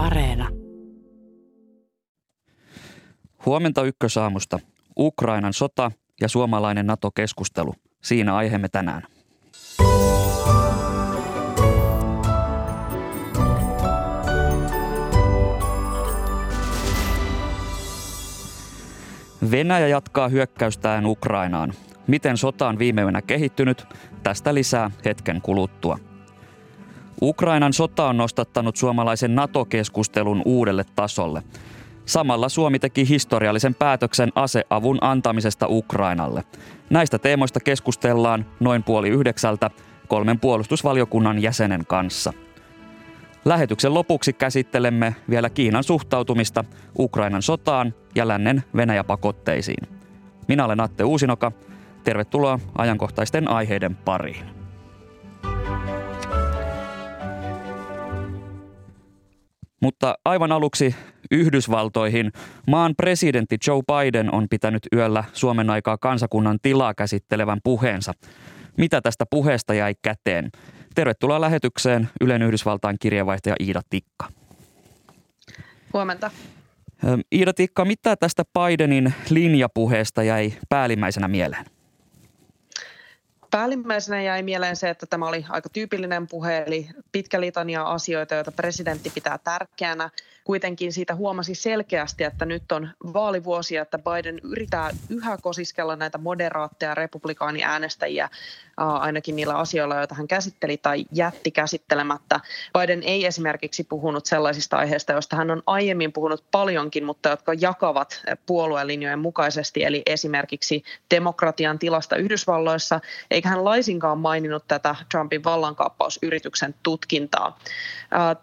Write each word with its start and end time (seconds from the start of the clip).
Areena. 0.00 0.48
Huomenta 3.46 3.82
ykkösaamusta. 3.82 4.58
Ukrainan 4.98 5.52
sota 5.52 5.90
ja 6.20 6.28
suomalainen 6.28 6.86
NATO-keskustelu. 6.86 7.74
Siinä 8.02 8.36
aiheemme 8.36 8.68
tänään. 8.68 9.02
Venäjä 19.50 19.88
jatkaa 19.88 20.28
hyökkäystään 20.28 21.06
Ukrainaan. 21.06 21.72
Miten 22.06 22.36
sota 22.36 22.68
on 22.68 22.78
viime 22.78 23.02
yönä 23.02 23.22
kehittynyt? 23.22 23.84
Tästä 24.22 24.54
lisää 24.54 24.90
hetken 25.04 25.40
kuluttua. 25.42 25.98
Ukrainan 27.22 27.72
sota 27.72 28.08
on 28.08 28.16
nostattanut 28.16 28.76
suomalaisen 28.76 29.34
NATO-keskustelun 29.34 30.42
uudelle 30.44 30.84
tasolle. 30.96 31.42
Samalla 32.06 32.48
Suomi 32.48 32.78
teki 32.78 33.08
historiallisen 33.08 33.74
päätöksen 33.74 34.32
aseavun 34.34 34.98
antamisesta 35.00 35.66
Ukrainalle. 35.68 36.44
Näistä 36.90 37.18
teemoista 37.18 37.60
keskustellaan 37.60 38.46
noin 38.60 38.82
puoli 38.82 39.08
yhdeksältä 39.08 39.70
kolmen 40.08 40.40
puolustusvaliokunnan 40.40 41.42
jäsenen 41.42 41.86
kanssa. 41.86 42.32
Lähetyksen 43.44 43.94
lopuksi 43.94 44.32
käsittelemme 44.32 45.14
vielä 45.30 45.50
Kiinan 45.50 45.84
suhtautumista 45.84 46.64
Ukrainan 46.98 47.42
sotaan 47.42 47.94
ja 48.14 48.28
lännen 48.28 48.62
Venäjä-pakotteisiin. 48.76 49.88
Minä 50.48 50.64
olen 50.64 50.80
Atte 50.80 51.04
Uusinoka. 51.04 51.52
Tervetuloa 52.04 52.58
ajankohtaisten 52.78 53.48
aiheiden 53.48 53.96
pariin. 53.96 54.59
Mutta 59.80 60.14
aivan 60.24 60.52
aluksi 60.52 60.94
Yhdysvaltoihin. 61.30 62.32
Maan 62.66 62.94
presidentti 62.96 63.56
Joe 63.66 63.82
Biden 63.82 64.34
on 64.34 64.46
pitänyt 64.50 64.82
yöllä 64.94 65.24
Suomen 65.32 65.70
aikaa 65.70 65.98
kansakunnan 65.98 66.58
tilaa 66.62 66.94
käsittelevän 66.94 67.60
puheensa. 67.64 68.12
Mitä 68.76 69.00
tästä 69.00 69.24
puheesta 69.30 69.74
jäi 69.74 69.94
käteen? 70.02 70.50
Tervetuloa 70.94 71.40
lähetykseen 71.40 72.08
Ylen 72.20 72.42
Yhdysvaltain 72.42 72.96
kirjeenvaihtaja 73.00 73.56
Iida 73.60 73.80
Tikka. 73.90 74.28
Huomenta. 75.92 76.30
Iida 77.32 77.52
Tikka, 77.54 77.84
mitä 77.84 78.16
tästä 78.16 78.44
Bidenin 78.58 79.14
linjapuheesta 79.30 80.22
jäi 80.22 80.52
päällimmäisenä 80.68 81.28
mieleen? 81.28 81.64
Päällimmäisenä 83.50 84.22
jäi 84.22 84.42
mieleen 84.42 84.76
se, 84.76 84.90
että 84.90 85.06
tämä 85.06 85.28
oli 85.28 85.46
aika 85.48 85.68
tyypillinen 85.68 86.28
puhe, 86.28 86.64
eli 86.66 86.88
pitkä 87.12 87.40
litania 87.40 87.82
asioita, 87.82 88.34
joita 88.34 88.52
presidentti 88.52 89.10
pitää 89.10 89.38
tärkeänä. 89.38 90.10
Kuitenkin 90.44 90.92
siitä 90.92 91.14
huomasi 91.14 91.54
selkeästi, 91.54 92.24
että 92.24 92.44
nyt 92.44 92.72
on 92.72 92.88
vaalivuosia, 93.12 93.82
että 93.82 93.98
Biden 93.98 94.40
yrittää 94.42 94.90
yhä 95.08 95.38
kosiskella 95.38 95.96
näitä 95.96 96.18
moderaatteja 96.18 96.94
republikaaniäänestäjiä 96.94 98.28
ainakin 98.76 99.36
niillä 99.36 99.54
asioilla, 99.54 99.96
joita 99.96 100.14
hän 100.14 100.28
käsitteli 100.28 100.76
tai 100.76 101.04
jätti 101.12 101.50
käsittelemättä. 101.50 102.40
Biden 102.78 103.02
ei 103.02 103.26
esimerkiksi 103.26 103.84
puhunut 103.84 104.26
sellaisista 104.26 104.76
aiheista, 104.76 105.12
joista 105.12 105.36
hän 105.36 105.50
on 105.50 105.62
aiemmin 105.66 106.12
puhunut 106.12 106.44
paljonkin, 106.50 107.04
mutta 107.04 107.28
jotka 107.28 107.54
jakavat 107.54 108.22
puoluelinjojen 108.46 109.18
mukaisesti, 109.18 109.84
eli 109.84 110.02
esimerkiksi 110.06 110.82
demokratian 111.10 111.78
tilasta 111.78 112.16
Yhdysvalloissa, 112.16 113.00
eikä 113.30 113.48
hän 113.48 113.64
laisinkaan 113.64 114.18
maininnut 114.18 114.64
tätä 114.68 114.96
Trumpin 115.10 115.44
vallankaappausyrityksen 115.44 116.74
tutkintaa. 116.82 117.58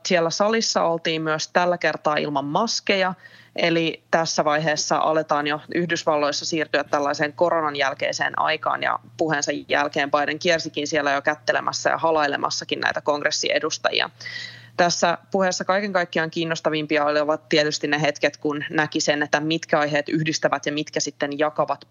Siellä 0.06 0.30
salissa 0.30 0.84
oltiin 0.84 1.22
myös 1.22 1.48
tällä 1.48 1.78
ilman 2.20 2.46
maskeja, 2.46 3.14
Eli 3.58 4.04
tässä 4.12 4.46
vaiheessa 4.46 4.98
aletaan 4.98 5.48
jo 5.48 5.62
Yhdysvalloissa 5.76 6.46
siirtyä 6.46 6.84
tällaiseen 6.84 7.34
koronan 7.34 7.76
jälkeiseen 7.76 8.40
aikaan 8.40 8.84
ja 8.84 9.00
puheensa 9.18 9.52
jälkeen 9.68 10.12
Biden 10.12 10.40
kiersikin 10.40 10.88
siellä 10.88 11.12
jo 11.12 11.22
kättelemässä 11.22 11.90
ja 11.90 11.98
halailemassakin 11.98 12.80
näitä 12.80 13.02
kongressiedustajia. 13.02 14.10
Tässä 14.78 15.18
puheessa 15.32 15.66
kaiken 15.66 15.94
kaikkiaan 15.94 16.32
kiinnostavimpia 16.32 17.06
olivat 17.06 17.50
tietysti 17.50 17.88
ne 17.88 18.02
hetket, 18.02 18.38
kun 18.38 18.64
näki 18.70 19.02
sen, 19.02 19.24
että 19.24 19.40
mitkä 19.40 19.80
aiheet 19.80 20.10
yhdistävät 20.10 20.66
ja 20.66 20.72
mitkä 20.72 21.00
sitten 21.00 21.40
jakavat 21.40 21.88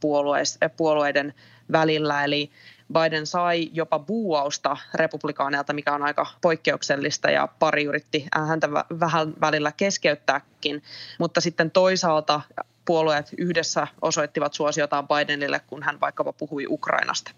puolueiden 0.76 1.34
välillä. 1.72 2.24
Eli 2.24 2.50
Biden 2.92 3.26
sai 3.26 3.70
jopa 3.72 3.98
buuausta 3.98 4.76
republikaaneilta, 4.94 5.72
mikä 5.72 5.94
on 5.94 6.02
aika 6.02 6.26
poikkeuksellista 6.40 7.30
ja 7.30 7.48
pari 7.58 7.84
yritti 7.84 8.26
häntä 8.48 8.68
vähän 8.72 9.34
välillä 9.40 9.72
keskeyttääkin. 9.72 10.82
Mutta 11.18 11.40
sitten 11.40 11.70
toisaalta 11.70 12.40
puolueet 12.84 13.30
yhdessä 13.38 13.86
osoittivat 14.02 14.54
suosiotaan 14.54 15.08
Bidenille, 15.08 15.60
kun 15.66 15.82
hän 15.82 16.00
vaikkapa 16.00 16.32
puhui 16.32 16.66
Ukrainasta. 16.68 17.30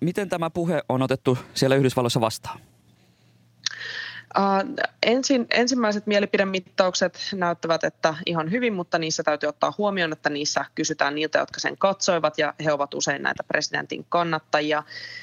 Miten 0.00 0.28
tämä 0.28 0.50
puhe 0.50 0.82
on 0.88 1.02
otettu 1.02 1.38
siellä 1.54 1.76
Yhdysvalloissa 1.76 2.20
vastaan? 2.20 2.60
Uh, 4.38 4.86
ensin, 5.02 5.46
ensimmäiset 5.50 6.06
mielipidemittaukset 6.06 7.18
näyttävät, 7.34 7.84
että 7.84 8.14
ihan 8.26 8.50
hyvin, 8.50 8.74
mutta 8.74 8.98
niissä 8.98 9.22
täytyy 9.22 9.48
ottaa 9.48 9.74
huomioon, 9.78 10.12
että 10.12 10.30
niissä 10.30 10.64
kysytään 10.74 11.14
niiltä, 11.14 11.38
jotka 11.38 11.60
sen 11.60 11.78
katsoivat 11.78 12.38
ja 12.38 12.54
he 12.64 12.72
ovat 12.72 12.94
usein 12.94 13.22
näitä 13.22 13.44
presidentin 13.44 14.06
kannattajia. 14.08 14.82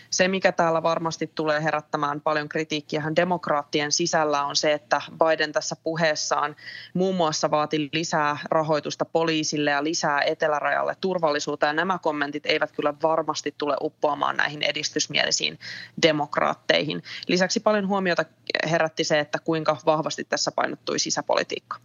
Se, 0.10 0.28
mikä 0.28 0.52
täällä 0.52 0.84
varmasti 0.84 1.32
tulee 1.36 1.64
herättämään 1.64 2.22
paljon 2.22 2.50
kritiikkiä 2.50 3.04
demokraattien 3.16 3.92
sisällä 3.92 4.46
on 4.46 4.56
se, 4.56 4.74
että 4.74 5.02
Biden 5.12 5.52
tässä 5.52 5.76
puheessaan 5.84 6.56
muun 6.94 7.16
muassa 7.16 7.52
vaati 7.52 7.90
lisää 7.94 8.38
rahoitusta 8.52 9.06
poliisille 9.06 9.72
ja 9.72 9.84
lisää 9.84 10.22
etelärajalle 10.22 10.96
turvallisuutta 11.02 11.66
ja 11.66 11.74
nämä 11.74 12.00
kommentit 12.00 12.46
eivät 12.46 12.72
kyllä 12.72 12.94
varmasti 13.04 13.56
tule 13.58 13.76
uppoamaan 13.82 14.38
näihin 14.38 14.64
edistysmielisiin 14.64 15.60
demokraatteihin. 16.02 17.04
Lisäksi 17.28 17.60
paljon 17.60 17.88
huomiota 17.88 18.26
herätti 18.72 19.03
herätti 19.04 19.16
se, 19.16 19.20
että 19.20 19.40
kuinka 19.44 19.78
vahvasti 19.86 20.24
tässä 20.24 20.52
painottui 20.52 21.00
sisäpolitiikka. 21.00 21.78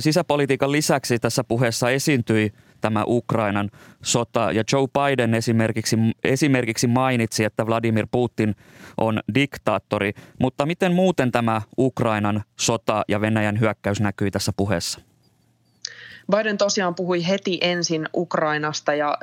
Sisäpolitiikan 0.00 0.72
lisäksi 0.72 1.18
tässä 1.18 1.44
puheessa 1.44 1.90
esiintyi 1.90 2.52
tämä 2.80 3.04
Ukrainan 3.06 3.70
sota 4.02 4.52
ja 4.52 4.64
Joe 4.72 4.86
Biden 4.88 5.34
esimerkiksi, 5.34 5.96
esimerkiksi 6.24 6.86
mainitsi, 6.86 7.44
että 7.44 7.66
Vladimir 7.66 8.06
Putin 8.10 8.54
on 8.98 9.20
diktaattori, 9.34 10.12
mutta 10.40 10.66
miten 10.66 10.92
muuten 10.92 11.32
tämä 11.32 11.62
Ukrainan 11.78 12.42
sota 12.56 13.04
ja 13.08 13.20
Venäjän 13.20 13.60
hyökkäys 13.60 14.00
näkyi 14.00 14.30
tässä 14.30 14.52
puheessa? 14.56 15.00
Biden 16.30 16.58
tosiaan 16.58 16.94
puhui 16.94 17.26
heti 17.26 17.58
ensin 17.60 18.08
Ukrainasta 18.14 18.94
ja 18.94 19.18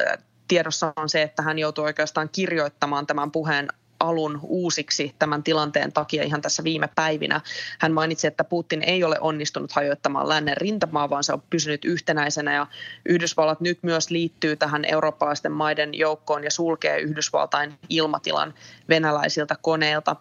tiedossa 0.48 0.94
on 0.96 1.10
se, 1.10 1.22
että 1.22 1.42
hän 1.42 1.60
joutui 1.60 1.86
oikeastaan 1.86 2.30
kirjoittamaan 2.30 3.08
tämän 3.08 3.32
puheen 3.32 3.68
alun 4.00 4.40
uusiksi 4.44 5.16
tämän 5.20 5.44
tilanteen 5.44 5.94
takia 5.94 6.24
ihan 6.24 6.42
tässä 6.42 6.64
viime 6.64 6.90
päivinä. 6.96 7.42
Hän 7.80 7.92
mainitsi, 7.92 8.28
että 8.28 8.44
Putin 8.44 8.84
ei 8.84 9.04
ole 9.04 9.18
onnistunut 9.20 9.72
hajoittamaan 9.72 10.30
lännen 10.30 10.58
rintamaa, 10.58 11.10
vaan 11.10 11.24
se 11.24 11.34
on 11.34 11.42
pysynyt 11.50 11.86
yhtenäisenä 11.86 12.54
ja 12.54 12.68
Yhdysvallat 13.06 13.62
nyt 13.62 13.80
myös 13.82 14.10
liittyy 14.10 14.56
tähän 14.56 14.86
eurooppalaisten 14.86 15.52
maiden 15.52 15.94
joukkoon 15.94 16.44
ja 16.44 16.52
sulkee 16.52 17.00
Yhdysvaltain 17.00 17.80
ilmatilan 17.90 18.54
venäläisiltä 18.90 19.56
koneilta. 19.62 20.16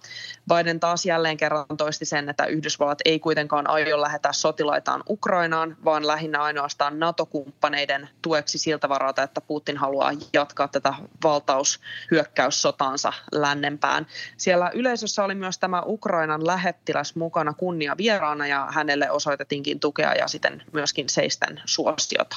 Biden 0.54 0.80
taas 0.80 1.06
jälleen 1.06 1.36
kerran 1.36 1.66
toisti 1.76 2.04
sen, 2.04 2.28
että 2.28 2.46
Yhdysvallat 2.46 2.98
ei 3.04 3.18
kuitenkaan 3.18 3.70
aio 3.70 4.00
lähettää 4.00 4.32
sotilaitaan 4.32 5.02
Ukrainaan, 5.08 5.76
vaan 5.84 6.06
lähinnä 6.06 6.42
ainoastaan 6.42 6.98
NATO-kumppaneiden 6.98 8.08
tueksi 8.22 8.58
siltä 8.58 8.88
varalta, 8.88 9.22
että 9.22 9.40
Putin 9.40 9.76
haluaa 9.76 10.12
jatkaa 10.32 10.68
tätä 10.68 10.94
valtaushyökkäyssotaansa 11.24 13.12
lännen 13.32 13.67
pienempään. 13.68 14.06
Siellä 14.36 14.70
yleisössä 14.74 15.24
oli 15.24 15.34
myös 15.34 15.58
tämä 15.58 15.82
Ukrainan 15.86 16.46
lähettiläs 16.46 17.16
mukana 17.16 17.54
kunnia 17.54 17.96
vieraana 17.96 18.46
ja 18.46 18.68
hänelle 18.70 19.10
osoitettiinkin 19.10 19.80
tukea 19.80 20.14
ja 20.14 20.28
sitten 20.28 20.62
myöskin 20.72 21.08
seisten 21.08 21.60
suosiota. 21.64 22.36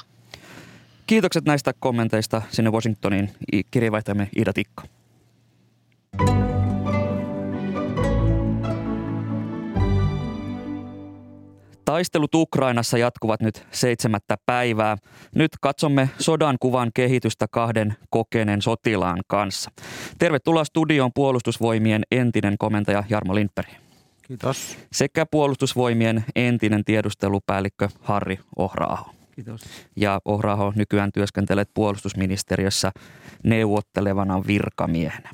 Kiitokset 1.07 1.45
näistä 1.45 1.73
kommenteista 1.79 2.41
sinne 2.49 2.71
Washingtoniin 2.71 3.29
kirjeenvaihtajamme 3.71 4.29
Ida 4.35 4.53
Tikka. 4.53 4.83
Taistelut 11.91 12.35
Ukrainassa 12.35 12.97
jatkuvat 12.97 13.41
nyt 13.41 13.67
seitsemättä 13.71 14.37
päivää. 14.45 14.97
Nyt 15.35 15.51
katsomme 15.61 16.09
sodan 16.19 16.57
kuvan 16.59 16.91
kehitystä 16.93 17.45
kahden 17.51 17.95
kokeneen 18.09 18.61
sotilaan 18.61 19.19
kanssa. 19.27 19.71
Tervetuloa 20.19 20.63
studioon 20.63 21.11
puolustusvoimien 21.15 22.03
entinen 22.11 22.55
komentaja 22.59 23.03
Jarmo 23.09 23.35
Lindberg. 23.35 23.69
Kiitos. 24.21 24.77
Sekä 24.91 25.25
puolustusvoimien 25.25 26.25
entinen 26.35 26.85
tiedustelupäällikkö 26.85 27.89
Harri 28.01 28.39
Ohraaho. 28.55 29.11
Kiitos. 29.35 29.61
Ja 29.95 30.19
Ohraaho 30.25 30.73
nykyään 30.75 31.11
työskentelet 31.11 31.69
puolustusministeriössä 31.73 32.91
neuvottelevana 33.43 34.43
virkamiehenä. 34.47 35.29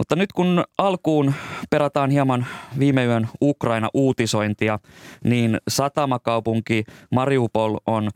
Mutta 0.00 0.16
nyt 0.16 0.32
kun 0.32 0.64
alkuun 0.78 1.34
perataan 1.70 2.10
hieman 2.10 2.46
viime 2.78 3.04
yön 3.04 3.28
Ukraina-uutisointia, 3.42 4.78
niin 5.24 5.58
satamakaupunki 5.68 6.84
Mariupol 7.10 7.76
on 7.86 8.10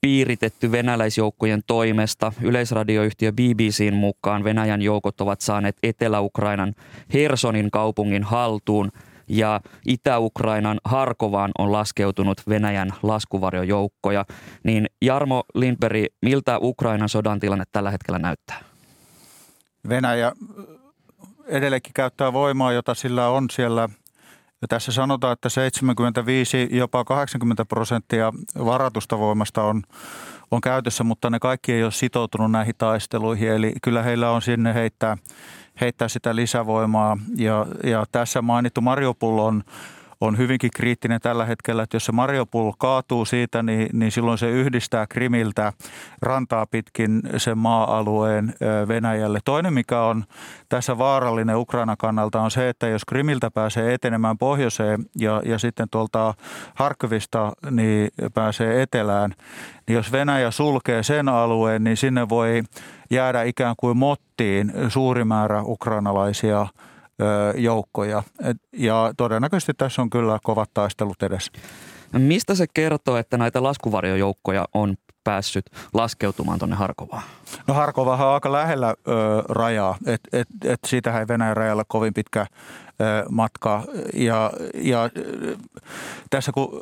piiritetty 0.00 0.72
venäläisjoukkojen 0.72 1.62
toimesta. 1.66 2.32
Yleisradioyhtiö 2.42 3.32
BBCn 3.32 3.94
mukaan 3.94 4.44
Venäjän 4.44 4.82
joukot 4.82 5.20
ovat 5.20 5.40
saaneet 5.40 5.76
Etelä-Ukrainan 5.82 6.74
Hersonin 7.14 7.70
kaupungin 7.70 8.22
haltuun 8.22 8.90
ja 9.28 9.60
Itä-Ukrainan 9.86 10.80
Harkovaan 10.84 11.50
on 11.58 11.72
laskeutunut 11.72 12.42
Venäjän 12.48 12.90
laskuvarjojoukkoja. 13.02 14.24
Niin 14.64 14.86
Jarmo 15.02 15.44
Lindberg, 15.54 16.04
miltä 16.22 16.58
Ukrainan 16.58 17.08
sodan 17.08 17.40
tilanne 17.40 17.64
tällä 17.72 17.90
hetkellä 17.90 18.18
näyttää? 18.18 18.60
Venäjä 19.88 20.32
edelleenkin 21.46 21.92
käyttää 21.94 22.32
voimaa, 22.32 22.72
jota 22.72 22.94
sillä 22.94 23.28
on 23.28 23.46
siellä– 23.50 23.88
ja 24.62 24.68
tässä 24.68 24.92
sanotaan, 24.92 25.32
että 25.32 25.48
75, 25.48 26.68
jopa 26.70 27.04
80 27.04 27.64
prosenttia 27.64 28.32
varatusta 28.64 29.18
voimasta 29.18 29.62
on, 29.62 29.82
on 30.50 30.60
käytössä, 30.60 31.04
mutta 31.04 31.30
ne 31.30 31.38
kaikki 31.38 31.72
ei 31.72 31.82
ole 31.84 31.92
sitoutunut 31.92 32.50
näihin 32.50 32.74
taisteluihin. 32.78 33.48
Eli 33.48 33.72
kyllä 33.82 34.02
heillä 34.02 34.30
on 34.30 34.42
sinne 34.42 34.74
heittää, 34.74 35.16
heittää 35.80 36.08
sitä 36.08 36.36
lisävoimaa. 36.36 37.18
Ja, 37.36 37.66
ja 37.84 38.04
tässä 38.12 38.42
mainittu 38.42 38.80
Mariupol 38.80 39.38
on 39.38 39.64
on 40.22 40.38
hyvinkin 40.38 40.70
kriittinen 40.74 41.20
tällä 41.20 41.44
hetkellä, 41.44 41.82
että 41.82 41.96
jos 41.96 42.04
se 42.04 42.12
Mariupol 42.12 42.72
kaatuu 42.78 43.24
siitä, 43.24 43.62
niin, 43.62 43.88
niin 43.92 44.12
silloin 44.12 44.38
se 44.38 44.50
yhdistää 44.50 45.06
Krimiltä 45.06 45.72
rantaa 46.22 46.66
pitkin 46.66 47.22
sen 47.36 47.58
maa-alueen 47.58 48.54
Venäjälle. 48.88 49.38
Toinen, 49.44 49.72
mikä 49.72 50.02
on 50.02 50.24
tässä 50.68 50.98
vaarallinen 50.98 51.56
Ukraina 51.56 51.96
kannalta, 51.96 52.40
on 52.40 52.50
se, 52.50 52.68
että 52.68 52.88
jos 52.88 53.04
Krimiltä 53.04 53.50
pääsee 53.50 53.94
etenemään 53.94 54.38
pohjoiseen 54.38 55.04
ja, 55.18 55.42
ja 55.44 55.58
sitten 55.58 55.88
tuolta 55.90 56.34
Harkovista 56.74 57.52
niin 57.70 58.10
pääsee 58.34 58.82
etelään, 58.82 59.34
niin 59.86 59.94
jos 59.94 60.12
Venäjä 60.12 60.50
sulkee 60.50 61.02
sen 61.02 61.28
alueen, 61.28 61.84
niin 61.84 61.96
sinne 61.96 62.28
voi 62.28 62.62
jäädä 63.10 63.42
ikään 63.42 63.74
kuin 63.78 63.96
mottiin 63.96 64.72
suuri 64.88 65.24
määrä 65.24 65.62
ukrainalaisia– 65.62 66.66
joukkoja. 67.56 68.22
Ja 68.72 69.12
todennäköisesti 69.16 69.72
tässä 69.74 70.02
on 70.02 70.10
kyllä 70.10 70.38
kovat 70.42 70.70
taistelut 70.74 71.22
edessä. 71.22 71.52
Mistä 72.12 72.54
se 72.54 72.66
kertoo, 72.74 73.16
että 73.16 73.38
näitä 73.38 73.62
laskuvarjojoukkoja 73.62 74.68
on 74.74 74.94
päässyt 75.24 75.70
laskeutumaan 75.94 76.58
tuonne 76.58 76.76
Harkovaan? 76.76 77.22
No 77.66 77.74
Harkovahan 77.74 78.28
on 78.28 78.34
aika 78.34 78.52
lähellä 78.52 78.88
ö, 78.88 79.12
rajaa, 79.48 79.96
että 80.06 80.28
et, 80.32 80.48
et 80.64 80.80
siitähän 80.86 81.20
ei 81.20 81.28
Venäjän 81.28 81.56
rajalla 81.56 81.84
kovin 81.88 82.14
pitkä 82.14 82.40
ö, 82.40 82.44
matka. 83.30 83.82
Ja, 84.14 84.50
ja 84.74 85.10
tässä 86.30 86.52
kun 86.52 86.80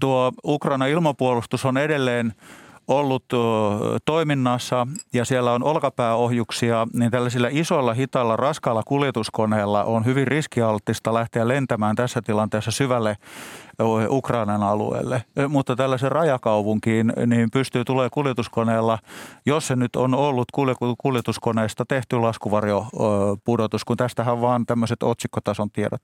tuo 0.00 0.32
Ukraina 0.44 0.86
ilmapuolustus 0.86 1.64
on 1.64 1.78
edelleen– 1.78 2.32
ollut 2.88 3.24
toiminnassa 4.04 4.86
ja 5.14 5.24
siellä 5.24 5.52
on 5.52 5.64
olkapääohjuksia, 5.64 6.86
niin 6.92 7.10
tällaisilla 7.10 7.48
isoilla, 7.50 7.94
hitailla, 7.94 8.36
raskailla 8.36 8.82
kuljetuskoneilla 8.86 9.84
on 9.84 10.04
hyvin 10.04 10.26
riskialttista 10.26 11.14
lähteä 11.14 11.48
lentämään 11.48 11.96
tässä 11.96 12.22
tilanteessa 12.22 12.70
syvälle 12.70 13.16
Ukrainan 14.08 14.62
alueelle. 14.62 15.24
Mutta 15.48 15.76
tällaisen 15.76 16.12
rajakaupunkiin 16.12 17.12
niin 17.26 17.50
pystyy 17.50 17.84
tulee 17.84 18.08
kuljetuskoneella, 18.12 18.98
jos 19.46 19.66
se 19.66 19.76
nyt 19.76 19.96
on 19.96 20.14
ollut 20.14 20.46
kuljetuskoneesta 20.98 21.84
tehty 21.88 22.16
laskuvarjopudotus, 22.16 23.84
kun 23.84 23.96
tästähän 23.96 24.40
vaan 24.40 24.66
tämmöiset 24.66 25.02
otsikkotason 25.02 25.70
tiedot. 25.70 26.02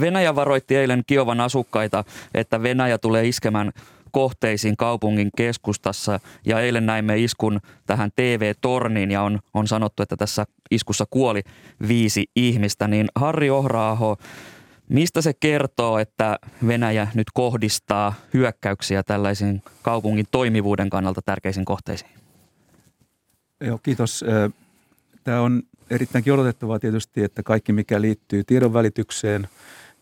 Venäjä 0.00 0.34
varoitti 0.34 0.76
eilen 0.76 1.02
Kiovan 1.06 1.40
asukkaita, 1.40 2.04
että 2.34 2.62
Venäjä 2.62 2.98
tulee 2.98 3.28
iskemään 3.28 3.72
kohteisiin 4.12 4.76
kaupungin 4.76 5.30
keskustassa. 5.36 6.20
Ja 6.46 6.60
eilen 6.60 6.86
näimme 6.86 7.18
iskun 7.18 7.60
tähän 7.86 8.10
TV-torniin 8.16 9.10
ja 9.10 9.22
on, 9.22 9.38
on 9.54 9.68
sanottu, 9.68 10.02
että 10.02 10.16
tässä 10.16 10.44
iskussa 10.70 11.04
kuoli 11.10 11.42
viisi 11.88 12.26
ihmistä. 12.36 12.88
Niin 12.88 13.06
Harri 13.14 13.50
Ohraaho, 13.50 14.16
mistä 14.88 15.22
se 15.22 15.32
kertoo, 15.40 15.98
että 15.98 16.38
Venäjä 16.66 17.08
nyt 17.14 17.26
kohdistaa 17.34 18.14
hyökkäyksiä 18.34 19.02
tällaisiin 19.02 19.62
kaupungin 19.82 20.26
toimivuuden 20.30 20.90
kannalta 20.90 21.22
tärkeisiin 21.22 21.64
kohteisiin? 21.64 22.10
Joo, 23.60 23.78
kiitos. 23.82 24.24
Tämä 25.24 25.40
on 25.40 25.62
erittäinkin 25.90 26.32
odotettavaa 26.32 26.78
tietysti, 26.78 27.24
että 27.24 27.42
kaikki 27.42 27.72
mikä 27.72 28.00
liittyy 28.00 28.44
tiedonvälitykseen 28.44 29.48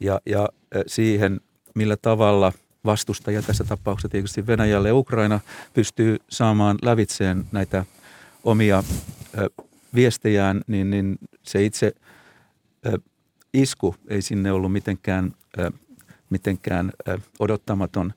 ja, 0.00 0.20
ja 0.26 0.48
siihen, 0.86 1.40
millä 1.74 1.96
tavalla– 1.96 2.52
vastustaja, 2.88 3.42
tässä 3.42 3.64
tapauksessa 3.64 4.08
tietysti 4.08 4.46
Venäjälle. 4.46 4.92
Ukraina, 4.92 5.40
pystyy 5.74 6.16
saamaan 6.28 6.78
lävitseen 6.82 7.44
näitä 7.52 7.84
omia 8.44 8.84
ö, 9.38 9.50
viestejään, 9.94 10.60
niin, 10.66 10.90
niin 10.90 11.18
se 11.42 11.64
itse 11.64 11.92
ö, 12.86 12.98
isku 13.54 13.94
ei 14.08 14.22
sinne 14.22 14.52
ollut 14.52 14.72
mitenkään 14.72 15.34
ö, 15.58 15.70
mitenkään 16.30 16.92
odottamaton. 17.38 18.12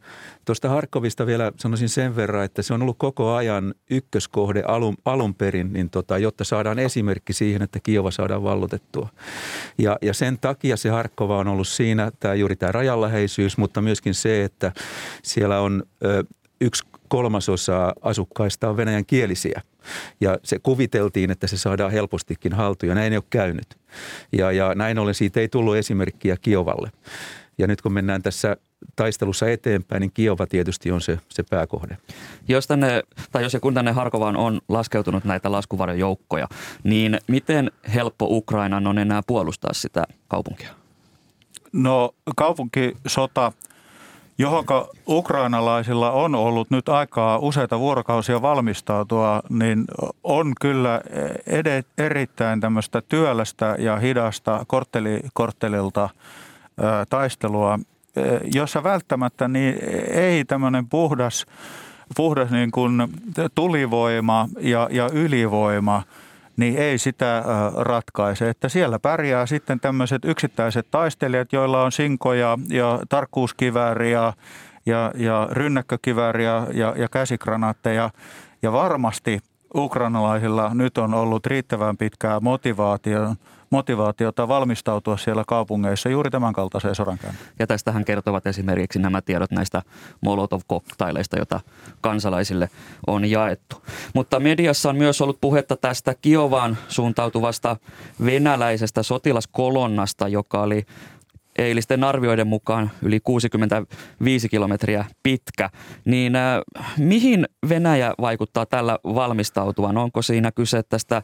Tuosta 0.46 0.70
Harkovista 0.70 1.26
vielä 1.26 1.52
sanoisin 1.58 1.90
sen 1.90 2.16
verran, 2.16 2.46
että 2.46 2.62
se 2.62 2.74
on 2.74 2.82
ollut 2.82 2.98
koko 2.98 3.34
ajan 3.34 3.74
ykköskohde 3.90 4.64
alun, 4.68 4.98
alun 5.06 5.36
perin, 5.36 5.74
niin 5.74 5.90
tota, 5.90 6.18
jotta 6.18 6.44
saadaan 6.44 6.80
esimerkki 6.80 7.34
siihen, 7.34 7.62
että 7.62 7.80
Kiova 7.84 8.12
saadaan 8.12 8.44
vallotettua. 8.44 9.10
Ja, 9.78 9.98
ja 10.02 10.14
sen 10.14 10.38
takia 10.40 10.78
se 10.78 10.90
Harkova 10.90 11.38
on 11.38 11.48
ollut 11.48 11.68
siinä, 11.68 12.12
tämä, 12.20 12.34
juuri 12.34 12.56
tämä 12.56 12.72
rajanläheisyys, 12.72 13.58
mutta 13.58 13.82
myöskin 13.82 14.14
se, 14.14 14.44
että 14.44 14.72
siellä 15.24 15.60
on 15.60 15.84
ö, 16.06 16.24
yksi 16.62 16.84
kolmasosa 17.08 17.94
asukkaista 18.02 18.70
on 18.70 18.78
venäjän 18.78 19.06
kielisiä. 19.06 19.62
Ja 20.22 20.38
se 20.44 20.60
kuviteltiin, 20.60 21.32
että 21.32 21.48
se 21.48 21.58
saadaan 21.58 21.92
helpostikin 21.92 22.54
haltuun 22.54 22.90
ja 22.90 22.96
näin 22.96 23.14
ei 23.14 23.18
ole 23.18 23.24
käynyt. 23.30 23.78
Ja, 24.32 24.52
ja 24.52 24.76
näin 24.76 25.00
ollen 25.00 25.14
siitä 25.14 25.40
ei 25.40 25.48
tullut 25.48 25.76
esimerkkiä 25.76 26.38
Kiovalle. 26.42 26.92
Ja 27.62 27.68
nyt 27.68 27.82
kun 27.82 27.94
mennään 27.94 28.22
tässä 28.22 28.58
taistelussa 28.96 29.50
eteenpäin, 29.50 30.02
niin 30.02 30.12
Kiova 30.14 30.48
tietysti 30.48 30.92
on 30.92 31.02
se, 31.02 31.20
se 31.30 31.44
pääkohde. 31.50 31.98
Jos, 32.48 32.68
tänne, 32.68 33.04
tai 33.32 33.44
jos 33.44 33.54
ja 33.54 33.60
kun 33.60 33.74
tänne 33.74 33.92
Harkovaan 33.92 34.38
on 34.38 34.62
laskeutunut 34.70 35.24
näitä 35.24 35.52
laskuvarjojoukkoja, 35.52 36.48
niin 36.84 37.18
miten 37.28 37.72
helppo 37.94 38.28
Ukrainan 38.30 38.88
on 38.88 38.98
enää 38.98 39.22
puolustaa 39.28 39.74
sitä 39.74 40.04
kaupunkia? 40.28 40.70
No 41.74 42.14
kaupunkisota, 42.36 43.52
johon 44.38 44.66
ukrainalaisilla 45.08 46.12
on 46.12 46.36
ollut 46.36 46.70
nyt 46.70 46.90
aikaa 46.90 47.38
useita 47.38 47.80
vuorokausia 47.80 48.42
valmistautua, 48.42 49.42
niin 49.50 49.86
on 50.24 50.54
kyllä 50.62 51.02
edet, 51.48 51.88
erittäin 51.98 52.60
tämmöistä 52.60 53.02
työlästä 53.02 53.76
ja 53.80 53.98
hidasta 53.98 54.64
kortteli, 54.68 55.20
korttelilta– 55.34 56.10
taistelua, 57.10 57.80
jossa 58.54 58.84
välttämättä 58.84 59.48
niin 59.48 59.76
ei 60.12 60.46
tämmöinen 60.46 60.88
puhdas, 60.88 61.46
puhdas 62.16 62.52
niin 62.52 62.72
kuin 62.72 63.08
tulivoima 63.56 64.50
ja, 64.60 64.88
ja 64.92 65.10
ylivoima 65.14 66.04
niin 66.58 66.78
ei 66.78 66.98
sitä 66.98 67.44
ratkaise. 67.78 68.50
Että 68.50 68.70
siellä 68.70 69.00
pärjää 69.00 69.46
sitten 69.46 69.80
tämmöiset 69.80 70.26
yksittäiset 70.26 70.88
taistelijat, 70.92 71.54
joilla 71.54 71.84
on 71.84 71.92
sinkoja 71.92 72.58
ja 72.70 73.00
tarkkuuskivääriä 73.10 74.34
ja, 74.86 75.12
ja 75.16 75.48
rynnäkkökivääriä 75.52 76.68
ja, 76.74 76.94
ja 76.98 77.10
käsikranaatteja. 77.10 78.10
Ja 78.62 78.72
varmasti 78.72 79.40
ukrainalaisilla 79.76 80.72
nyt 80.74 80.98
on 80.98 81.14
ollut 81.14 81.46
riittävän 81.46 81.98
pitkää 81.98 82.40
motivaatio 82.40 83.36
motivaatiota 83.72 84.48
valmistautua 84.48 85.18
siellä 85.18 85.44
kaupungeissa 85.48 86.10
juuri 86.10 86.30
tämän 86.30 86.54
kaltaiseen 86.54 86.96
sodankäyntiin. 86.96 87.48
Ja 87.60 87.68
tästähän 87.68 88.06
kertovat 88.06 88.48
esimerkiksi 88.48 89.00
nämä 89.00 89.22
tiedot 89.22 89.52
näistä 89.52 89.82
Molotov-koktaileista, 90.22 91.38
joita 91.38 91.60
kansalaisille 92.02 92.70
on 93.08 93.32
jaettu. 93.32 93.84
Mutta 94.14 94.40
mediassa 94.40 94.90
on 94.90 94.96
myös 94.96 95.22
ollut 95.22 95.42
puhetta 95.42 95.78
tästä 95.78 96.16
Kiovaan 96.22 96.78
suuntautuvasta 96.88 97.78
venäläisestä 98.26 99.04
sotilaskolonnasta, 99.04 100.28
joka 100.28 100.62
oli 100.62 100.86
eilisten 101.58 102.04
arvioiden 102.04 102.48
mukaan 102.48 102.92
yli 103.02 103.20
65 103.20 104.50
kilometriä 104.50 105.06
pitkä, 105.24 105.70
niin 106.06 106.36
äh, 106.36 106.62
mihin 106.98 107.48
Venäjä 107.70 108.14
vaikuttaa 108.22 108.66
tällä 108.66 109.00
valmistautuvan? 109.04 109.98
Onko 109.98 110.22
siinä 110.22 110.52
kyse 110.52 110.84
tästä 110.84 111.22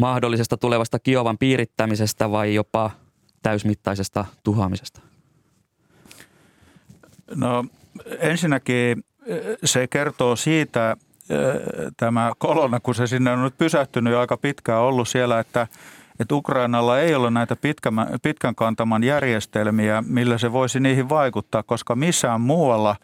mahdollisesta 0.00 0.56
tulevasta 0.56 0.98
Kiovan 0.98 1.38
piirittämisestä 1.38 2.30
vai 2.30 2.54
jopa 2.54 2.90
täysmittaisesta 3.42 4.24
tuhoamisesta? 4.44 5.00
No 7.34 7.64
ensinnäkin 8.18 9.04
eh, 9.26 9.40
se 9.64 9.86
kertoo 9.86 10.36
siitä, 10.36 10.96
eh, 11.30 11.38
tämä 11.96 12.32
kolonna, 12.38 12.80
kun 12.80 12.94
se 12.94 13.06
sinne 13.06 13.30
on 13.32 13.42
nyt 13.42 13.58
pysähtynyt 13.58 14.12
jo 14.12 14.20
aika 14.20 14.36
pitkään 14.36 14.80
ollut 14.80 15.08
siellä, 15.08 15.40
että, 15.40 15.66
että 16.20 16.34
Ukrainalla 16.34 17.00
ei 17.00 17.14
ole 17.14 17.30
näitä 17.30 17.56
pitkän, 17.56 17.94
pitkän 18.22 18.54
kantaman 18.54 19.04
järjestelmiä, 19.04 20.02
millä 20.06 20.38
se 20.38 20.52
voisi 20.52 20.80
niihin 20.80 21.08
vaikuttaa, 21.08 21.62
koska 21.62 21.96
missään 21.96 22.40
muualla 22.40 22.96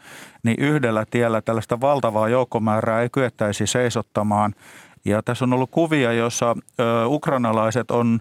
niin 0.43 0.57
yhdellä 0.61 1.05
tiellä 1.11 1.41
tällaista 1.41 1.81
valtavaa 1.81 2.29
joukkomäärää 2.29 3.03
ei 3.03 3.09
kyettäisi 3.13 3.67
seisottamaan. 3.67 4.55
Ja 5.04 5.23
tässä 5.23 5.45
on 5.45 5.52
ollut 5.52 5.71
kuvia, 5.71 6.12
joissa 6.12 6.57
ukrainalaiset 7.07 7.90
on 7.90 8.21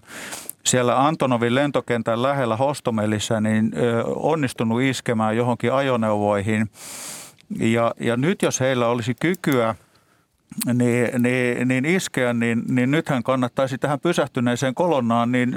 siellä 0.66 1.06
Antonovin 1.06 1.54
lentokentän 1.54 2.22
lähellä 2.22 2.56
Hostomelissä 2.56 3.40
niin 3.40 3.72
onnistunut 4.06 4.82
iskemään 4.82 5.36
johonkin 5.36 5.72
ajoneuvoihin. 5.72 6.70
Ja, 7.58 7.94
ja 8.00 8.16
nyt 8.16 8.42
jos 8.42 8.60
heillä 8.60 8.86
olisi 8.86 9.14
kykyä– 9.20 9.74
niin, 10.74 11.22
niin, 11.22 11.68
niin 11.68 11.84
iskeä, 11.84 12.32
niin, 12.32 12.62
niin 12.68 12.90
nythän 12.90 13.22
kannattaisi 13.22 13.78
tähän 13.78 14.00
pysähtyneeseen 14.00 14.74
kolonnaan 14.74 15.32
niin 15.32 15.56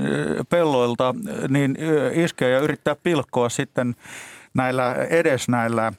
pelloilta 0.49 1.15
niin 1.49 1.77
iskeä 2.13 2.49
ja 2.49 2.59
yrittää 2.59 2.95
pilkkoa 3.03 3.49
sitten 3.49 3.95
näillä 4.53 4.93
edes 4.93 5.49
näillä 5.49 5.93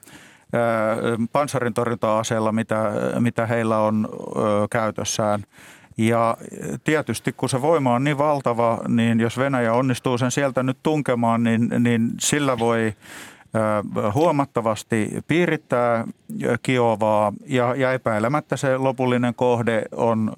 panssarintorjunta-aseilla, 1.32 2.52
mitä, 2.52 2.92
mitä 3.18 3.46
heillä 3.46 3.78
on 3.78 4.08
käytössään. 4.70 5.44
Ja 5.98 6.36
tietysti 6.84 7.32
kun 7.32 7.48
se 7.48 7.62
voima 7.62 7.94
on 7.94 8.04
niin 8.04 8.18
valtava, 8.18 8.80
niin 8.88 9.20
jos 9.20 9.38
Venäjä 9.38 9.72
onnistuu 9.72 10.18
sen 10.18 10.30
sieltä 10.30 10.62
nyt 10.62 10.78
tunkemaan, 10.82 11.42
niin, 11.42 11.70
niin 11.78 12.10
sillä 12.20 12.58
voi 12.58 12.92
huomattavasti 14.14 15.10
piirittää 15.28 16.04
Kiovaa 16.62 17.32
ja, 17.46 17.74
ja 17.74 17.92
epäilemättä 17.92 18.56
se 18.56 18.76
lopullinen 18.76 19.34
kohde 19.34 19.82
on 19.92 20.32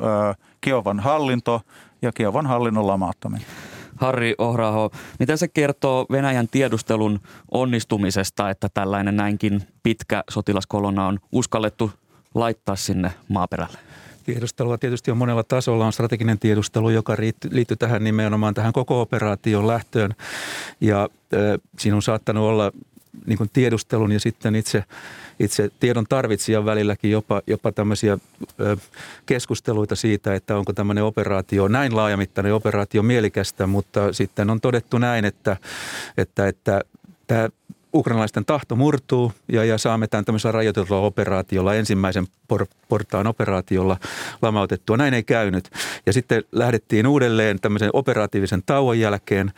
Kiovan 0.61 1.01
hallinto 1.01 1.61
ja 2.03 2.13
Kiovan 2.13 2.47
hallinnon 2.47 2.87
lamauttaminen. 2.87 3.47
Harri 3.97 4.35
Ohraho, 4.39 4.91
mitä 5.19 5.37
se 5.37 5.49
kertoo 5.49 6.07
Venäjän 6.11 6.49
tiedustelun 6.49 7.21
onnistumisesta, 7.51 8.51
että 8.51 8.69
tällainen 8.75 9.17
näinkin 9.17 9.63
pitkä 9.83 10.25
sotilaskolona 10.31 11.07
on 11.07 11.19
uskallettu 11.33 11.91
laittaa 12.35 12.77
sinne 12.77 13.13
maaperälle? 13.29 13.79
Tiedustelua 14.25 14.79
tietysti 14.79 15.11
on 15.11 15.17
monella 15.17 15.43
tasolla. 15.43 15.87
On 15.87 15.93
strateginen 15.93 16.39
tiedustelu, 16.39 16.91
joka 16.91 17.17
liittyy 17.51 17.77
tähän 17.77 18.05
nimenomaan 18.05 18.55
tähän 18.55 18.73
koko 18.73 19.01
operaation 19.01 19.67
lähtöön. 19.67 20.15
Ja 20.81 21.03
äh, 21.03 21.61
siinä 21.79 21.97
on 21.97 22.03
saattanut 22.03 22.45
olla 22.45 22.73
niin 23.27 23.39
kuin 23.39 23.51
tiedustelun 23.53 24.13
ja 24.13 24.21
sitten 24.21 24.57
itse, 24.57 24.85
itse 25.41 25.71
tiedon 25.81 26.07
tarvitsijan 26.09 26.65
välilläkin 26.65 27.11
jopa, 27.11 27.43
jopa 27.47 27.73
tämmöisiä 27.73 28.19
ö, 28.61 28.77
keskusteluita 29.27 29.97
siitä, 29.97 30.35
että 30.35 30.57
onko 30.57 30.73
tämmöinen 30.73 31.05
operaatio, 31.05 31.69
näin 31.69 31.97
laajamittainen 31.97 32.55
operaatio 32.55 33.03
mielikästä, 33.03 33.67
mutta 33.67 34.13
sitten 34.13 34.51
on 34.51 34.61
todettu 34.61 34.99
näin, 34.99 35.25
että, 35.25 35.57
että, 36.17 36.49
että 36.49 36.81
tämä 37.27 37.49
ukrainalaisten 37.97 38.45
tahto 38.45 38.77
murtuu 38.77 39.33
ja, 39.53 39.65
ja 39.65 39.79
saamme 39.79 40.07
tämän 40.07 40.25
tämmöisellä 40.25 40.53
rajoitetulla 40.53 41.01
operaatiolla, 41.01 41.75
ensimmäisen 41.75 42.27
por, 42.49 42.67
portaan 42.89 43.27
operaatiolla 43.27 43.97
lamautettua. 44.43 44.97
Näin 44.97 45.15
ei 45.15 45.23
käynyt. 45.23 45.71
Ja 46.07 46.13
sitten 46.13 46.45
lähdettiin 46.53 47.07
uudelleen 47.07 47.61
tämmöisen 47.61 47.91
operatiivisen 47.93 48.63
tauon 48.67 49.01
jälkeen 49.01 49.53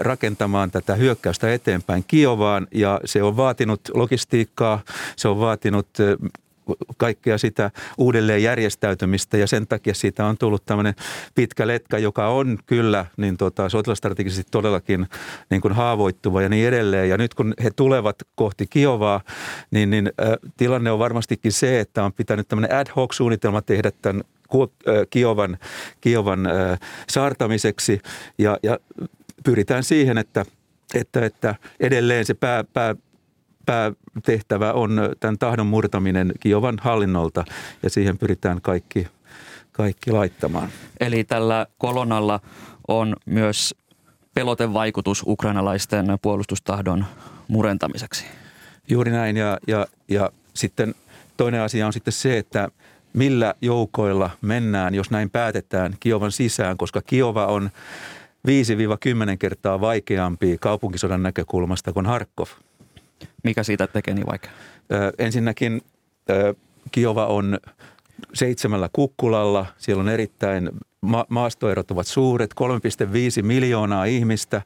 rakentamaan 0.00 0.70
tätä 0.70 0.94
hyökkäystä 0.94 1.54
eteenpäin 1.54 2.04
Kiovaan 2.08 2.66
ja 2.74 3.00
se 3.04 3.22
on 3.22 3.36
vaatinut 3.36 3.80
logistiikkaa, 3.94 4.80
se 5.16 5.28
on 5.28 5.40
vaatinut 5.40 5.88
kaikkea 6.96 7.38
sitä 7.38 7.70
uudelleen 7.98 8.42
järjestäytymistä 8.42 9.36
ja 9.36 9.46
sen 9.46 9.66
takia 9.66 9.94
siitä 9.94 10.26
on 10.26 10.38
tullut 10.38 10.66
tämmöinen 10.66 10.94
pitkä 11.34 11.66
letka, 11.66 11.98
joka 11.98 12.28
on 12.28 12.58
kyllä 12.66 13.06
niin 13.16 13.36
tota, 13.36 13.68
sotilastrategisesti 13.68 14.50
todellakin 14.50 15.06
niin 15.50 15.60
kuin 15.60 15.74
haavoittuva 15.74 16.42
ja 16.42 16.48
niin 16.48 16.68
edelleen. 16.68 17.08
Ja 17.08 17.18
nyt 17.18 17.34
kun 17.34 17.54
he 17.64 17.70
tulevat 17.76 18.16
kohti 18.34 18.66
Kiovaa, 18.66 19.20
niin, 19.70 19.90
niin 19.90 20.12
äh, 20.20 20.28
tilanne 20.56 20.90
on 20.90 20.98
varmastikin 20.98 21.52
se, 21.52 21.80
että 21.80 22.04
on 22.04 22.12
pitänyt 22.12 22.48
tämmöinen 22.48 22.78
ad 22.78 22.86
hoc 22.96 23.12
suunnitelma 23.12 23.62
tehdä 23.62 23.90
tämän 24.02 24.22
Kiovan, 25.10 25.58
Kiovan 26.00 26.46
äh, 26.46 26.78
saartamiseksi 27.08 28.00
ja, 28.38 28.58
ja 28.62 28.78
pyritään 29.44 29.84
siihen, 29.84 30.18
että 30.18 30.44
että, 30.94 31.26
että 31.26 31.54
edelleen 31.80 32.24
se 32.24 32.34
pää, 32.34 32.64
pää, 32.64 32.96
päätehtävä 33.66 34.72
on 34.72 35.00
tämän 35.20 35.38
tahdon 35.38 35.66
murtaminen 35.66 36.32
Kiovan 36.40 36.78
hallinnolta 36.80 37.44
ja 37.82 37.90
siihen 37.90 38.18
pyritään 38.18 38.60
kaikki, 38.60 39.06
kaikki 39.72 40.10
laittamaan. 40.10 40.68
Eli 41.00 41.24
tällä 41.24 41.66
kolonalla 41.78 42.40
on 42.88 43.16
myös 43.26 43.74
pelotevaikutus 44.34 45.22
ukrainalaisten 45.26 46.06
puolustustahdon 46.22 47.04
murentamiseksi. 47.48 48.24
Juuri 48.88 49.10
näin 49.10 49.36
ja, 49.36 49.58
ja, 49.66 49.86
ja 50.08 50.30
sitten 50.54 50.94
toinen 51.36 51.60
asia 51.60 51.86
on 51.86 51.92
sitten 51.92 52.12
se, 52.12 52.38
että 52.38 52.68
millä 53.12 53.54
joukoilla 53.60 54.30
mennään, 54.40 54.94
jos 54.94 55.10
näin 55.10 55.30
päätetään 55.30 55.96
Kiovan 56.00 56.32
sisään, 56.32 56.76
koska 56.76 57.02
Kiova 57.02 57.46
on 57.46 57.70
5-10 58.48 58.50
kertaa 59.38 59.80
vaikeampi 59.80 60.56
kaupunkisodan 60.60 61.22
näkökulmasta 61.22 61.92
kuin 61.92 62.06
Harkov– 62.06 62.46
mikä 63.42 63.62
siitä 63.62 63.86
tekee 63.86 64.14
niin 64.14 64.26
vaikea? 64.26 64.50
ensinnäkin 65.18 65.82
Kiova 66.92 67.26
on 67.26 67.58
seitsemällä 68.34 68.88
kukkulalla. 68.92 69.66
Siellä 69.78 70.00
on 70.00 70.08
erittäin 70.08 70.70
ma- 71.00 71.26
maastoerot 71.28 71.90
ovat 71.90 72.06
suuret, 72.06 72.54
3,5 73.38 73.42
miljoonaa 73.42 74.04
ihmistä 74.04 74.62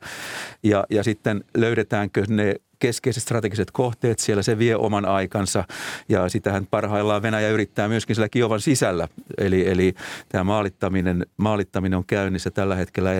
ja, 0.62 0.84
ja 0.90 1.04
sitten 1.04 1.44
löydetäänkö 1.56 2.24
ne 2.28 2.54
keskeiset 2.78 3.22
strategiset 3.22 3.70
kohteet, 3.70 4.18
siellä 4.18 4.42
se 4.42 4.58
vie 4.58 4.76
oman 4.76 5.04
aikansa 5.04 5.64
ja 6.08 6.28
sitähän 6.28 6.66
parhaillaan 6.66 7.22
Venäjä 7.22 7.48
yrittää 7.48 7.88
myöskin 7.88 8.16
siellä 8.16 8.28
Kiovan 8.28 8.60
sisällä. 8.60 9.08
Eli, 9.38 9.68
eli 9.68 9.94
tämä 10.28 10.44
maalittaminen, 10.44 11.26
maalittaminen 11.36 11.96
on 11.96 12.04
käynnissä 12.06 12.50
tällä 12.50 12.76
hetkellä 12.76 13.10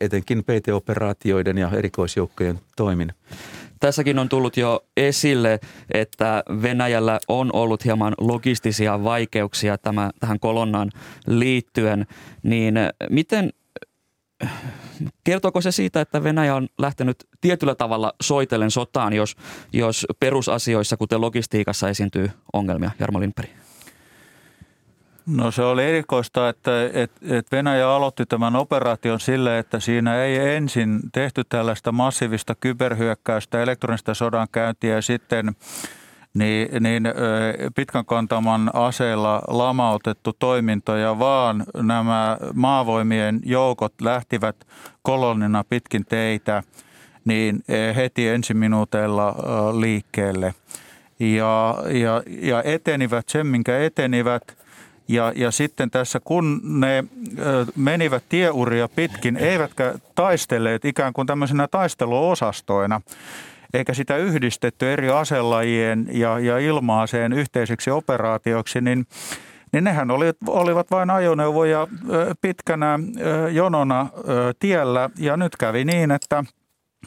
etenkin 0.00 0.44
PT-operaatioiden 0.44 1.58
ja 1.58 1.70
erikoisjoukkojen 1.70 2.60
toimin. 2.76 3.12
Tässäkin 3.80 4.18
on 4.18 4.28
tullut 4.28 4.56
jo 4.56 4.80
esille, 4.96 5.60
että 5.94 6.42
Venäjällä 6.62 7.18
on 7.28 7.50
ollut 7.52 7.84
hieman 7.84 8.14
logistisia 8.18 9.04
vaikeuksia 9.04 9.78
tämä, 9.78 10.10
tähän 10.20 10.40
kolonnaan 10.40 10.90
liittyen. 11.26 12.06
Niin 12.42 12.74
miten 13.10 13.50
Kertooko 15.24 15.60
se 15.60 15.70
siitä, 15.70 16.00
että 16.00 16.24
Venäjä 16.24 16.54
on 16.54 16.68
lähtenyt 16.78 17.16
tietyllä 17.40 17.74
tavalla 17.74 18.12
soitellen 18.22 18.70
sotaan, 18.70 19.12
jos, 19.12 19.36
jos 19.72 20.06
perusasioissa, 20.20 20.96
kuten 20.96 21.20
logistiikassa, 21.20 21.88
esiintyy 21.88 22.30
ongelmia? 22.52 22.90
Jarmo 22.98 23.20
Lindberg. 23.20 23.63
No 25.26 25.50
se 25.50 25.62
oli 25.62 25.84
erikoista, 25.84 26.48
että, 26.48 26.70
että, 26.92 27.56
Venäjä 27.56 27.90
aloitti 27.90 28.26
tämän 28.26 28.56
operaation 28.56 29.20
sille, 29.20 29.58
että 29.58 29.80
siinä 29.80 30.22
ei 30.22 30.56
ensin 30.56 31.00
tehty 31.12 31.42
tällaista 31.48 31.92
massiivista 31.92 32.54
kyberhyökkäystä, 32.60 33.62
elektronista 33.62 34.14
sodankäyntiä 34.14 34.94
ja 34.94 35.02
sitten 35.02 35.54
niin, 36.34 36.82
niin 36.82 37.02
pitkän 37.74 38.06
kantaman 38.06 38.70
aseella 38.72 39.42
lamautettu 39.48 40.32
toimintoja, 40.38 41.18
vaan 41.18 41.64
nämä 41.76 42.38
maavoimien 42.54 43.40
joukot 43.44 43.94
lähtivät 44.00 44.56
kolonnina 45.02 45.64
pitkin 45.68 46.04
teitä 46.04 46.62
niin 47.24 47.64
heti 47.96 48.28
ensiminuuteilla 48.28 49.34
liikkeelle. 49.80 50.54
Ja, 51.18 51.74
ja, 51.90 52.22
ja 52.42 52.62
etenivät 52.62 53.28
sen, 53.28 53.46
minkä 53.46 53.78
etenivät– 53.78 54.42
ja, 55.08 55.32
ja 55.36 55.50
sitten 55.50 55.90
tässä, 55.90 56.20
kun 56.24 56.60
ne 56.64 57.04
menivät 57.76 58.24
tieuria 58.28 58.88
pitkin, 58.88 59.36
eivätkä 59.36 59.94
taistelleet 60.14 60.84
ikään 60.84 61.12
kuin 61.12 61.26
tämmöisenä 61.26 61.68
taisteluosastoina, 61.68 63.00
eikä 63.74 63.94
sitä 63.94 64.16
yhdistetty 64.16 64.92
eri 64.92 65.10
aselajien 65.10 66.08
ja, 66.12 66.38
ja 66.38 66.58
ilmaaseen 66.58 67.32
yhteiseksi 67.32 67.90
operaatioksi, 67.90 68.80
niin 68.80 69.06
niin 69.72 69.84
nehän 69.84 70.10
olivat, 70.10 70.36
olivat 70.46 70.90
vain 70.90 71.10
ajoneuvoja 71.10 71.88
pitkänä 72.40 72.98
jonona 73.52 74.06
tiellä. 74.58 75.10
Ja 75.18 75.36
nyt 75.36 75.56
kävi 75.56 75.84
niin, 75.84 76.10
että 76.10 76.44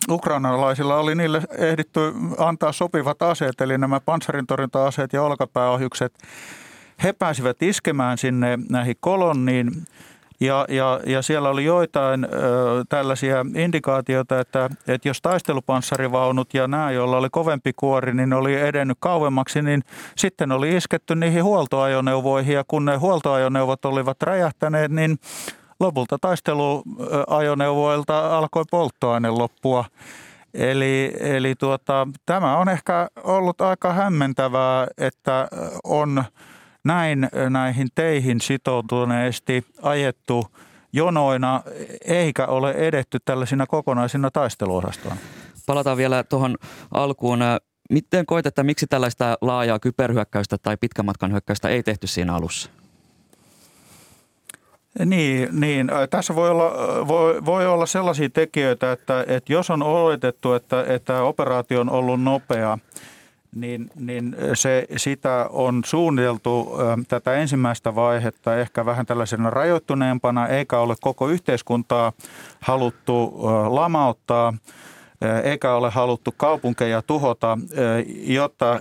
ukrainalaisilla 0.10 0.98
oli 0.98 1.16
niille 1.16 1.42
ehditty 1.58 2.14
antaa 2.38 2.72
sopivat 2.72 3.22
aseet, 3.22 3.62
eli 3.62 3.78
nämä 3.78 4.00
panssarintorjunta-aseet 4.00 5.14
ja 5.14 5.24
olkapääohjukset– 5.24 6.14
he 7.04 7.14
pääsivät 7.14 7.62
iskemään 7.62 8.18
sinne 8.18 8.60
näihin 8.70 8.96
kolonniin 9.00 9.72
ja, 10.40 10.66
ja, 10.70 11.00
ja 11.06 11.22
siellä 11.22 11.50
oli 11.50 11.66
joitain 11.66 12.26
ö, 12.26 12.28
tällaisia 12.90 13.46
indikaatioita, 13.56 14.40
että, 14.40 14.70
että 14.88 15.08
jos 15.08 15.22
taistelupanssarivaunut 15.22 16.54
ja 16.54 16.68
nämä, 16.68 16.92
joilla 16.92 17.18
oli 17.18 17.28
kovempi 17.32 17.72
kuori, 17.76 18.14
niin 18.14 18.34
oli 18.34 18.56
edennyt 18.56 18.98
kauemmaksi, 19.00 19.62
niin 19.62 19.84
sitten 20.18 20.52
oli 20.52 20.76
isketty 20.76 21.16
niihin 21.16 21.44
huoltoajoneuvoihin 21.44 22.56
ja 22.56 22.64
kun 22.68 22.86
ne 22.86 22.96
huoltoajoneuvot 22.96 23.86
olivat 23.86 24.22
räjähtäneet, 24.22 24.92
niin 24.92 25.20
lopulta 25.80 26.18
taisteluajoneuvoilta 26.22 28.38
alkoi 28.38 28.64
polttoaine 28.72 29.30
loppua. 29.30 29.86
Eli, 30.54 31.14
eli 31.20 31.56
tuota, 31.56 32.08
tämä 32.26 32.58
on 32.58 32.70
ehkä 32.70 33.08
ollut 33.24 33.62
aika 33.62 33.94
hämmentävää, 33.94 34.88
että 34.98 35.48
on 35.84 36.24
näin 36.88 37.30
näihin 37.50 37.88
teihin 37.96 38.42
sitoutuneesti 38.42 39.66
ajettu 39.82 40.48
jonoina, 40.94 41.64
eikä 42.06 42.46
ole 42.46 42.72
edetty 42.72 43.18
tällaisina 43.26 43.66
kokonaisina 43.66 44.32
taisteluosastoina. 44.32 45.18
Palataan 45.66 45.98
vielä 45.98 46.24
tuohon 46.24 46.58
alkuun. 46.92 47.40
Miten 47.90 48.26
koet, 48.26 48.46
että 48.46 48.64
miksi 48.64 48.88
tällaista 48.88 49.38
laajaa 49.42 49.80
kyberhyökkäystä 49.80 50.58
tai 50.58 50.78
pitkämatkan 50.78 51.32
hyökkäystä 51.32 51.70
ei 51.70 51.84
tehty 51.84 52.08
siinä 52.08 52.36
alussa? 52.36 52.70
Niin, 55.06 55.50
niin, 55.60 55.92
tässä 56.10 56.36
voi 56.36 56.50
olla, 56.50 56.72
voi, 57.08 57.46
voi 57.46 57.68
olla 57.68 57.86
sellaisia 57.86 58.30
tekijöitä, 58.30 58.92
että, 58.92 59.26
että 59.28 59.54
jos 59.54 59.70
on 59.70 59.84
oletettu, 59.84 60.54
että, 60.54 60.86
että 60.88 61.22
operaatio 61.22 61.82
on 61.82 61.90
ollut 61.90 62.22
nopea, 62.22 62.78
niin, 63.56 63.90
niin 63.96 64.36
se, 64.54 64.88
sitä 64.98 65.46
on 65.50 65.82
suunniteltu 65.86 66.72
tätä 67.08 67.34
ensimmäistä 67.34 67.96
vaihetta 67.96 68.58
ehkä 68.58 68.86
vähän 68.86 69.06
tällaisena 69.06 69.50
rajoittuneempana, 69.50 70.48
eikä 70.48 70.80
ole 70.80 70.96
koko 71.02 71.28
yhteiskuntaa 71.28 72.14
haluttu 72.60 73.40
lamauttaa– 73.70 74.54
eikä 75.44 75.74
ole 75.74 75.90
haluttu 75.90 76.34
kaupunkeja 76.38 77.02
tuhota, 77.02 77.58
jotta 78.24 78.80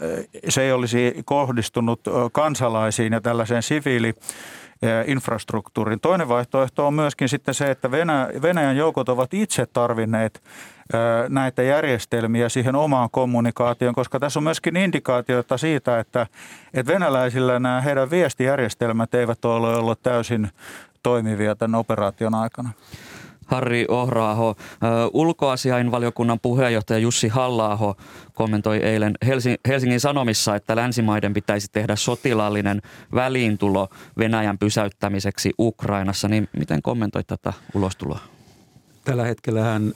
se 0.48 0.62
ei 0.62 0.72
olisi 0.72 1.22
kohdistunut 1.24 2.00
kansalaisiin 2.32 3.12
ja 3.12 3.20
tällaiseen 3.20 3.62
siviili 3.62 4.14
infrastruktuurin. 5.06 6.00
Toinen 6.00 6.28
vaihtoehto 6.28 6.86
on 6.86 6.94
myöskin 6.94 7.28
sitten 7.28 7.54
se, 7.54 7.70
että 7.70 7.90
Venäjän 8.42 8.76
joukot 8.76 9.08
ovat 9.08 9.34
itse 9.34 9.66
tarvinneet 9.66 10.42
näitä 11.28 11.62
järjestelmiä 11.62 12.48
siihen 12.48 12.76
omaan 12.76 13.08
kommunikaatioon, 13.12 13.94
koska 13.94 14.20
tässä 14.20 14.40
on 14.40 14.44
myöskin 14.44 14.76
indikaatioita 14.76 15.58
siitä, 15.58 16.00
että, 16.00 16.26
että 16.74 16.92
venäläisillä 16.92 17.58
nämä 17.58 17.80
heidän 17.80 18.10
viestijärjestelmät 18.10 19.14
eivät 19.14 19.44
ole 19.44 19.76
olleet 19.76 20.02
täysin 20.02 20.50
toimivia 21.02 21.56
tämän 21.56 21.78
operaation 21.78 22.34
aikana. 22.34 22.70
Harri 23.46 23.86
Ohraaho. 23.88 24.56
Ulkoasiainvaliokunnan 25.12 26.40
puheenjohtaja 26.40 26.98
Jussi 26.98 27.28
Hallaaho 27.28 27.96
kommentoi 28.34 28.78
eilen 28.78 29.14
Helsingin 29.68 30.00
Sanomissa, 30.00 30.54
että 30.56 30.76
länsimaiden 30.76 31.34
pitäisi 31.34 31.68
tehdä 31.72 31.96
sotilaallinen 31.96 32.82
väliintulo 33.14 33.88
Venäjän 34.18 34.58
pysäyttämiseksi 34.58 35.52
Ukrainassa. 35.58 36.28
Niin 36.28 36.48
miten 36.58 36.82
kommentoit 36.82 37.26
tätä 37.26 37.52
ulostuloa? 37.74 38.20
Tällä 39.04 39.24
hetkellähän 39.24 39.92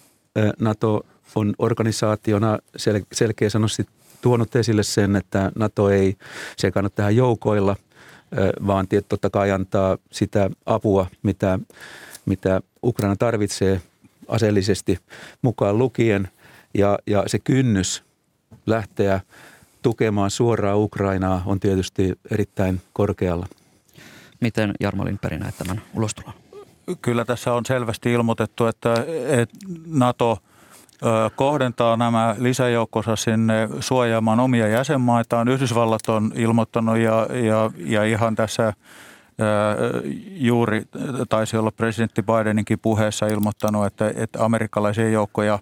NATO 0.60 1.06
on 1.34 1.54
organisaationa 1.58 2.58
sel- 2.78 3.06
selkeä 3.12 3.50
sanoisi 3.50 3.86
tuonut 4.20 4.56
esille 4.56 4.82
sen, 4.82 5.16
että 5.16 5.52
NATO 5.54 5.90
ei 5.90 6.16
sekannut 6.56 6.94
tähän 6.94 7.16
joukoilla, 7.16 7.76
vaan 8.66 8.86
totta 9.08 9.30
kai 9.30 9.50
antaa 9.50 9.98
sitä 10.12 10.50
apua, 10.66 11.06
mitä 11.22 11.58
mitä 12.26 12.60
Ukraina 12.84 13.16
tarvitsee 13.16 13.80
aseellisesti 14.28 14.98
mukaan 15.42 15.78
lukien 15.78 16.28
ja, 16.74 16.98
ja 17.06 17.24
se 17.26 17.38
kynnys 17.38 18.02
lähteä 18.66 19.20
tukemaan 19.82 20.30
suoraan 20.30 20.78
Ukrainaa 20.78 21.42
on 21.46 21.60
tietysti 21.60 22.18
erittäin 22.30 22.80
korkealla. 22.92 23.46
Miten 24.40 24.72
Jarmo 24.80 25.04
Lindberg 25.04 25.40
näet 25.40 25.54
tämän 25.58 25.82
ulostulon? 25.94 26.34
Kyllä 27.02 27.24
tässä 27.24 27.52
on 27.52 27.66
selvästi 27.66 28.12
ilmoitettu, 28.12 28.66
että, 28.66 28.94
että 29.26 29.58
NATO 29.86 30.38
kohdentaa 31.36 31.96
nämä 31.96 32.34
lisäjoukkonsa 32.38 33.16
sinne 33.16 33.68
suojaamaan 33.80 34.40
omia 34.40 34.68
jäsenmaitaan. 34.68 35.48
Yhdysvallat 35.48 36.08
on 36.08 36.32
ilmoittanut 36.34 36.98
ja, 36.98 37.26
ja, 37.46 37.70
ja 37.76 38.04
ihan 38.04 38.34
tässä 38.34 38.72
juuri 40.30 40.82
taisi 41.28 41.56
olla 41.56 41.70
presidentti 41.70 42.22
Bideninkin 42.22 42.78
puheessa 42.78 43.26
ilmoittanut, 43.26 43.86
että, 43.86 44.12
että 44.16 44.44
amerikkalaisia 44.44 45.08
joukkoja 45.08 45.58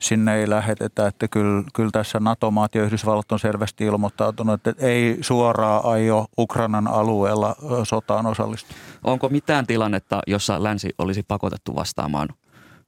sinne 0.00 0.36
ei 0.36 0.50
lähetetä. 0.50 1.06
Että 1.06 1.28
kyllä, 1.28 1.64
kyllä 1.74 1.90
tässä 1.90 2.20
NATO-maat 2.20 2.74
ja 2.74 2.82
Yhdysvallat 2.84 3.32
on 3.32 3.38
selvästi 3.38 3.84
ilmoittautunut, 3.84 4.54
että 4.66 4.86
ei 4.86 5.18
suoraan 5.20 5.84
aio 5.84 6.26
Ukrainan 6.38 6.88
alueella 6.88 7.56
sotaan 7.84 8.26
osallistua. 8.26 8.76
Onko 9.04 9.28
mitään 9.28 9.66
tilannetta, 9.66 10.20
jossa 10.26 10.62
länsi 10.62 10.90
olisi 10.98 11.22
pakotettu 11.22 11.74
vastaamaan 11.74 12.28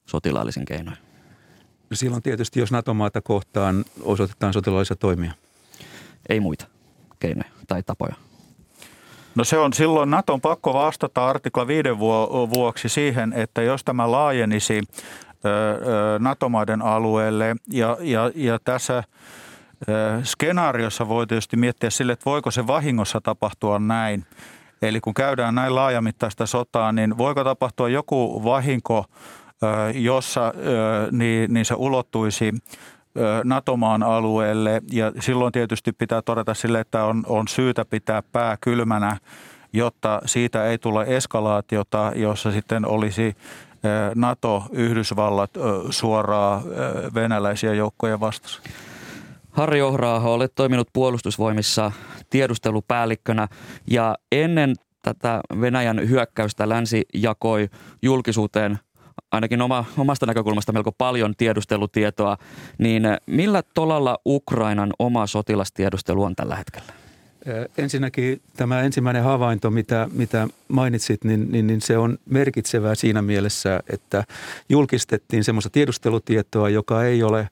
sotilaallisen 0.06 0.64
keinoin? 0.64 0.98
No 1.90 1.96
silloin 1.96 2.22
tietysti, 2.22 2.60
jos 2.60 2.72
NATO-maata 2.72 3.20
kohtaan 3.20 3.84
osoitetaan 4.02 4.52
sotilaallisia 4.52 4.96
toimia. 4.96 5.32
Ei 6.28 6.40
muita 6.40 6.66
keinoja 7.18 7.50
tai 7.68 7.82
tapoja. 7.82 8.14
No 9.34 9.44
se 9.44 9.58
on 9.58 9.72
silloin 9.72 10.10
Naton 10.10 10.40
pakko 10.40 10.74
vastata 10.74 11.28
artikla 11.28 11.66
5 11.66 11.98
vuoksi 12.54 12.88
siihen, 12.88 13.32
että 13.32 13.62
jos 13.62 13.84
tämä 13.84 14.10
laajenisi 14.10 14.82
NATO-maiden 16.18 16.82
alueelle 16.82 17.56
ja, 17.70 17.96
ja, 18.00 18.30
ja 18.34 18.58
tässä 18.64 19.04
skenaariossa 20.22 21.08
voi 21.08 21.26
tietysti 21.26 21.56
miettiä 21.56 21.90
sille, 21.90 22.12
että 22.12 22.30
voiko 22.30 22.50
se 22.50 22.66
vahingossa 22.66 23.20
tapahtua 23.20 23.78
näin. 23.78 24.26
Eli 24.82 25.00
kun 25.00 25.14
käydään 25.14 25.54
näin 25.54 25.74
laajamittaista 25.74 26.46
sotaa, 26.46 26.92
niin 26.92 27.18
voiko 27.18 27.44
tapahtua 27.44 27.88
joku 27.88 28.44
vahinko, 28.44 29.04
jossa 29.94 30.54
niin, 31.10 31.54
niin 31.54 31.64
se 31.64 31.74
ulottuisi 31.74 32.52
NATO-maan 33.44 34.02
alueelle 34.02 34.82
ja 34.92 35.12
silloin 35.20 35.52
tietysti 35.52 35.92
pitää 35.92 36.22
todeta 36.22 36.54
sille, 36.54 36.80
että 36.80 37.04
on, 37.04 37.22
on 37.26 37.48
syytä 37.48 37.84
pitää 37.84 38.22
pää 38.32 38.56
kylmänä, 38.60 39.16
jotta 39.72 40.20
siitä 40.26 40.66
ei 40.66 40.78
tule 40.78 41.04
eskalaatiota, 41.08 42.12
jossa 42.14 42.52
sitten 42.52 42.86
olisi 42.86 43.36
NATO, 44.14 44.64
Yhdysvallat 44.72 45.50
suoraa 45.90 46.62
venäläisiä 47.14 47.74
joukkoja 47.74 48.20
vastassa. 48.20 48.62
Harri 49.50 49.82
Ohraaho, 49.82 50.34
olet 50.34 50.52
toiminut 50.54 50.88
puolustusvoimissa 50.92 51.92
tiedustelupäällikkönä 52.30 53.48
ja 53.90 54.16
ennen 54.32 54.74
tätä 55.02 55.40
Venäjän 55.60 56.08
hyökkäystä 56.08 56.68
länsi 56.68 57.02
jakoi 57.14 57.68
julkisuuteen 58.02 58.78
ainakin 59.32 59.62
oma, 59.62 59.84
omasta 59.98 60.26
näkökulmasta 60.26 60.72
melko 60.72 60.92
paljon 60.92 61.34
tiedustelutietoa, 61.36 62.36
niin 62.78 63.02
millä 63.26 63.62
tolalla 63.74 64.18
Ukrainan 64.26 64.92
oma 64.98 65.26
sotilastiedustelu 65.26 66.22
on 66.22 66.36
tällä 66.36 66.56
hetkellä? 66.56 66.92
Ensinnäkin 67.78 68.42
tämä 68.56 68.80
ensimmäinen 68.80 69.22
havainto, 69.22 69.70
mitä, 69.70 70.08
mitä 70.12 70.48
mainitsit, 70.68 71.24
niin, 71.24 71.52
niin, 71.52 71.66
niin 71.66 71.80
se 71.80 71.98
on 71.98 72.18
merkitsevää 72.30 72.94
siinä 72.94 73.22
mielessä, 73.22 73.80
että 73.92 74.24
julkistettiin 74.68 75.44
semmoista 75.44 75.70
tiedustelutietoa, 75.70 76.68
joka 76.68 77.04
ei 77.04 77.22
ole, 77.22 77.48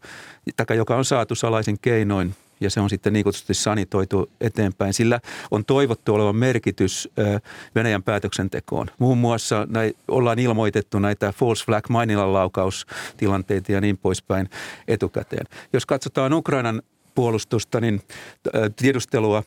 tai 0.66 0.77
joka 0.77 0.97
on 0.97 1.05
saatu 1.05 1.35
salaisin 1.35 1.79
keinoin 1.83 2.35
ja 2.61 2.70
se 2.70 2.81
on 2.81 2.90
sitten 2.90 3.12
niin 3.12 3.25
kutsutusti 3.25 3.55
sanitoitu 3.55 4.31
eteenpäin. 4.40 4.94
Sillä 4.94 5.20
on 5.51 5.64
toivottu 5.64 6.14
olevan 6.14 6.37
merkitys 6.37 7.09
Venäjän 7.75 8.03
päätöksentekoon. 8.03 8.87
Muun 8.99 9.18
muassa 9.18 9.66
näin, 9.70 9.96
ollaan 10.09 10.38
ilmoitettu 10.38 10.99
näitä 10.99 11.33
false 11.33 11.64
flag 11.64 11.88
mainilan 11.88 12.33
laukaustilanteita 12.33 13.73
ja 13.73 13.81
niin 13.81 13.99
poispäin 13.99 14.51
etukäteen. 14.88 15.46
Jos 15.73 15.87
katsotaan 15.87 16.33
Ukrainan 16.33 16.83
puolustusta, 17.14 17.81
niin 17.81 18.01
tiedustelua, 18.77 19.42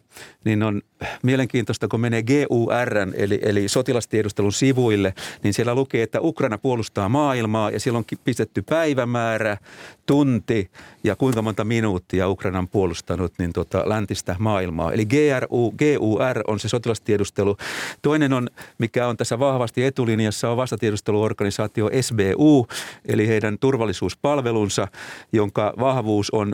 niin 0.46 0.64
on 0.64 0.82
mielenkiintoista, 1.24 1.88
kun 1.88 2.00
menee 2.00 2.24
GUR, 2.24 2.98
eli, 3.16 3.40
eli 3.42 3.68
sotilastiedustelun 3.68 4.54
sivuille, 4.54 5.14
niin 5.44 5.54
siellä 5.54 5.76
lukee, 5.76 6.04
että 6.04 6.22
Ukraina 6.22 6.58
puolustaa 6.58 7.10
maailmaa 7.10 7.70
ja 7.70 7.80
siellä 7.80 7.98
on 7.98 8.06
pistetty 8.24 8.62
päivämäärä, 8.62 9.58
tunti 10.06 10.72
ja 11.04 11.16
kuinka 11.16 11.42
monta 11.42 11.64
minuuttia 11.64 12.30
Ukraina 12.30 12.60
on 12.60 12.68
puolustanut 12.68 13.34
niin 13.38 13.54
tota, 13.54 13.84
läntistä 13.86 14.36
maailmaa. 14.40 14.92
Eli 14.92 15.06
GRU, 15.06 15.72
GUR 15.72 16.44
on 16.48 16.60
se 16.60 16.70
sotilastiedustelu. 16.70 17.58
Toinen 18.02 18.34
on, 18.34 18.50
mikä 18.78 19.08
on 19.08 19.18
tässä 19.18 19.40
vahvasti 19.40 19.84
etulinjassa, 19.84 20.50
on 20.50 20.58
vastatiedusteluorganisaatio 20.58 21.90
SBU, 22.02 22.68
eli 23.06 23.28
heidän 23.28 23.60
turvallisuuspalvelunsa, 23.60 24.88
jonka 25.34 25.74
vahvuus 25.80 26.30
on 26.32 26.54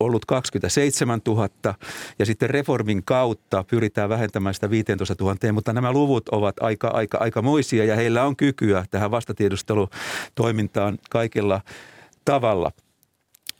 ollut 0.00 0.24
27 0.24 1.20
000 1.26 1.48
ja 2.18 2.26
sitten 2.26 2.50
reformin 2.50 3.04
kautta 3.04 3.64
pyritään 3.70 4.08
vähentämään 4.08 4.54
sitä 4.54 4.70
15 4.70 5.14
000, 5.20 5.52
mutta 5.52 5.72
nämä 5.72 5.92
luvut 5.92 6.28
ovat 6.28 6.56
aika, 6.60 6.88
aika, 6.88 7.18
aika 7.18 7.42
moisia 7.42 7.84
ja 7.84 7.96
heillä 7.96 8.24
on 8.24 8.36
kykyä 8.36 8.84
tähän 8.90 9.10
vastatiedustelutoimintaan 9.10 10.98
kaikilla 11.10 11.60
tavalla. 12.24 12.70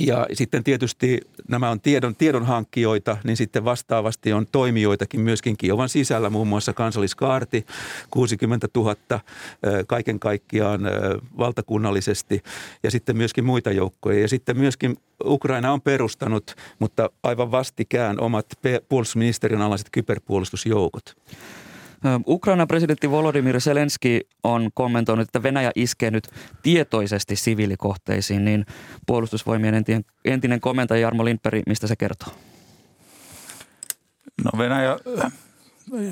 Ja 0.00 0.26
sitten 0.32 0.64
tietysti 0.64 1.20
nämä 1.48 1.70
on 1.70 1.80
tiedon, 1.80 2.16
tiedonhankkijoita, 2.16 3.16
niin 3.24 3.36
sitten 3.36 3.64
vastaavasti 3.64 4.32
on 4.32 4.46
toimijoitakin 4.52 5.20
myöskin 5.20 5.56
Kiovan 5.56 5.88
sisällä, 5.88 6.30
muun 6.30 6.48
muassa 6.48 6.72
kansalliskaarti, 6.72 7.66
60 8.10 8.68
000 8.76 8.96
kaiken 9.86 10.20
kaikkiaan 10.20 10.80
valtakunnallisesti 11.38 12.42
ja 12.82 12.90
sitten 12.90 13.16
myöskin 13.16 13.44
muita 13.44 13.72
joukkoja. 13.72 14.20
Ja 14.20 14.28
sitten 14.28 14.58
myöskin 14.58 14.96
Ukraina 15.24 15.72
on 15.72 15.80
perustanut, 15.80 16.54
mutta 16.78 17.10
aivan 17.22 17.50
vastikään 17.50 18.20
omat 18.20 18.46
puolustusministeriön 18.88 19.62
alaiset 19.62 19.88
kyberpuolustusjoukot. 19.92 21.16
Ukrainan 22.26 22.68
presidentti 22.68 23.10
Volodymyr 23.10 23.60
Zelenski 23.60 24.20
on 24.42 24.70
kommentoinut, 24.74 25.28
että 25.28 25.42
Venäjä 25.42 25.70
iskee 25.74 26.10
nyt 26.10 26.28
tietoisesti 26.62 27.36
siviilikohteisiin, 27.36 28.44
niin 28.44 28.66
puolustusvoimien 29.06 29.74
entinen, 29.74 30.04
entinen 30.24 30.60
komentaja 30.60 31.00
Jarmo 31.00 31.24
Lindberg, 31.24 31.62
mistä 31.66 31.86
se 31.86 31.96
kertoo? 31.96 32.32
No 34.44 34.58
Venäjä, 34.58 34.96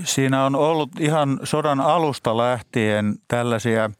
siinä 0.05 0.44
on 0.44 0.55
ollut 0.55 0.90
ihan 1.01 1.40
sodan 1.42 1.81
alusta 1.81 2.37
lähtien 2.37 3.14
tällaisia 3.29 3.90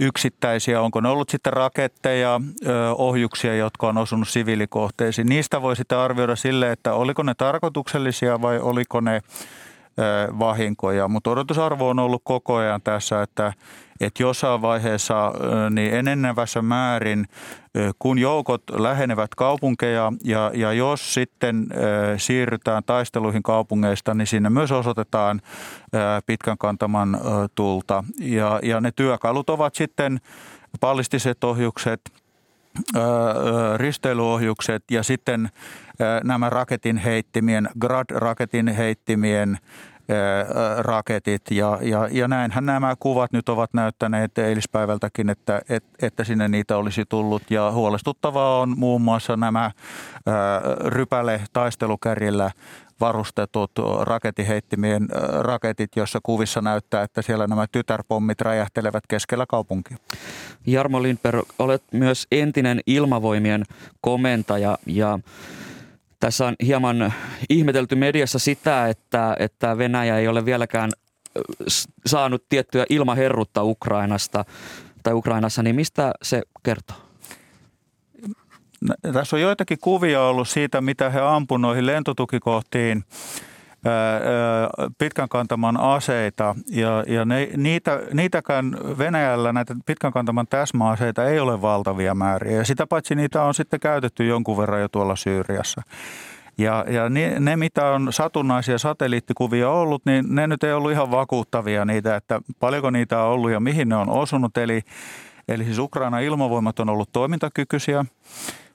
yksittäisiä, 0.00 0.80
onko 0.80 1.00
ne 1.00 1.08
ollut 1.08 1.30
sitten 1.30 1.52
raketteja, 1.52 2.40
ohjuksia, 2.98 3.56
jotka 3.56 3.88
on 3.88 3.98
osunut 3.98 4.28
siviilikohteisiin. 4.28 5.28
Niistä 5.28 5.62
voi 5.62 5.76
sitten 5.76 5.98
arvioida 5.98 6.36
sille, 6.36 6.72
että 6.72 6.94
oliko 6.94 7.22
ne 7.22 7.34
tarkoituksellisia 7.34 8.42
vai 8.42 8.58
oliko 8.58 9.00
ne 9.00 9.20
vahinkoja, 10.38 11.08
mutta 11.08 11.30
odotusarvo 11.30 11.88
on 11.88 11.98
ollut 11.98 12.22
koko 12.24 12.54
ajan 12.54 12.82
tässä, 12.82 13.22
että, 13.22 13.52
että 14.00 14.22
jossain 14.22 14.62
vaiheessa 14.62 15.32
niin 15.70 15.94
enenevässä 15.94 16.62
määrin, 16.62 17.26
kun 17.98 18.18
joukot 18.18 18.62
lähenevät 18.72 19.34
kaupunkeja 19.34 20.12
ja, 20.24 20.50
ja 20.54 20.72
jos 20.72 21.14
sitten 21.14 21.66
siirrytään 22.16 22.82
taisteluihin 22.86 23.42
kaupungeista, 23.42 24.14
niin 24.14 24.26
sinne 24.26 24.50
myös 24.50 24.72
osoitetaan 24.72 25.40
pitkän 26.26 26.58
kantaman 26.58 27.20
tulta. 27.54 28.04
Ja, 28.20 28.60
ja 28.62 28.80
ne 28.80 28.92
työkalut 28.96 29.50
ovat 29.50 29.74
sitten 29.74 30.20
pallistiset 30.80 31.44
ohjukset, 31.44 32.00
risteilyohjukset 33.76 34.84
ja 34.90 35.02
sitten 35.02 35.50
nämä 36.24 36.50
raketin 36.50 36.96
heittimien, 36.96 37.68
Grad-raketin 37.80 38.68
heittimien 38.68 39.58
raketit 40.78 41.50
ja, 41.50 41.78
ja, 41.82 42.08
ja 42.10 42.28
näinhän 42.28 42.66
nämä 42.66 42.94
kuvat 43.00 43.32
nyt 43.32 43.48
ovat 43.48 43.74
näyttäneet 43.74 44.38
eilispäivältäkin, 44.38 45.30
että, 45.30 45.62
et, 45.68 45.84
että 46.02 46.24
sinne 46.24 46.48
niitä 46.48 46.76
olisi 46.76 47.04
tullut 47.08 47.50
ja 47.50 47.70
huolestuttavaa 47.72 48.60
on 48.60 48.78
muun 48.78 49.02
muassa 49.02 49.36
nämä 49.36 49.70
rypäle 50.84 51.40
taistelukärjellä 51.52 52.50
varustetut 53.00 53.70
raketiheittimien 54.00 55.08
raketit, 55.40 55.96
joissa 55.96 56.18
kuvissa 56.22 56.60
näyttää, 56.60 57.02
että 57.02 57.22
siellä 57.22 57.46
nämä 57.46 57.66
tytärpommit 57.72 58.40
räjähtelevät 58.40 59.06
keskellä 59.08 59.44
kaupunkia. 59.48 59.96
Jarmo 60.66 61.02
Lindberg, 61.02 61.48
olet 61.58 61.82
myös 61.92 62.26
entinen 62.32 62.80
ilmavoimien 62.86 63.64
komentaja 64.00 64.78
ja 64.86 65.18
tässä 66.24 66.46
on 66.46 66.54
hieman 66.66 67.12
ihmetelty 67.50 67.94
mediassa 67.94 68.38
sitä, 68.38 68.88
että, 68.88 69.36
että 69.38 69.78
Venäjä 69.78 70.18
ei 70.18 70.28
ole 70.28 70.44
vieläkään 70.44 70.90
saanut 72.06 72.44
tiettyä 72.48 72.86
ilmaherrutta 72.90 73.62
Ukrainasta 73.62 74.44
tai 75.02 75.14
Ukrainassa, 75.14 75.62
niin 75.62 75.76
mistä 75.76 76.12
se 76.22 76.42
kertoo? 76.62 76.96
Tässä 79.12 79.36
on 79.36 79.42
joitakin 79.42 79.78
kuvia 79.80 80.22
ollut 80.22 80.48
siitä, 80.48 80.80
mitä 80.80 81.10
he 81.10 81.20
ampuivat 81.20 81.60
noihin 81.60 81.86
lentotukikohtiin 81.86 83.04
pitkän 84.98 85.28
kantaman 85.28 85.80
aseita 85.80 86.54
ja, 86.70 87.04
ja 87.06 87.24
ne, 87.24 87.48
niitä, 87.56 88.00
niitäkään 88.12 88.76
Venäjällä 88.98 89.52
näitä 89.52 89.76
pitkän 89.86 90.12
kantaman 90.12 90.46
täsmäaseita 90.46 91.24
ei 91.24 91.40
ole 91.40 91.62
valtavia 91.62 92.14
määriä 92.14 92.56
ja 92.56 92.64
sitä 92.64 92.86
paitsi 92.86 93.14
niitä 93.14 93.42
on 93.42 93.54
sitten 93.54 93.80
käytetty 93.80 94.26
jonkun 94.26 94.56
verran 94.56 94.80
jo 94.80 94.88
tuolla 94.88 95.16
Syyriassa. 95.16 95.82
Ja, 96.58 96.84
ja 96.88 97.08
ne, 97.08 97.40
ne, 97.40 97.56
mitä 97.56 97.86
on 97.86 98.12
satunnaisia 98.12 98.78
satelliittikuvia 98.78 99.70
ollut, 99.70 100.02
niin 100.06 100.24
ne 100.34 100.46
nyt 100.46 100.64
ei 100.64 100.72
ollut 100.72 100.92
ihan 100.92 101.10
vakuuttavia 101.10 101.84
niitä, 101.84 102.16
että 102.16 102.40
paljonko 102.60 102.90
niitä 102.90 103.22
on 103.22 103.30
ollut 103.30 103.50
ja 103.50 103.60
mihin 103.60 103.88
ne 103.88 103.96
on 103.96 104.08
osunut. 104.08 104.56
Eli, 104.56 104.82
eli 105.48 105.64
siis 105.64 105.78
Ukraina 105.78 106.18
ilmavoimat 106.18 106.80
on 106.80 106.88
ollut 106.88 107.12
toimintakykyisiä. 107.12 108.04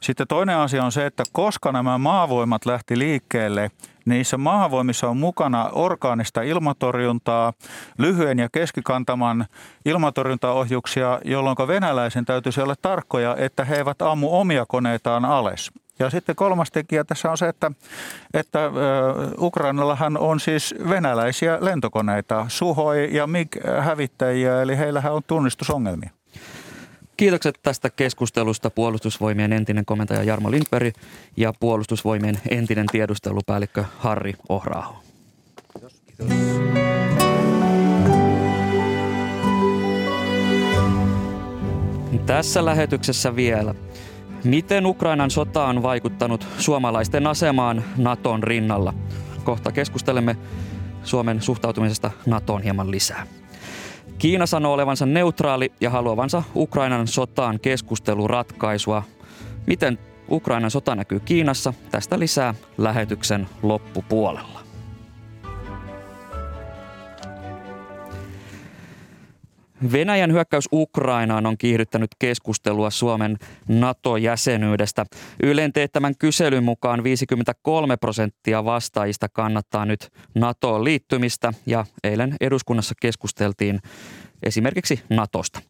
Sitten 0.02 0.28
toinen 0.28 0.58
asia 0.58 0.84
on 0.84 0.92
se, 0.92 1.06
että 1.06 1.24
koska 1.32 1.72
nämä 1.72 1.98
maavoimat 1.98 2.66
lähti 2.66 3.00
liikkeelle, 3.00 3.72
niissä 4.06 4.38
maavoimissa 4.38 5.10
on 5.10 5.18
mukana 5.18 5.70
orgaanista 5.74 6.42
ilmatorjuntaa, 6.42 7.54
lyhyen 7.98 8.40
ja 8.40 8.50
keskikantaman 8.52 9.46
ilmatorjuntaohjuksia, 9.86 11.20
jolloin 11.26 11.58
venäläisen 11.68 12.26
täytyisi 12.26 12.62
olla 12.62 12.76
tarkkoja, 12.82 13.36
että 13.36 13.66
he 13.66 13.76
eivät 13.76 14.02
ammu 14.02 14.40
omia 14.40 14.66
koneitaan 14.66 15.26
alas. 15.26 15.72
Ja 16.00 16.10
sitten 16.10 16.36
kolmas 16.36 16.72
tekijä 16.72 17.04
tässä 17.04 17.32
on 17.32 17.38
se, 17.38 17.48
että, 17.48 17.72
että 18.34 18.60
Ukrainallahan 19.38 20.18
on 20.18 20.40
siis 20.40 20.76
venäläisiä 20.90 21.58
lentokoneita, 21.62 22.46
Suhoi 22.48 23.10
ja 23.12 23.28
MiG-hävittäjiä, 23.28 24.62
eli 24.62 24.78
heillähän 24.78 25.14
on 25.14 25.22
tunnistusongelmia. 25.28 26.19
Kiitokset 27.20 27.60
tästä 27.64 27.90
keskustelusta 27.90 28.70
puolustusvoimien 28.70 29.54
entinen 29.54 29.86
komentaja 29.86 30.24
Jarmo 30.24 30.52
Lindberg 30.52 30.96
ja 31.38 31.54
puolustusvoimien 31.60 32.40
entinen 32.50 32.86
tiedustelupäällikkö 32.92 33.86
Harri. 33.98 34.34
Kiitos. 35.74 36.02
Kiitos. 36.06 36.28
Tässä 42.26 42.66
lähetyksessä 42.66 43.36
vielä. 43.36 43.76
Miten 44.44 44.86
Ukrainan 44.86 45.32
sota 45.32 45.66
on 45.66 45.84
vaikuttanut 45.84 46.48
suomalaisten 46.58 47.28
asemaan 47.28 47.84
Naton 47.98 48.44
rinnalla? 48.44 48.94
Kohta 49.44 49.72
keskustelemme 49.72 50.36
Suomen 51.04 51.42
suhtautumisesta 51.42 52.12
NATOon 52.26 52.64
hieman 52.64 52.92
lisää. 52.92 53.39
Kiina 54.20 54.46
sanoo 54.46 54.74
olevansa 54.74 55.06
neutraali 55.06 55.72
ja 55.82 55.90
haluavansa 55.90 56.44
Ukrainan 56.56 57.08
sotaan 57.08 57.60
keskusteluratkaisua. 57.60 59.04
Miten 59.68 60.00
Ukrainan 60.32 60.72
sota 60.72 60.96
näkyy 60.96 61.20
Kiinassa? 61.20 61.74
Tästä 61.92 62.20
lisää 62.20 62.54
lähetyksen 62.78 63.50
loppupuolella. 63.64 64.69
Venäjän 69.92 70.32
hyökkäys 70.32 70.70
Ukrainaan 70.72 71.46
on 71.46 71.58
kiihdyttänyt 71.58 72.12
keskustelua 72.20 72.90
Suomen 72.90 73.38
NATO-jäsenyydestä. 73.68 75.06
Ylen 75.44 75.74
teettämän 75.74 76.16
kyselyn 76.20 76.64
mukaan 76.64 77.04
53 77.04 77.98
prosenttia 77.98 78.66
vastaajista 78.66 79.30
kannattaa 79.30 79.86
nyt 79.86 80.10
NATOon 80.36 80.84
liittymistä 80.84 81.54
ja 81.66 81.86
eilen 82.04 82.36
eduskunnassa 82.42 82.96
keskusteltiin 83.02 83.80
esimerkiksi 84.44 85.04
NATOsta. 85.10 85.62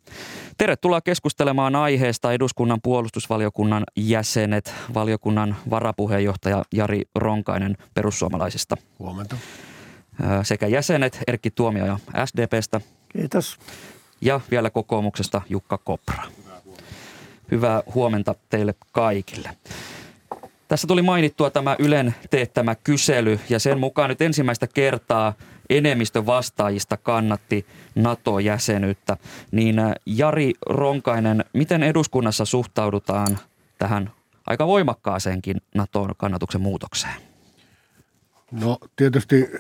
Tervetuloa 0.58 1.02
keskustelemaan 1.02 1.76
aiheesta 1.76 2.34
eduskunnan 2.34 2.80
puolustusvaliokunnan 2.84 3.84
jäsenet, 3.96 4.74
valiokunnan 4.94 5.56
varapuheenjohtaja 5.70 6.64
Jari 6.74 7.02
Ronkainen 7.16 7.78
perussuomalaisista. 7.94 8.78
Huomenta. 9.00 9.36
Sekä 10.44 10.68
jäsenet 10.68 11.20
Erkki 11.28 11.52
Tuomioja 11.52 12.00
SDPstä. 12.26 12.82
Kiitos 13.10 13.58
ja 14.22 14.42
vielä 14.52 14.70
kokoomuksesta 14.70 15.42
Jukka 15.50 15.78
Kopra. 15.78 16.24
Hyvää 17.52 17.84
huomenta 17.94 18.36
teille 18.50 18.76
kaikille. 18.92 19.50
Tässä 20.68 20.88
tuli 20.88 21.02
mainittua 21.02 21.50
tämä 21.50 21.76
Ylen 21.80 22.16
teettämä 22.30 22.76
kysely 22.76 23.40
ja 23.50 23.60
sen 23.60 23.80
mukaan 23.80 24.10
nyt 24.10 24.22
ensimmäistä 24.22 24.68
kertaa 24.68 25.34
enemmistö 25.70 26.26
vastaajista 26.26 26.98
kannatti 26.98 27.66
NATO-jäsenyyttä. 27.96 29.18
Niin 29.52 29.80
äh, 29.80 29.92
Jari 30.06 30.54
Ronkainen, 30.66 31.46
miten 31.54 31.84
eduskunnassa 31.84 32.46
suhtaudutaan 32.46 33.40
tähän 33.78 34.12
aika 34.46 34.68
voimakkaaseenkin 34.68 35.58
NATO-kannatuksen 35.76 36.62
muutokseen? 36.62 37.29
No 38.52 38.78
tietysti 38.96 39.52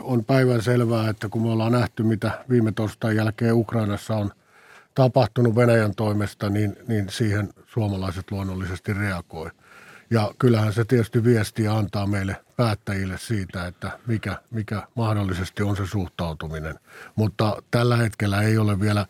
on 0.00 0.24
päivän 0.24 0.62
selvää, 0.62 1.10
että 1.10 1.28
kun 1.28 1.42
me 1.42 1.48
ollaan 1.48 1.72
nähty, 1.72 2.02
mitä 2.02 2.44
viime 2.50 2.72
torstain 2.72 3.16
jälkeen 3.16 3.54
Ukrainassa 3.54 4.16
on 4.16 4.30
tapahtunut 4.94 5.56
Venäjän 5.56 5.94
toimesta, 5.94 6.50
niin, 6.50 6.76
niin 6.88 7.06
siihen 7.10 7.48
suomalaiset 7.66 8.30
luonnollisesti 8.30 8.92
reagoi. 8.92 9.50
Ja 10.10 10.34
kyllähän 10.38 10.72
se 10.72 10.84
tietysti 10.84 11.24
viestiä 11.24 11.72
antaa 11.72 12.06
meille 12.06 12.36
päättäjille 12.56 13.18
siitä, 13.18 13.66
että 13.66 13.98
mikä, 14.06 14.36
mikä 14.50 14.82
mahdollisesti 14.94 15.62
on 15.62 15.76
se 15.76 15.86
suhtautuminen. 15.86 16.78
Mutta 17.16 17.62
tällä 17.70 17.96
hetkellä 17.96 18.42
ei 18.42 18.58
ole 18.58 18.80
vielä 18.80 19.06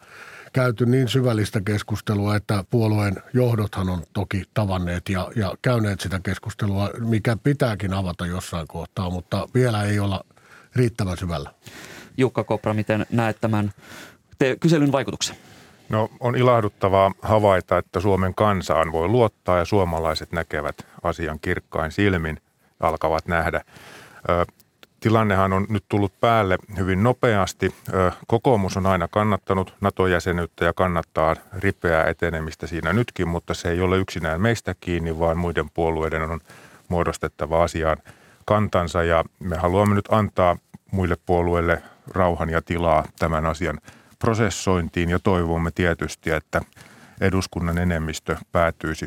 käyty 0.53 0.87
niin 0.87 1.09
syvällistä 1.09 1.61
keskustelua, 1.61 2.37
että 2.37 2.65
puolueen 2.71 3.17
johdothan 3.35 3.89
on 3.89 4.03
toki 4.13 4.43
tavanneet 4.55 5.09
ja, 5.09 5.31
ja 5.37 5.55
käyneet 5.63 6.01
sitä 6.01 6.21
keskustelua, 6.23 6.91
mikä 6.99 7.37
pitääkin 7.43 7.95
avata 7.95 8.27
jossain 8.27 8.69
kohtaa, 8.69 9.11
mutta 9.11 9.49
vielä 9.55 9.83
ei 9.83 9.99
olla 9.99 10.25
riittävän 10.77 11.17
syvällä. 11.17 11.51
Jukka 12.17 12.45
Kopra, 12.45 12.75
miten 12.75 13.07
näet 13.13 13.41
tämän 13.41 13.73
te- 14.39 14.57
kyselyn 14.61 14.93
vaikutuksen? 14.93 15.37
No 15.89 16.09
on 16.21 16.37
ilahduttavaa 16.37 17.13
havaita, 17.23 17.79
että 17.79 18.01
Suomen 18.01 18.35
kansaan 18.35 18.93
voi 18.93 19.09
luottaa 19.09 19.59
ja 19.59 19.65
suomalaiset 19.65 20.33
näkevät 20.33 20.87
asian 21.03 21.39
kirkkain 21.41 21.93
silmin, 21.93 22.41
alkavat 22.81 23.27
nähdä. 23.27 23.65
Ö, 24.29 24.47
tilannehan 25.01 25.53
on 25.53 25.67
nyt 25.69 25.85
tullut 25.89 26.21
päälle 26.21 26.59
hyvin 26.79 27.03
nopeasti. 27.03 27.75
Kokoomus 28.27 28.77
on 28.77 28.87
aina 28.87 29.09
kannattanut 29.09 29.75
NATO-jäsenyyttä 29.81 30.65
ja 30.65 30.73
kannattaa 30.73 31.37
ripeää 31.59 32.05
etenemistä 32.05 32.67
siinä 32.67 32.93
nytkin, 32.93 33.29
mutta 33.29 33.55
se 33.55 33.71
ei 33.71 33.81
ole 33.81 33.99
yksinään 33.99 34.41
meistä 34.41 34.75
kiinni, 34.81 35.19
vaan 35.19 35.39
muiden 35.39 35.71
puolueiden 35.75 36.23
on 36.23 36.41
muodostettava 36.89 37.63
asiaan 37.63 37.97
kantansa 38.45 39.03
ja 39.03 39.25
me 39.41 39.57
haluamme 39.57 39.95
nyt 39.95 40.09
antaa 40.11 40.57
muille 40.91 41.17
puolueille 41.27 41.83
rauhan 42.11 42.51
ja 42.51 42.63
tilaa 42.63 43.05
tämän 43.19 43.47
asian 43.47 43.81
prosessointiin 44.19 45.11
ja 45.11 45.19
toivomme 45.19 45.71
tietysti, 45.71 46.31
että 46.31 46.61
eduskunnan 47.21 47.79
enemmistö 47.79 48.37
päätyisi 48.53 49.07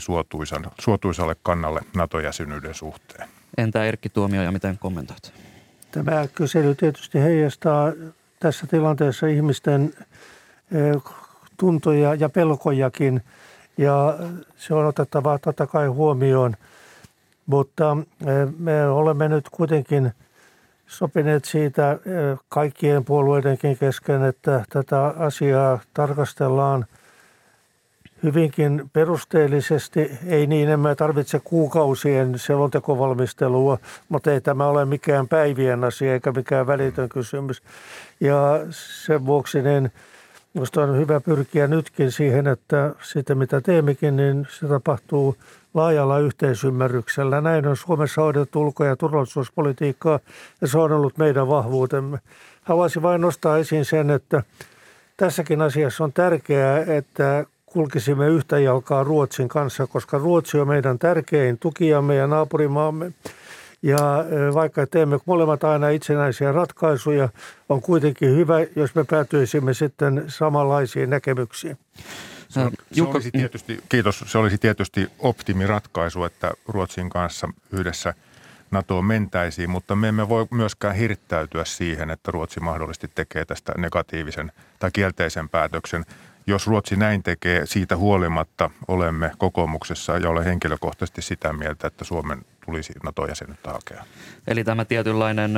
suotuisalle 0.79 1.35
kannalle 1.43 1.81
NATO-jäsenyyden 1.95 2.73
suhteen. 2.73 3.29
Entä 3.57 3.83
Erkki 3.83 4.09
Tuomio 4.09 4.43
ja 4.43 4.51
miten 4.51 4.77
kommentoit? 4.77 5.50
Tämä 5.91 6.27
kysely 6.35 6.75
tietysti 6.75 7.19
heijastaa 7.19 7.91
tässä 8.39 8.67
tilanteessa 8.67 9.27
ihmisten 9.27 9.93
tuntoja 11.57 12.15
ja 12.15 12.29
pelkojakin 12.29 13.21
ja 13.77 14.17
se 14.57 14.73
on 14.73 14.85
otettava 14.85 15.39
totta 15.39 15.67
kai 15.67 15.87
huomioon. 15.87 16.55
Mutta 17.45 17.97
me 18.57 18.87
olemme 18.87 19.27
nyt 19.27 19.49
kuitenkin 19.49 20.11
sopineet 20.87 21.45
siitä 21.45 21.99
kaikkien 22.49 23.05
puolueidenkin 23.05 23.77
kesken, 23.77 24.23
että 24.23 24.65
tätä 24.69 25.05
asiaa 25.05 25.79
tarkastellaan 25.93 26.85
hyvinkin 28.23 28.89
perusteellisesti. 28.93 30.11
Ei 30.27 30.47
niin, 30.47 30.69
emme 30.69 30.95
tarvitse 30.95 31.41
kuukausien 31.43 32.39
selontekovalmistelua, 32.39 33.77
mutta 34.09 34.31
ei 34.31 34.41
tämä 34.41 34.67
ole 34.67 34.85
mikään 34.85 35.27
päivien 35.27 35.83
asia 35.83 36.13
eikä 36.13 36.31
mikään 36.31 36.67
välitön 36.67 37.09
kysymys. 37.09 37.63
Ja 38.19 38.59
sen 38.69 39.25
vuoksi 39.25 39.61
niin 39.61 39.91
minusta 40.53 40.83
on 40.83 40.97
hyvä 40.97 41.19
pyrkiä 41.19 41.67
nytkin 41.67 42.11
siihen, 42.11 42.47
että 42.47 42.95
sitä 43.03 43.35
mitä 43.35 43.61
teemmekin, 43.61 44.15
niin 44.15 44.47
se 44.59 44.67
tapahtuu 44.67 45.35
laajalla 45.73 46.19
yhteisymmärryksellä. 46.19 47.41
Näin 47.41 47.67
on 47.67 47.77
Suomessa 47.77 48.21
hoidettu 48.21 48.61
ulko- 48.61 48.85
ja 48.85 48.95
turvallisuuspolitiikkaa 48.95 50.19
ja 50.61 50.67
se 50.67 50.77
on 50.77 50.91
ollut 50.91 51.17
meidän 51.17 51.47
vahvuutemme. 51.47 52.19
Haluaisin 52.63 53.01
vain 53.01 53.21
nostaa 53.21 53.57
esiin 53.57 53.85
sen, 53.85 54.09
että 54.09 54.43
tässäkin 55.17 55.61
asiassa 55.61 56.03
on 56.03 56.13
tärkeää, 56.13 56.79
että 56.79 57.45
kulkisimme 57.73 58.27
yhtä 58.27 58.59
jalkaa 58.59 59.03
Ruotsin 59.03 59.47
kanssa, 59.47 59.87
koska 59.87 60.17
Ruotsi 60.17 60.59
on 60.59 60.67
meidän 60.67 60.99
tärkein 60.99 61.57
tukijamme 61.57 62.15
ja 62.15 62.27
naapurimaamme. 62.27 63.11
Ja 63.83 63.97
vaikka 64.53 64.87
teemme 64.87 65.19
molemmat 65.25 65.63
aina 65.63 65.89
itsenäisiä 65.89 66.51
ratkaisuja, 66.51 67.29
on 67.69 67.81
kuitenkin 67.81 68.29
hyvä, 68.35 68.55
jos 68.75 68.95
me 68.95 69.03
päätyisimme 69.03 69.73
sitten 69.73 70.23
samanlaisiin 70.27 71.09
näkemyksiin. 71.09 71.77
Se, 72.49 72.59
on, 72.59 72.71
se 72.91 73.03
olisi 73.03 73.31
tietysti, 73.31 73.83
kiitos, 73.89 74.23
se 74.27 74.37
olisi 74.37 74.57
tietysti 74.57 75.07
optimiratkaisu, 75.19 76.23
että 76.23 76.51
Ruotsin 76.67 77.09
kanssa 77.09 77.49
yhdessä 77.71 78.13
NATOon 78.71 79.05
mentäisiin, 79.05 79.69
mutta 79.69 79.95
me 79.95 80.07
emme 80.07 80.29
voi 80.29 80.47
myöskään 80.51 80.95
hirttäytyä 80.95 81.65
siihen, 81.65 82.09
että 82.09 82.31
Ruotsi 82.31 82.59
mahdollisesti 82.59 83.11
tekee 83.15 83.45
tästä 83.45 83.73
negatiivisen 83.77 84.51
tai 84.79 84.89
kielteisen 84.93 85.49
päätöksen 85.49 86.05
jos 86.51 86.67
Ruotsi 86.67 86.95
näin 86.95 87.23
tekee, 87.23 87.65
siitä 87.65 87.97
huolimatta 87.97 88.69
olemme 88.87 89.31
kokoomuksessa 89.37 90.17
ja 90.17 90.29
olen 90.29 90.43
henkilökohtaisesti 90.43 91.21
sitä 91.21 91.53
mieltä, 91.53 91.87
että 91.87 92.05
Suomen 92.05 92.45
tulisi 92.65 92.93
NATO-jäsenyyttä 93.03 93.71
hakea. 93.71 94.05
Eli 94.47 94.63
tämä 94.63 94.85
tietynlainen 94.85 95.51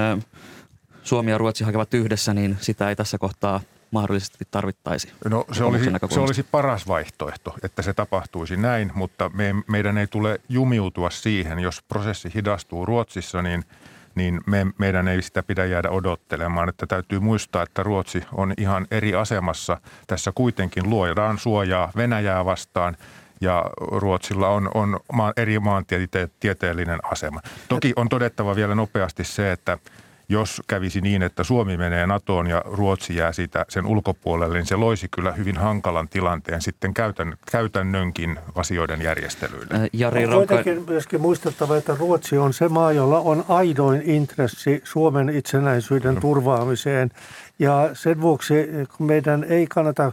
Suomi 1.03 1.32
ja 1.32 1.38
Ruotsi 1.38 1.63
hakevat 1.63 1.93
yhdessä, 1.93 2.34
niin 2.34 2.58
sitä 2.62 2.89
ei 2.89 2.95
tässä 2.95 3.17
kohtaa 3.17 3.62
mahdollisesti 3.91 4.47
tarvittaisi? 4.51 5.12
No 5.29 5.45
se 5.51 5.63
olisi, 5.63 5.89
se 6.10 6.19
olisi 6.19 6.43
paras 6.43 6.88
vaihtoehto, 6.88 7.56
että 7.63 7.82
se 7.82 7.93
tapahtuisi 7.93 8.58
näin, 8.58 8.91
mutta 8.95 9.32
me, 9.34 9.56
meidän 9.67 9.97
ei 9.97 10.08
tule 10.08 10.41
jumiutua 10.49 11.10
siihen. 11.10 11.60
Jos 11.60 11.82
prosessi 11.88 12.32
hidastuu 12.36 12.86
Ruotsissa, 12.86 13.41
niin– 13.41 13.63
niin 14.15 14.41
me, 14.45 14.67
meidän 14.78 15.08
ei 15.08 15.21
sitä 15.21 15.43
pidä 15.43 15.65
jäädä 15.65 15.89
odottelemaan. 15.89 16.69
Että 16.69 16.88
täytyy 16.88 17.19
muistaa, 17.19 17.63
että 17.63 17.84
Ruotsi 17.84 18.23
on 18.32 18.54
ihan 18.58 18.88
eri 18.91 19.15
asemassa. 19.15 19.78
Tässä 20.08 20.32
kuitenkin 20.36 20.89
luodaan 20.89 21.38
suojaa 21.38 21.91
Venäjää 21.95 22.45
vastaan 22.45 22.97
ja 23.41 23.65
Ruotsilla 23.82 24.47
on, 24.47 24.71
on 24.73 24.99
eri 25.38 25.60
maantieteellinen 25.60 26.99
asema. 27.12 27.39
Toki 27.69 27.93
on 27.95 28.10
todettava 28.10 28.56
vielä 28.56 28.76
nopeasti 28.76 29.23
se, 29.23 29.52
että– 29.52 29.78
jos 30.30 30.62
kävisi 30.68 31.02
niin, 31.02 31.24
että 31.24 31.44
Suomi 31.44 31.78
menee 31.78 32.08
NATOon 32.08 32.48
ja 32.48 32.62
Ruotsi 32.66 33.16
jää 33.16 33.32
siitä 33.32 33.66
sen 33.70 33.86
ulkopuolelle, 33.86 34.58
niin 34.58 34.66
se 34.66 34.76
loisi 34.76 35.08
kyllä 35.12 35.32
hyvin 35.32 35.58
hankalan 35.58 36.10
tilanteen 36.10 36.62
sitten 36.62 36.94
käytän, 36.94 37.38
käytännönkin 37.52 38.40
asioiden 38.56 39.02
järjestelyille. 39.02 39.76
Äh, 39.76 39.90
Jari 39.94 40.26
on 40.26 40.34
kuitenkin 40.34 40.84
myöskin 40.88 41.22
muistettava, 41.22 41.78
että 41.78 41.96
Ruotsi 42.00 42.38
on 42.38 42.54
se 42.54 42.70
maa, 42.70 42.92
jolla 42.92 43.20
on 43.20 43.46
aidoin 43.50 44.02
intressi 44.06 44.82
Suomen 44.84 45.30
itsenäisyyden 45.30 46.16
no. 46.16 46.22
turvaamiseen. 46.22 47.12
Ja 47.60 47.90
sen 47.94 48.22
vuoksi 48.22 48.54
meidän 49.00 49.44
ei 49.44 49.68
kannata 49.68 50.12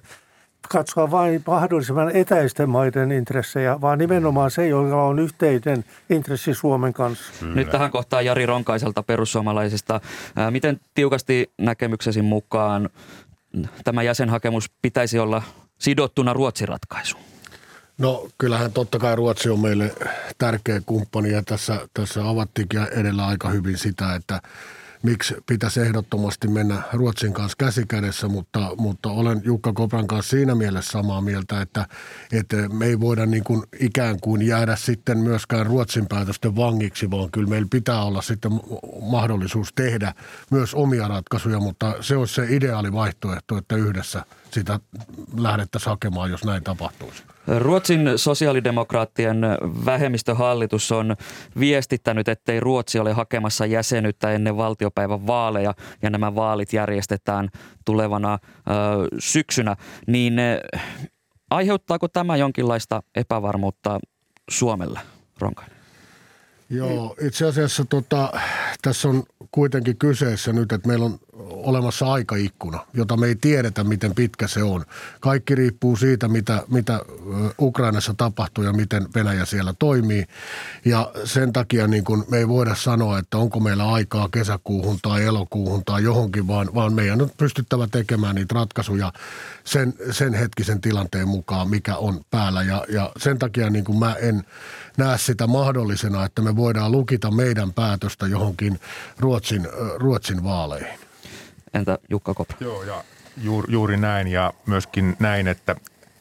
katsoa 0.68 1.10
vain 1.10 1.42
mahdollisimman 1.46 2.16
etäisten 2.16 2.70
maiden 2.70 3.12
intressejä, 3.12 3.80
vaan 3.80 3.98
nimenomaan 3.98 4.50
se, 4.50 4.68
jolla 4.68 5.02
on 5.02 5.18
yhteinen 5.18 5.84
intressi 6.10 6.54
Suomen 6.54 6.92
kanssa. 6.92 7.32
Kyllä. 7.40 7.54
Nyt 7.54 7.70
tähän 7.70 7.90
kohtaan 7.90 8.24
Jari 8.24 8.46
Ronkaiselta 8.46 9.02
perussuomalaisista. 9.02 10.00
Miten 10.50 10.80
tiukasti 10.94 11.50
näkemyksesi 11.58 12.22
mukaan 12.22 12.90
tämä 13.84 14.02
jäsenhakemus 14.02 14.70
pitäisi 14.82 15.18
olla 15.18 15.42
sidottuna 15.78 16.32
Ruotsin 16.32 16.68
ratkaisuun? 16.68 17.22
No 17.98 18.28
kyllähän 18.38 18.72
totta 18.72 18.98
kai 18.98 19.16
Ruotsi 19.16 19.50
on 19.50 19.60
meille 19.60 19.94
tärkeä 20.38 20.80
kumppani 20.86 21.30
ja 21.30 21.42
tässä, 21.42 21.88
tässä 21.94 22.28
avattiinkin 22.28 22.80
edellä 22.80 23.26
aika 23.26 23.48
hyvin 23.48 23.78
sitä, 23.78 24.14
että– 24.14 24.40
miksi 25.02 25.34
pitäisi 25.46 25.80
ehdottomasti 25.80 26.48
mennä 26.48 26.82
Ruotsin 26.92 27.32
kanssa 27.32 27.56
käsikädessä, 27.58 28.28
mutta, 28.28 28.70
mutta 28.76 29.08
olen 29.10 29.40
Jukka 29.44 29.72
Kopran 29.72 30.06
kanssa 30.06 30.30
siinä 30.30 30.54
mielessä 30.54 30.90
samaa 30.90 31.20
mieltä, 31.20 31.60
että, 31.60 31.86
että 32.32 32.56
me 32.56 32.86
ei 32.86 33.00
voida 33.00 33.26
niin 33.26 33.44
kuin 33.44 33.62
ikään 33.80 34.20
kuin 34.20 34.42
jäädä 34.42 34.76
sitten 34.76 35.18
myöskään 35.18 35.66
Ruotsin 35.66 36.06
päätösten 36.08 36.56
vangiksi, 36.56 37.10
vaan 37.10 37.30
kyllä 37.30 37.48
meillä 37.48 37.68
pitää 37.70 38.02
olla 38.02 38.22
sitten 38.22 38.52
mahdollisuus 39.02 39.72
tehdä 39.72 40.14
myös 40.50 40.74
omia 40.74 41.08
ratkaisuja, 41.08 41.60
mutta 41.60 41.94
se 42.00 42.16
olisi 42.16 42.34
se 42.34 42.46
ideaali 42.50 42.92
vaihtoehto, 42.92 43.56
että 43.56 43.76
yhdessä 43.76 44.24
sitä 44.50 44.80
lähdettäisiin 45.36 45.90
hakemaan, 45.90 46.30
jos 46.30 46.44
näin 46.44 46.64
tapahtuisi. 46.64 47.22
Ruotsin 47.58 48.00
sosiaalidemokraattien 48.16 49.40
vähemmistöhallitus 49.86 50.92
on 50.92 51.16
viestittänyt, 51.60 52.28
ettei 52.28 52.60
Ruotsi 52.60 52.98
ole 52.98 53.12
hakemassa 53.12 53.66
jäsenyyttä 53.66 54.32
ennen 54.32 54.56
valtiopäivän 54.56 55.26
vaaleja 55.26 55.74
ja 56.02 56.10
nämä 56.10 56.34
vaalit 56.34 56.72
järjestetään 56.72 57.48
tulevana 57.84 58.34
ö, 58.34 58.38
syksynä. 59.18 59.76
Niin 60.06 60.34
aiheuttaako 61.50 62.08
tämä 62.08 62.36
jonkinlaista 62.36 63.02
epävarmuutta 63.14 64.00
Suomelle, 64.50 65.00
Ronkainen? 65.38 65.79
Joo, 66.70 67.16
itse 67.20 67.46
asiassa 67.46 67.84
tota, 67.84 68.32
tässä 68.82 69.08
on 69.08 69.22
kuitenkin 69.50 69.96
kyseessä 69.96 70.52
nyt, 70.52 70.72
että 70.72 70.88
meillä 70.88 71.04
on 71.04 71.18
olemassa 71.42 72.12
aikaikkuna, 72.12 72.86
jota 72.94 73.16
me 73.16 73.26
ei 73.26 73.34
tiedetä, 73.34 73.84
miten 73.84 74.14
pitkä 74.14 74.48
se 74.48 74.62
on. 74.62 74.84
Kaikki 75.20 75.54
riippuu 75.54 75.96
siitä, 75.96 76.28
mitä, 76.28 76.62
mitä 76.68 77.00
Ukrainassa 77.60 78.14
tapahtuu 78.16 78.64
ja 78.64 78.72
miten 78.72 79.08
Venäjä 79.14 79.44
siellä 79.44 79.74
toimii. 79.78 80.24
Ja 80.84 81.12
sen 81.24 81.52
takia 81.52 81.86
niin 81.86 82.04
kun 82.04 82.24
me 82.30 82.38
ei 82.38 82.48
voida 82.48 82.74
sanoa, 82.74 83.18
että 83.18 83.38
onko 83.38 83.60
meillä 83.60 83.92
aikaa 83.92 84.28
kesäkuuhun 84.32 84.98
tai 85.02 85.24
elokuuhun 85.24 85.84
tai 85.84 86.02
johonkin, 86.02 86.48
vaan, 86.48 86.74
vaan 86.74 86.92
meidän 86.92 87.22
on 87.22 87.30
pystyttävä 87.36 87.86
tekemään 87.86 88.34
niitä 88.34 88.54
ratkaisuja 88.54 89.12
sen, 89.64 89.94
sen 90.10 90.34
hetkisen 90.34 90.80
tilanteen 90.80 91.28
mukaan, 91.28 91.70
mikä 91.70 91.96
on 91.96 92.20
päällä. 92.30 92.62
Ja, 92.62 92.84
ja 92.88 93.12
sen 93.16 93.38
takia 93.38 93.70
niin 93.70 93.84
kun 93.84 93.98
mä 93.98 94.14
en 94.14 94.44
näe 95.00 95.18
sitä 95.18 95.46
mahdollisena, 95.46 96.24
että 96.24 96.42
me 96.42 96.56
voidaan 96.56 96.92
lukita 96.92 97.30
meidän 97.30 97.72
päätöstä 97.72 98.26
johonkin 98.26 98.80
Ruotsin, 99.18 99.68
Ruotsin 99.96 100.44
vaaleihin. 100.44 100.98
Entä 101.74 101.98
Jukka 102.10 102.34
Kopra? 102.34 102.56
Joo, 102.60 102.82
ja 102.82 103.04
Juuri, 103.36 103.72
juuri 103.72 103.96
näin 103.96 104.28
ja 104.28 104.52
myöskin 104.66 105.16
näin, 105.18 105.48
että 105.48 105.76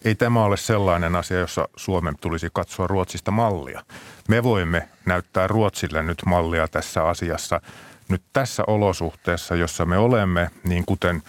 ei 0.06 0.16
tämä 0.16 0.44
ole 0.44 0.58
sellainen 0.58 1.16
asia, 1.16 1.40
jossa 1.40 1.70
Suomen 1.76 2.16
tulisi 2.22 2.50
katsoa 2.54 2.88
Ruotsista 2.88 3.32
mallia. 3.32 3.84
Me 4.28 4.44
voimme 4.44 4.90
näyttää 5.06 5.48
Ruotsille 5.48 6.04
nyt 6.04 6.18
mallia 6.26 6.68
tässä 6.68 7.04
asiassa. 7.04 7.62
Nyt 8.10 8.22
tässä 8.34 8.64
olosuhteessa, 8.68 9.56
jossa 9.56 9.86
me 9.86 9.98
olemme, 9.98 10.50
niin 10.64 10.86
kuten 10.86 11.24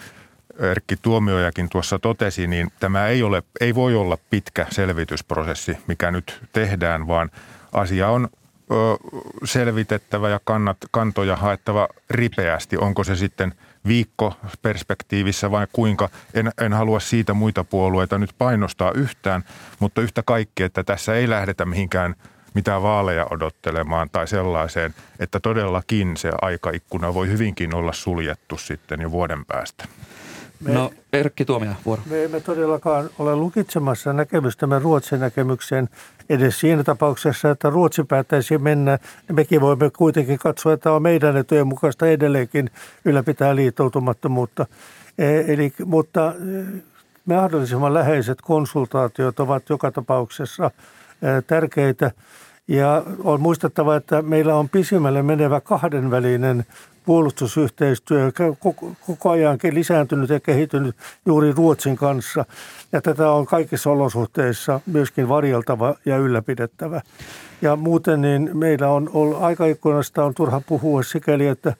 Erkki 0.61 0.95
Tuomiojakin 1.01 1.69
tuossa 1.69 1.99
totesi, 1.99 2.47
niin 2.47 2.71
tämä 2.79 3.07
ei, 3.07 3.23
ole, 3.23 3.43
ei 3.59 3.75
voi 3.75 3.95
olla 3.95 4.17
pitkä 4.29 4.65
selvitysprosessi, 4.69 5.77
mikä 5.87 6.11
nyt 6.11 6.39
tehdään, 6.53 7.07
vaan 7.07 7.31
asia 7.73 8.09
on 8.09 8.29
ö, 8.71 8.75
selvitettävä 9.43 10.29
ja 10.29 10.39
kannat, 10.43 10.77
kantoja 10.91 11.35
haettava 11.35 11.87
ripeästi. 12.09 12.77
Onko 12.77 13.03
se 13.03 13.15
sitten 13.15 13.53
viikko 13.87 14.33
perspektiivissä 14.61 15.51
vai 15.51 15.67
kuinka? 15.73 16.09
En, 16.33 16.51
en 16.61 16.73
halua 16.73 16.99
siitä 16.99 17.33
muita 17.33 17.63
puolueita 17.63 18.17
nyt 18.17 18.35
painostaa 18.37 18.91
yhtään, 18.91 19.43
mutta 19.79 20.01
yhtä 20.01 20.23
kaikki, 20.23 20.63
että 20.63 20.83
tässä 20.83 21.15
ei 21.15 21.29
lähdetä 21.29 21.65
mihinkään 21.65 22.15
mitään 22.53 22.83
vaaleja 22.83 23.27
odottelemaan 23.29 24.09
tai 24.11 24.27
sellaiseen, 24.27 24.93
että 25.19 25.39
todellakin 25.39 26.17
se 26.17 26.31
aikaikkuna 26.41 27.13
voi 27.13 27.27
hyvinkin 27.27 27.75
olla 27.75 27.93
suljettu 27.93 28.57
sitten 28.57 29.01
jo 29.01 29.11
vuoden 29.11 29.45
päästä. 29.45 29.85
Me, 30.61 30.73
no 30.73 30.91
Erkki 31.13 31.45
Tuomia, 31.45 31.75
vuoro. 31.85 32.01
Me 32.09 32.23
emme 32.23 32.39
todellakaan 32.39 33.09
ole 33.19 33.35
lukitsemassa 33.35 34.13
näkemystämme 34.13 34.79
Ruotsin 34.79 35.19
näkemykseen 35.19 35.89
edes 36.29 36.59
siinä 36.59 36.83
tapauksessa, 36.83 37.49
että 37.49 37.69
Ruotsi 37.69 38.03
päättäisi 38.03 38.57
mennä. 38.57 38.99
Niin 39.27 39.35
mekin 39.35 39.61
voimme 39.61 39.89
kuitenkin 39.97 40.39
katsoa, 40.39 40.73
että 40.73 40.91
on 40.91 41.01
meidän 41.01 41.37
etujen 41.37 41.67
mukaista 41.67 42.07
edelleenkin 42.07 42.69
ylläpitää 43.05 43.55
liittoutumattomuutta. 43.55 44.65
E, 45.17 45.53
eli, 45.53 45.73
mutta 45.85 46.27
e, 46.27 46.81
mahdollisimman 47.25 47.93
läheiset 47.93 48.41
konsultaatiot 48.41 49.39
ovat 49.39 49.69
joka 49.69 49.91
tapauksessa 49.91 50.71
e, 51.21 51.41
tärkeitä. 51.47 52.11
Ja 52.71 53.03
on 53.23 53.41
muistettava, 53.41 53.95
että 53.95 54.21
meillä 54.21 54.55
on 54.55 54.69
pisimmälle 54.69 55.21
menevä 55.21 55.61
kahdenvälinen 55.61 56.65
puolustusyhteistyö 57.05 58.31
koko 59.05 59.29
ajankin 59.29 59.75
lisääntynyt 59.75 60.29
ja 60.29 60.39
kehittynyt 60.39 60.95
juuri 61.25 61.51
Ruotsin 61.51 61.95
kanssa. 61.95 62.45
Ja 62.91 63.01
tätä 63.01 63.31
on 63.31 63.45
kaikissa 63.45 63.89
olosuhteissa 63.89 64.79
myöskin 64.85 65.29
varjeltava 65.29 65.95
ja 66.05 66.17
ylläpidettävä. 66.17 67.01
Ja 67.61 67.75
muuten 67.75 68.21
niin 68.21 68.49
meillä 68.53 68.89
on 68.89 69.09
ollut 69.13 69.43
aikaikkunasta 69.43 70.23
on 70.23 70.33
turha 70.33 70.61
puhua 70.67 71.03
sikäli, 71.03 71.47
että 71.47 71.73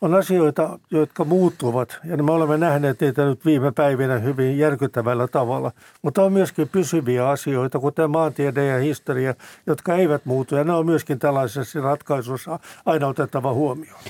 on 0.00 0.14
asioita, 0.14 0.78
jotka 0.90 1.24
muuttuvat, 1.24 1.98
ja 2.04 2.16
me 2.16 2.32
olemme 2.32 2.56
nähneet 2.56 3.00
niitä 3.00 3.24
nyt 3.24 3.44
viime 3.44 3.72
päivinä 3.72 4.18
hyvin 4.18 4.58
järkyttävällä 4.58 5.28
tavalla. 5.28 5.72
Mutta 6.02 6.22
on 6.22 6.32
myöskin 6.32 6.68
pysyviä 6.68 7.28
asioita, 7.28 7.78
kuten 7.78 8.10
maantiede 8.10 8.66
ja 8.66 8.78
historia, 8.78 9.34
jotka 9.66 9.94
eivät 9.94 10.26
muutu, 10.26 10.56
ja 10.56 10.64
ne 10.64 10.72
on 10.72 10.86
myöskin 10.86 11.18
tällaisessa 11.18 11.80
ratkaisussa 11.80 12.58
aina 12.86 13.06
otettava 13.06 13.52
huomioon. 13.52 14.00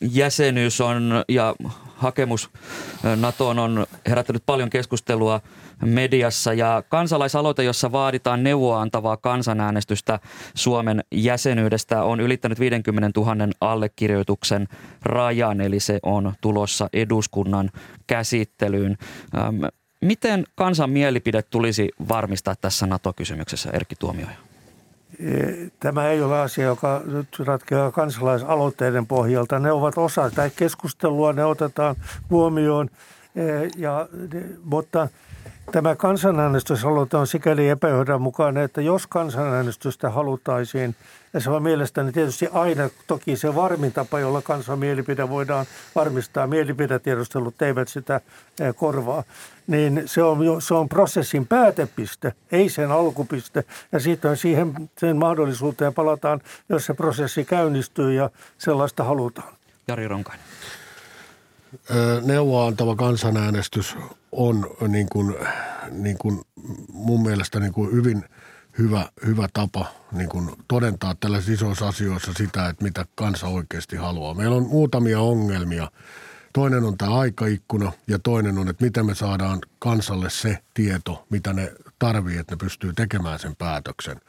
NATO-jäsenyys 0.00 0.80
on 0.80 1.24
ja 1.28 1.54
hakemus 1.96 2.50
NATOon 3.16 3.58
on 3.58 3.86
herättänyt 4.08 4.42
paljon 4.46 4.70
keskustelua 4.70 5.40
mediassa 5.84 6.52
ja 6.52 6.82
kansalaisaloite, 6.88 7.64
jossa 7.64 7.92
vaaditaan 7.92 8.42
neuvoa 8.42 8.80
antavaa 8.80 9.16
kansanäänestystä 9.16 10.20
Suomen 10.54 11.04
jäsenyydestä, 11.12 12.02
on 12.02 12.20
ylittänyt 12.20 12.60
50 12.60 13.20
000 13.20 13.34
allekirjoituksen 13.60 14.68
rajan, 15.02 15.60
eli 15.60 15.80
se 15.80 15.98
on 16.02 16.32
tulossa 16.40 16.88
eduskunnan 16.92 17.70
käsittelyyn. 18.06 18.98
Miten 20.00 20.44
kansan 20.54 20.90
mielipide 20.90 21.42
tulisi 21.42 21.88
varmistaa 22.08 22.54
tässä 22.56 22.86
NATO-kysymyksessä, 22.86 23.70
Erkki 23.70 23.96
Tuomioja? 23.96 24.47
Tämä 25.80 26.08
ei 26.08 26.22
ole 26.22 26.40
asia, 26.40 26.64
joka 26.64 27.02
nyt 27.06 27.28
ratkeaa 27.38 27.90
kansalaisaloitteiden 27.90 29.06
pohjalta. 29.06 29.58
Ne 29.58 29.72
ovat 29.72 29.98
osa 29.98 30.30
tätä 30.30 30.50
keskustelua, 30.56 31.32
ne 31.32 31.44
otetaan 31.44 31.96
huomioon, 32.30 32.90
ja, 33.76 34.08
mutta– 34.64 35.08
Tämä 35.72 35.96
kansanäänestysaloite 35.96 37.16
on 37.16 37.26
sikäli 37.26 37.68
epäjohdonmukainen, 37.68 38.62
että 38.62 38.80
jos 38.80 39.06
kansanäänestystä 39.06 40.10
halutaisiin, 40.10 40.96
ja 41.32 41.40
se 41.40 41.50
on 41.50 41.62
mielestäni 41.62 42.12
tietysti 42.12 42.48
aina 42.52 42.90
toki 43.06 43.36
se 43.36 43.54
varmin 43.54 43.92
tapa, 43.92 44.20
jolla 44.20 44.42
kansan 44.42 44.78
mielipide 44.78 45.28
voidaan 45.28 45.66
varmistaa, 45.94 46.46
mielipidetiedustelut 46.46 47.62
eivät 47.62 47.88
sitä 47.88 48.20
korvaa, 48.76 49.24
niin 49.66 50.02
se 50.06 50.22
on, 50.22 50.62
se 50.62 50.74
on 50.74 50.88
prosessin 50.88 51.46
päätepiste, 51.46 52.32
ei 52.52 52.68
sen 52.68 52.90
alkupiste. 52.90 53.64
Ja 53.92 54.00
siitä 54.00 54.36
siihen 54.36 54.90
sen 54.98 55.16
mahdollisuuteen 55.16 55.94
palataan, 55.94 56.40
jos 56.68 56.86
se 56.86 56.94
prosessi 56.94 57.44
käynnistyy 57.44 58.12
ja 58.12 58.30
sellaista 58.58 59.04
halutaan. 59.04 59.54
Jari 59.88 60.08
Ronkainen 60.08 60.44
neuvoa 62.22 62.66
antava 62.66 62.96
kansanäänestys 62.96 63.96
on 64.32 64.66
niin 64.88 65.08
kuin, 65.12 65.34
niin 65.90 66.18
kuin 66.18 66.40
mun 66.92 67.22
mielestä 67.22 67.60
niin 67.60 67.72
kuin 67.72 67.92
hyvin 67.92 68.24
hyvä, 68.78 69.08
hyvä 69.26 69.48
tapa 69.52 69.86
niin 70.12 70.28
kuin 70.28 70.50
todentaa 70.68 71.14
tällaisissa 71.20 71.52
isoissa 71.52 71.88
asioissa 71.88 72.32
sitä, 72.36 72.68
että 72.68 72.84
mitä 72.84 73.06
kansa 73.14 73.46
oikeasti 73.46 73.96
haluaa. 73.96 74.34
Meillä 74.34 74.56
on 74.56 74.66
muutamia 74.66 75.20
ongelmia– 75.20 75.90
Toinen 76.52 76.84
on 76.84 76.98
tämä 76.98 77.18
aikaikkuna 77.18 77.92
ja 78.06 78.18
toinen 78.18 78.58
on, 78.58 78.68
että 78.68 78.84
miten 78.84 79.06
me 79.06 79.14
saadaan 79.14 79.58
kansalle 79.78 80.30
se 80.30 80.58
tieto, 80.74 81.26
mitä 81.30 81.52
ne 81.52 81.72
tarvii, 81.98 82.38
että 82.38 82.54
ne 82.54 82.58
pystyy 82.58 82.92
tekemään 82.92 83.38
sen 83.38 83.56
päätöksen. 83.56 84.20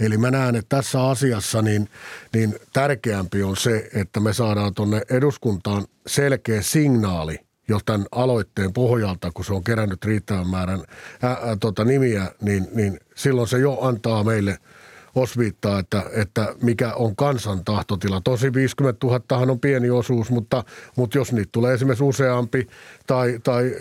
Eli 0.00 0.18
mä 0.18 0.30
näen, 0.30 0.56
että 0.56 0.76
tässä 0.76 1.04
asiassa 1.04 1.62
niin, 1.62 1.88
niin 2.34 2.58
tärkeämpi 2.72 3.42
on 3.42 3.56
se, 3.56 3.90
että 3.94 4.20
me 4.20 4.32
saadaan 4.32 4.74
tuonne 4.74 5.02
eduskuntaan 5.10 5.84
selkeä 6.06 6.62
signaali 6.62 7.38
jo 7.68 7.78
tämän 7.86 8.06
aloitteen 8.12 8.72
pohjalta, 8.72 9.30
kun 9.34 9.44
se 9.44 9.54
on 9.54 9.64
kerännyt 9.64 10.04
riittävän 10.04 10.48
määrän 10.48 10.82
ää, 11.22 11.30
ää, 11.30 11.56
tota 11.60 11.84
nimiä, 11.84 12.32
niin, 12.40 12.68
niin 12.74 13.00
silloin 13.14 13.48
se 13.48 13.58
jo 13.58 13.78
antaa 13.80 14.24
meille– 14.24 14.58
osviittaa, 15.14 15.78
että, 15.78 16.02
että 16.12 16.54
mikä 16.62 16.94
on 16.94 17.16
kansan 17.16 17.64
tahtotila. 17.64 18.20
Tosi 18.20 18.54
50 18.54 19.06
000 19.06 19.52
on 19.52 19.60
pieni 19.60 19.90
osuus, 19.90 20.30
mutta, 20.30 20.64
mutta 20.96 21.18
jos 21.18 21.32
niitä 21.32 21.48
tulee 21.52 21.74
esimerkiksi 21.74 22.04
useampi 22.04 22.68
tai, 23.06 23.40
tai 23.44 23.72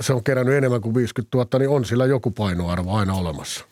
se 0.00 0.12
on 0.12 0.24
kerännyt 0.24 0.54
enemmän 0.54 0.80
kuin 0.80 0.94
50 0.94 1.38
000, 1.38 1.58
niin 1.58 1.68
on 1.68 1.84
sillä 1.84 2.06
joku 2.06 2.30
painoarvo 2.30 2.92
aina 2.92 3.14
olemassa. 3.14 3.64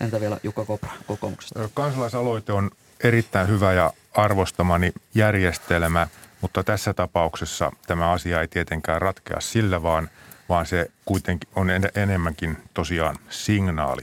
Entä 0.00 0.20
vielä 0.20 0.38
Jukka 0.42 0.64
Kopra 0.64 0.90
kokoomuksesta? 1.06 1.68
Kansalaisaloite 1.74 2.52
on 2.52 2.70
erittäin 3.04 3.48
hyvä 3.48 3.72
ja 3.72 3.92
arvostamani 4.14 4.92
järjestelmä, 5.14 6.08
mutta 6.40 6.64
tässä 6.64 6.94
tapauksessa 6.94 7.72
tämä 7.86 8.10
asia 8.10 8.40
ei 8.40 8.48
tietenkään 8.48 9.02
ratkea 9.02 9.40
sillä, 9.40 9.82
vaan, 9.82 10.10
vaan 10.48 10.66
se 10.66 10.90
kuitenkin 11.04 11.50
on 11.56 11.70
enemmänkin 11.94 12.56
tosiaan 12.74 13.16
signaali. 13.30 14.02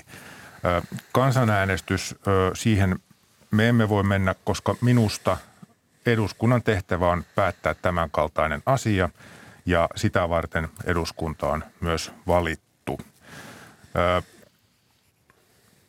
Kansanäänestys, 1.11 2.15
siihen 2.53 2.99
me 3.51 3.69
emme 3.69 3.89
voi 3.89 4.03
mennä, 4.03 4.35
koska 4.43 4.75
minusta 4.81 5.37
eduskunnan 6.05 6.63
tehtävä 6.63 7.09
on 7.09 7.23
päättää 7.35 7.73
tämän 7.73 8.09
kaltainen 8.11 8.63
asia 8.65 9.09
ja 9.65 9.89
sitä 9.95 10.29
varten 10.29 10.67
eduskunta 10.85 11.47
on 11.47 11.63
myös 11.81 12.11
valittu. 12.27 12.99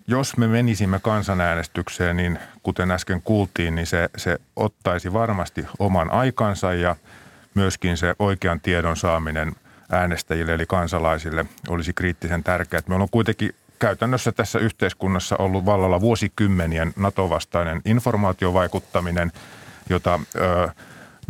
Jos 0.06 0.36
me 0.36 0.48
menisimme 0.48 0.98
kansanäänestykseen, 0.98 2.16
niin 2.16 2.38
kuten 2.62 2.90
äsken 2.90 3.22
kuultiin, 3.22 3.74
niin 3.74 3.86
se, 3.86 4.10
se 4.16 4.38
ottaisi 4.56 5.12
varmasti 5.12 5.66
oman 5.78 6.10
aikansa 6.10 6.74
ja 6.74 6.96
myöskin 7.54 7.96
se 7.96 8.14
oikean 8.18 8.60
tiedon 8.60 8.96
saaminen 8.96 9.52
äänestäjille 9.90 10.54
eli 10.54 10.66
kansalaisille 10.66 11.46
olisi 11.68 11.92
kriittisen 11.92 12.44
tärkeää. 12.44 12.82
Meillä 12.86 13.02
on 13.02 13.08
kuitenkin 13.10 13.54
käytännössä 13.82 14.32
tässä 14.32 14.58
yhteiskunnassa 14.58 15.36
ollut 15.36 15.66
vallalla 15.66 16.00
vuosikymmenien 16.00 16.92
NATO-vastainen 16.96 17.80
informaatiovaikuttaminen, 17.84 19.32
jota 19.90 20.20
ö, 20.36 20.68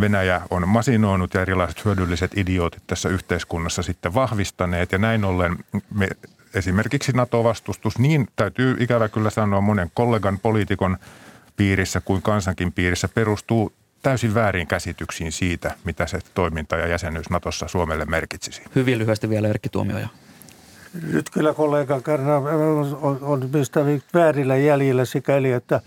Venäjä 0.01 0.41
on 0.51 0.69
masinoinut 0.69 1.35
ja 1.35 1.41
erilaiset 1.41 1.85
hyödylliset 1.85 2.39
idiootit 2.39 2.83
tässä 2.87 3.09
yhteiskunnassa 3.09 3.83
sitten 3.83 4.15
vahvistaneet. 4.15 4.93
Ja 4.93 4.99
näin 4.99 5.25
ollen 5.25 5.57
me, 5.95 6.09
esimerkiksi 6.55 7.13
NATO-vastustus, 7.13 7.99
niin 7.99 8.29
täytyy 8.37 8.77
ikävä 8.81 9.09
kyllä 9.09 9.31
sanoa 9.31 9.61
monen 9.61 9.91
kollegan 9.95 10.39
poliitikon 10.39 10.97
piirissä 11.57 12.01
kuin 12.01 12.23
kansankin 12.23 12.73
piirissä, 12.73 13.09
perustuu 13.09 13.73
täysin 14.03 14.35
väärin 14.35 14.67
käsityksiin 14.67 15.33
siitä, 15.33 15.75
mitä 15.85 16.07
se 16.07 16.19
toiminta 16.35 16.77
ja 16.77 16.87
jäsenyys 16.87 17.31
Natossa 17.31 17.69
Suomelle 17.69 18.05
merkitsisi. 18.05 18.63
Hyvin 18.75 18.99
lyhyesti 18.99 19.29
vielä 19.29 19.49
Erkki 19.49 19.69
Tuomioja. 19.69 20.09
Nyt 21.13 21.31
kyllä 21.31 21.55
kollega 21.55 22.01
Kärnä 22.01 22.37
on, 22.37 23.19
on 23.23 23.53
väärillä 24.15 24.57
jäljillä 24.57 25.05
sikäli, 25.05 25.53
että 25.53 25.81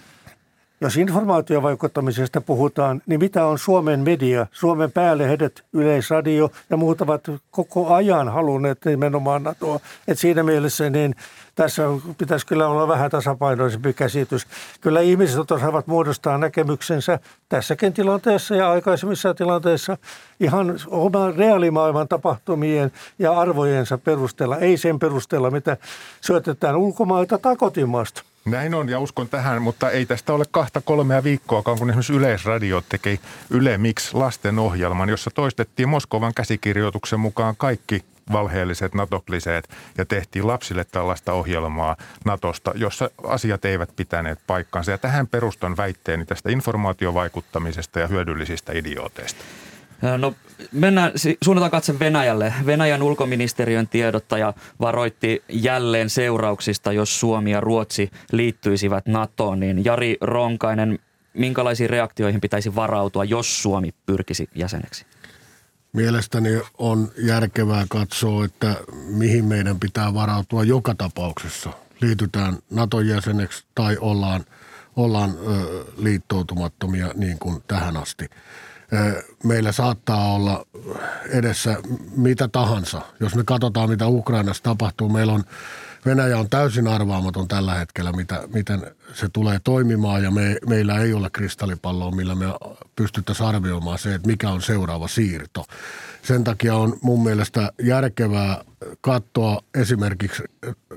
Jos 0.86 0.98
informaatiovaikuttamisesta 0.98 2.42
puhutaan, 2.42 3.02
niin 3.06 3.20
mitä 3.20 3.46
on 3.46 3.60
Suomen 3.60 4.00
media, 4.00 4.48
Suomen 4.52 4.92
päälehdet, 4.92 5.64
Yleisradio 5.74 6.52
ja 6.70 6.78
muut 6.78 7.02
ovat 7.02 7.22
koko 7.52 7.94
ajan 7.94 8.30
halunneet 8.30 8.86
nimenomaan 8.86 9.44
NATOa. 9.44 9.80
Et 10.08 10.20
siinä 10.20 10.44
mielessä 10.44 10.90
niin 10.90 11.16
tässä 11.56 11.84
pitäisi 12.18 12.46
kyllä 12.46 12.68
olla 12.68 12.88
vähän 12.88 13.12
tasapainoisempi 13.12 13.94
käsitys. 13.94 14.48
Kyllä 14.82 15.02
ihmiset 15.02 15.52
osaavat 15.52 15.88
muodostaa 15.88 16.38
näkemyksensä 16.38 17.20
tässäkin 17.50 17.94
tilanteessa 17.94 18.56
ja 18.56 18.72
aikaisemmissa 18.72 19.34
tilanteissa 19.34 19.98
ihan 20.40 20.80
oman 20.88 21.36
reaalimaailman 21.36 22.08
tapahtumien 22.08 22.92
ja 23.20 23.40
arvojensa 23.40 23.98
perusteella, 23.98 24.58
ei 24.58 24.78
sen 24.78 25.00
perusteella, 25.00 25.52
mitä 25.52 25.78
syötetään 26.22 26.76
ulkomailta 26.76 27.38
tai 27.38 27.56
kotimaasta. 27.56 28.24
Näin 28.46 28.74
on 28.76 28.90
ja 28.90 29.00
uskon 29.00 29.30
tähän, 29.30 29.62
mutta 29.62 29.92
ei 29.92 30.06
tästä 30.06 30.34
ole 30.34 30.46
kahta 30.52 30.82
kolmea 30.82 31.24
viikkoakaan, 31.24 31.78
kun 31.78 31.90
esimerkiksi 31.90 32.14
Yleisradio 32.14 32.84
teki 32.90 33.20
Yle 33.50 33.78
Mix 33.78 34.14
lastenohjelman, 34.14 35.10
jossa 35.10 35.32
toistettiin 35.32 35.90
Moskovan 35.90 36.34
käsikirjoituksen 36.34 37.20
mukaan 37.20 37.56
kaikki 37.58 38.06
valheelliset 38.32 38.94
NATO-kliseet 38.94 39.70
ja 39.98 40.06
tehtiin 40.06 40.48
lapsille 40.48 40.86
tällaista 40.92 41.34
ohjelmaa 41.34 41.96
Natosta, 42.26 42.72
jossa 42.76 43.10
asiat 43.24 43.66
eivät 43.66 43.90
pitäneet 43.96 44.40
paikkansa. 44.48 44.92
Ja 44.92 44.98
tähän 44.98 45.28
perustan 45.28 45.78
väitteeni 45.78 46.26
tästä 46.26 46.52
informaatiovaikuttamisesta 46.52 48.00
ja 48.00 48.08
hyödyllisistä 48.08 48.74
idiooteista. 48.74 49.44
No 50.18 50.34
mennään, 50.72 51.12
suunnataan 51.44 51.72
katse 51.72 52.00
Venäjälle. 52.00 52.54
Venäjän 52.66 53.04
ulkoministeriön 53.04 53.88
tiedottaja 53.88 54.54
varoitti 54.80 55.44
jälleen 55.50 56.10
seurauksista, 56.10 56.92
jos 56.92 57.20
Suomi 57.20 57.52
ja 57.52 57.62
Ruotsi 57.62 58.12
liittyisivät 58.32 59.06
NATOon. 59.08 59.60
Niin 59.60 59.86
Jari 59.86 60.18
Ronkainen, 60.22 61.00
minkälaisiin 61.34 61.90
reaktioihin 61.90 62.42
pitäisi 62.42 62.76
varautua, 62.76 63.24
jos 63.24 63.62
Suomi 63.62 63.94
pyrkisi 64.06 64.50
jäseneksi? 64.56 65.06
Mielestäni 65.94 66.50
on 66.78 67.12
järkevää 67.18 67.86
katsoa, 67.90 68.46
että 68.46 68.76
mihin 69.08 69.46
meidän 69.46 69.80
pitää 69.80 70.14
varautua 70.14 70.64
joka 70.64 70.96
tapauksessa. 70.96 71.70
Liitytään 72.02 72.58
Naton 72.70 73.08
jäseneksi 73.08 73.66
tai 73.76 73.98
ollaan, 74.00 74.46
ollaan 74.96 75.32
liittoutumattomia 75.98 77.08
niin 77.16 77.40
kuin 77.40 77.64
tähän 77.68 77.98
asti. 77.98 78.30
Meillä 79.44 79.72
saattaa 79.72 80.34
olla 80.34 80.66
edessä 81.30 81.78
mitä 82.16 82.48
tahansa. 82.48 83.02
Jos 83.20 83.36
me 83.36 83.44
katsotaan, 83.44 83.90
mitä 83.90 84.08
Ukrainassa 84.08 84.64
tapahtuu, 84.64 85.10
meillä 85.10 85.34
on 85.34 85.44
Venäjä 86.06 86.40
on 86.40 86.50
täysin 86.50 86.88
arvaamaton 86.88 87.48
tällä 87.48 87.74
hetkellä, 87.74 88.12
mitä, 88.12 88.44
miten 88.54 88.82
se 89.14 89.30
tulee 89.34 89.60
toimimaan 89.64 90.24
ja 90.24 90.32
me, 90.32 90.58
meillä 90.70 91.00
ei 91.00 91.14
ole 91.14 91.30
kristallipalloa, 91.30 92.12
millä 92.12 92.36
me 92.36 92.46
pystyttäisiin 92.96 93.48
arvioimaan 93.48 94.00
se, 94.00 94.16
että 94.16 94.28
mikä 94.28 94.50
on 94.50 94.62
seuraava 94.62 95.08
siirto. 95.08 95.66
Sen 96.22 96.44
takia 96.44 96.76
on 96.76 96.98
mun 97.02 97.24
mielestä 97.24 97.72
järkevää 97.82 98.64
katsoa 99.02 99.62
esimerkiksi 99.76 100.44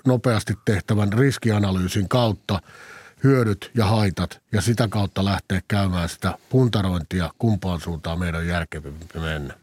nopeasti 0.07 0.55
tehtävän 0.65 1.13
riskianalyysin 1.13 2.09
kautta 2.09 2.61
hyödyt 3.25 3.71
ja 3.75 3.87
haitat 3.87 4.41
ja 4.53 4.61
sitä 4.61 4.89
kautta 4.89 5.25
lähteä 5.25 5.61
käymään 5.69 6.09
sitä 6.09 6.39
puntarointia, 6.49 7.31
kumpaan 7.39 7.81
suuntaan 7.81 8.19
meidän 8.19 8.41
on 8.41 8.47
järkevämpi 8.47 9.19
mennä. 9.21 9.55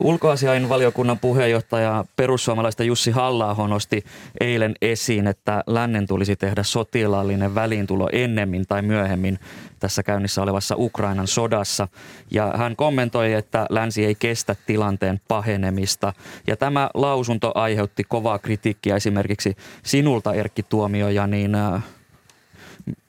Ulkoasiain 0.00 0.68
valiokunnan 0.68 1.18
puheenjohtaja 1.18 2.04
perussuomalaista 2.16 2.84
Jussi 2.84 3.10
halla 3.10 3.56
nosti 3.68 4.04
eilen 4.40 4.74
esiin, 4.82 5.26
että 5.26 5.64
lännen 5.66 6.06
tulisi 6.06 6.36
tehdä 6.36 6.62
sotilaallinen 6.62 7.54
väliintulo 7.54 8.08
ennemmin 8.12 8.66
tai 8.68 8.82
myöhemmin 8.82 9.38
tässä 9.78 10.02
käynnissä 10.02 10.42
olevassa 10.42 10.74
Ukrainan 10.78 11.26
sodassa. 11.26 11.88
Ja 12.30 12.54
hän 12.56 12.76
kommentoi, 12.76 13.32
että 13.32 13.66
länsi 13.70 14.04
ei 14.04 14.14
kestä 14.14 14.56
tilanteen 14.66 15.20
pahenemista. 15.28 16.12
Ja 16.46 16.56
tämä 16.56 16.90
lausunto 16.94 17.52
aiheutti 17.54 18.04
kovaa 18.04 18.38
kritiikkiä 18.38 18.96
esimerkiksi 18.96 19.56
sinulta 19.82 20.34
Erkki 20.34 20.62
Tuomioja, 20.62 21.26
niin 21.26 21.54
äh, 21.54 21.82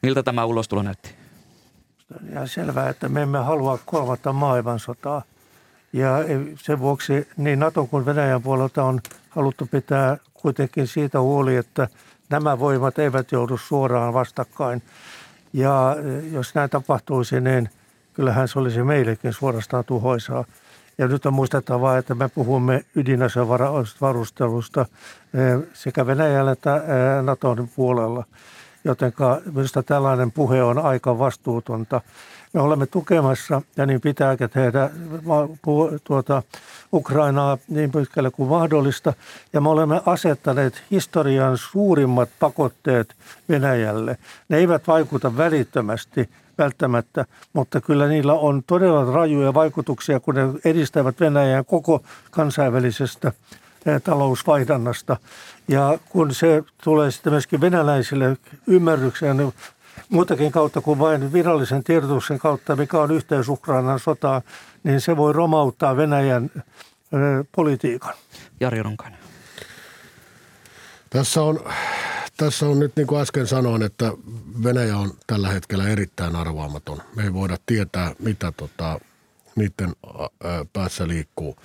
miltä 0.04 0.24
tämä 0.24 0.46
ulostulo 0.46 0.82
näytti? 0.82 1.16
On 2.16 2.30
ihan 2.30 2.48
selvää, 2.48 2.90
että 2.90 3.10
me 3.10 3.22
emme 3.22 3.38
halua 3.38 3.80
kolmatta 3.86 4.34
maailmansotaa. 4.34 5.22
Ja 5.94 6.10
sen 6.56 6.80
vuoksi 6.80 7.28
niin 7.38 7.60
NATO 7.60 7.86
kuin 7.86 8.06
Venäjän 8.06 8.42
puolelta 8.42 8.84
on 8.84 9.00
haluttu 9.30 9.66
pitää 9.72 10.18
kuitenkin 10.34 10.88
siitä 10.88 11.22
huoli, 11.22 11.56
että 11.56 11.88
nämä 12.30 12.60
voimat 12.60 13.00
eivät 13.00 13.32
joudu 13.32 13.58
suoraan 13.58 14.14
vastakkain. 14.14 14.82
Ja 15.54 15.96
jos 16.32 16.56
näin 16.56 16.70
tapahtuisi, 16.70 17.42
niin 17.42 17.70
kyllähän 18.14 18.48
se 18.48 18.60
olisi 18.60 18.84
meillekin 18.84 19.34
suorastaan 19.34 19.86
tuhoisaa. 19.86 20.46
Ja 20.98 21.08
nyt 21.08 21.26
on 21.26 21.34
muistettava, 21.34 21.98
että 21.98 22.16
me 22.16 22.30
puhumme 22.30 22.86
ydinasevarastelusta 22.96 24.82
eh, 24.82 25.70
sekä 25.74 26.08
Venäjällä 26.08 26.52
että 26.52 26.76
eh, 26.76 27.24
Naton 27.24 27.70
puolella. 27.76 28.24
Joten 28.84 29.14
minusta 29.54 29.84
tällainen 29.84 30.32
puhe 30.32 30.64
on 30.64 30.78
aika 30.80 31.20
vastuutonta 31.20 32.02
me 32.54 32.62
olemme 32.62 32.86
tukemassa 32.86 33.62
ja 33.78 33.86
niin 33.86 34.02
pitääkin 34.02 34.50
tehdä 34.50 34.90
tuota, 36.04 36.44
Ukrainaa 36.94 37.58
niin 37.68 37.92
pitkälle 37.92 38.32
kuin 38.32 38.50
mahdollista. 38.50 39.14
Ja 39.54 39.62
me 39.62 39.70
olemme 39.70 40.02
asettaneet 40.06 40.84
historian 40.92 41.58
suurimmat 41.58 42.30
pakotteet 42.40 43.16
Venäjälle. 43.50 44.18
Ne 44.50 44.58
eivät 44.58 44.88
vaikuta 44.88 45.38
välittömästi 45.38 46.30
välttämättä, 46.58 47.26
mutta 47.54 47.82
kyllä 47.82 48.08
niillä 48.08 48.34
on 48.34 48.64
todella 48.68 49.14
rajuja 49.14 49.54
vaikutuksia, 49.54 50.20
kun 50.20 50.36
ne 50.36 50.42
edistävät 50.66 51.20
Venäjän 51.20 51.66
koko 51.66 52.04
kansainvälisestä 52.32 53.32
talousvaihdannasta. 54.04 55.18
Ja 55.68 55.98
kun 56.10 56.34
se 56.34 56.64
tulee 56.84 57.12
sitten 57.12 57.34
myöskin 57.34 57.62
venäläisille 57.62 58.38
ymmärrykseen 58.68 59.54
muutakin 60.10 60.52
kautta 60.52 60.82
kuin 60.82 61.00
vain 61.00 61.34
virallisen 61.34 61.84
tiedotuksen 61.84 62.40
kautta, 62.40 62.76
mikä 62.76 63.00
on 63.00 63.12
yhteys 63.12 63.50
Ukrainan 63.50 64.00
sotaan, 64.00 64.42
niin 64.84 65.02
se 65.02 65.18
voi 65.18 65.34
romauttaa 65.34 65.98
Venäjän 65.98 66.52
politiikan. 67.56 68.14
Jari 68.60 68.84
Ronkainen. 68.84 69.20
Tässä 71.10 71.42
on, 71.42 71.60
tässä 72.38 72.66
on 72.66 72.80
nyt 72.80 72.96
niin 72.96 73.08
kuin 73.08 73.22
äsken 73.22 73.48
sanoin, 73.48 73.82
että 73.84 74.12
Venäjä 74.64 74.98
on 74.98 75.12
tällä 75.28 75.50
hetkellä 75.50 75.90
erittäin 75.90 76.36
arvaamaton. 76.36 77.02
Me 77.16 77.24
ei 77.24 77.34
voida 77.34 77.58
tietää, 77.66 78.14
mitä 78.20 78.52
tota, 78.52 79.00
niiden 79.56 79.94
päässä 80.74 81.08
liikkuu. 81.08 81.56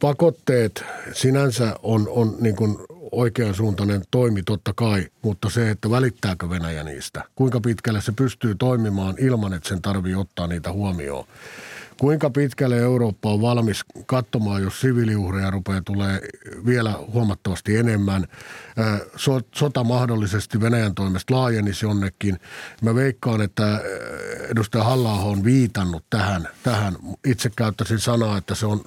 Pakotteet 0.00 0.84
sinänsä 1.12 1.76
on, 1.82 2.08
on 2.08 2.36
niin 2.40 2.56
kuin 2.56 2.78
oikeansuuntainen 3.12 4.02
toimi 4.10 4.42
totta 4.42 4.72
kai, 4.76 5.06
mutta 5.22 5.50
se, 5.50 5.70
että 5.70 5.90
välittääkö 5.90 6.50
Venäjä 6.50 6.84
niistä, 6.84 7.24
kuinka 7.34 7.60
pitkälle 7.60 8.00
se 8.00 8.12
pystyy 8.12 8.54
toimimaan 8.54 9.14
ilman, 9.18 9.52
että 9.52 9.68
sen 9.68 9.82
tarvii 9.82 10.14
ottaa 10.14 10.46
niitä 10.46 10.72
huomioon. 10.72 11.24
Kuinka 12.00 12.30
pitkälle 12.30 12.78
Eurooppa 12.78 13.32
on 13.32 13.40
valmis 13.40 13.84
katsomaan, 14.06 14.62
jos 14.62 14.80
siviiliuhreja 14.80 15.50
rupeaa 15.50 15.82
tulee 15.84 16.20
vielä 16.66 16.94
huomattavasti 17.12 17.76
enemmän. 17.76 18.26
Sota 19.54 19.84
mahdollisesti 19.84 20.60
Venäjän 20.60 20.94
toimesta 20.94 21.34
laajenisi 21.34 21.86
jonnekin. 21.86 22.40
Mä 22.82 22.94
veikkaan, 22.94 23.40
että 23.40 23.80
edustaja 24.50 24.84
halla 24.84 25.12
on 25.12 25.44
viitannut 25.44 26.04
tähän. 26.10 26.48
tähän. 26.62 26.96
Itse 27.26 27.50
käyttäisin 27.56 27.98
sanaa, 27.98 28.38
että 28.38 28.54
se 28.54 28.66
on 28.66 28.80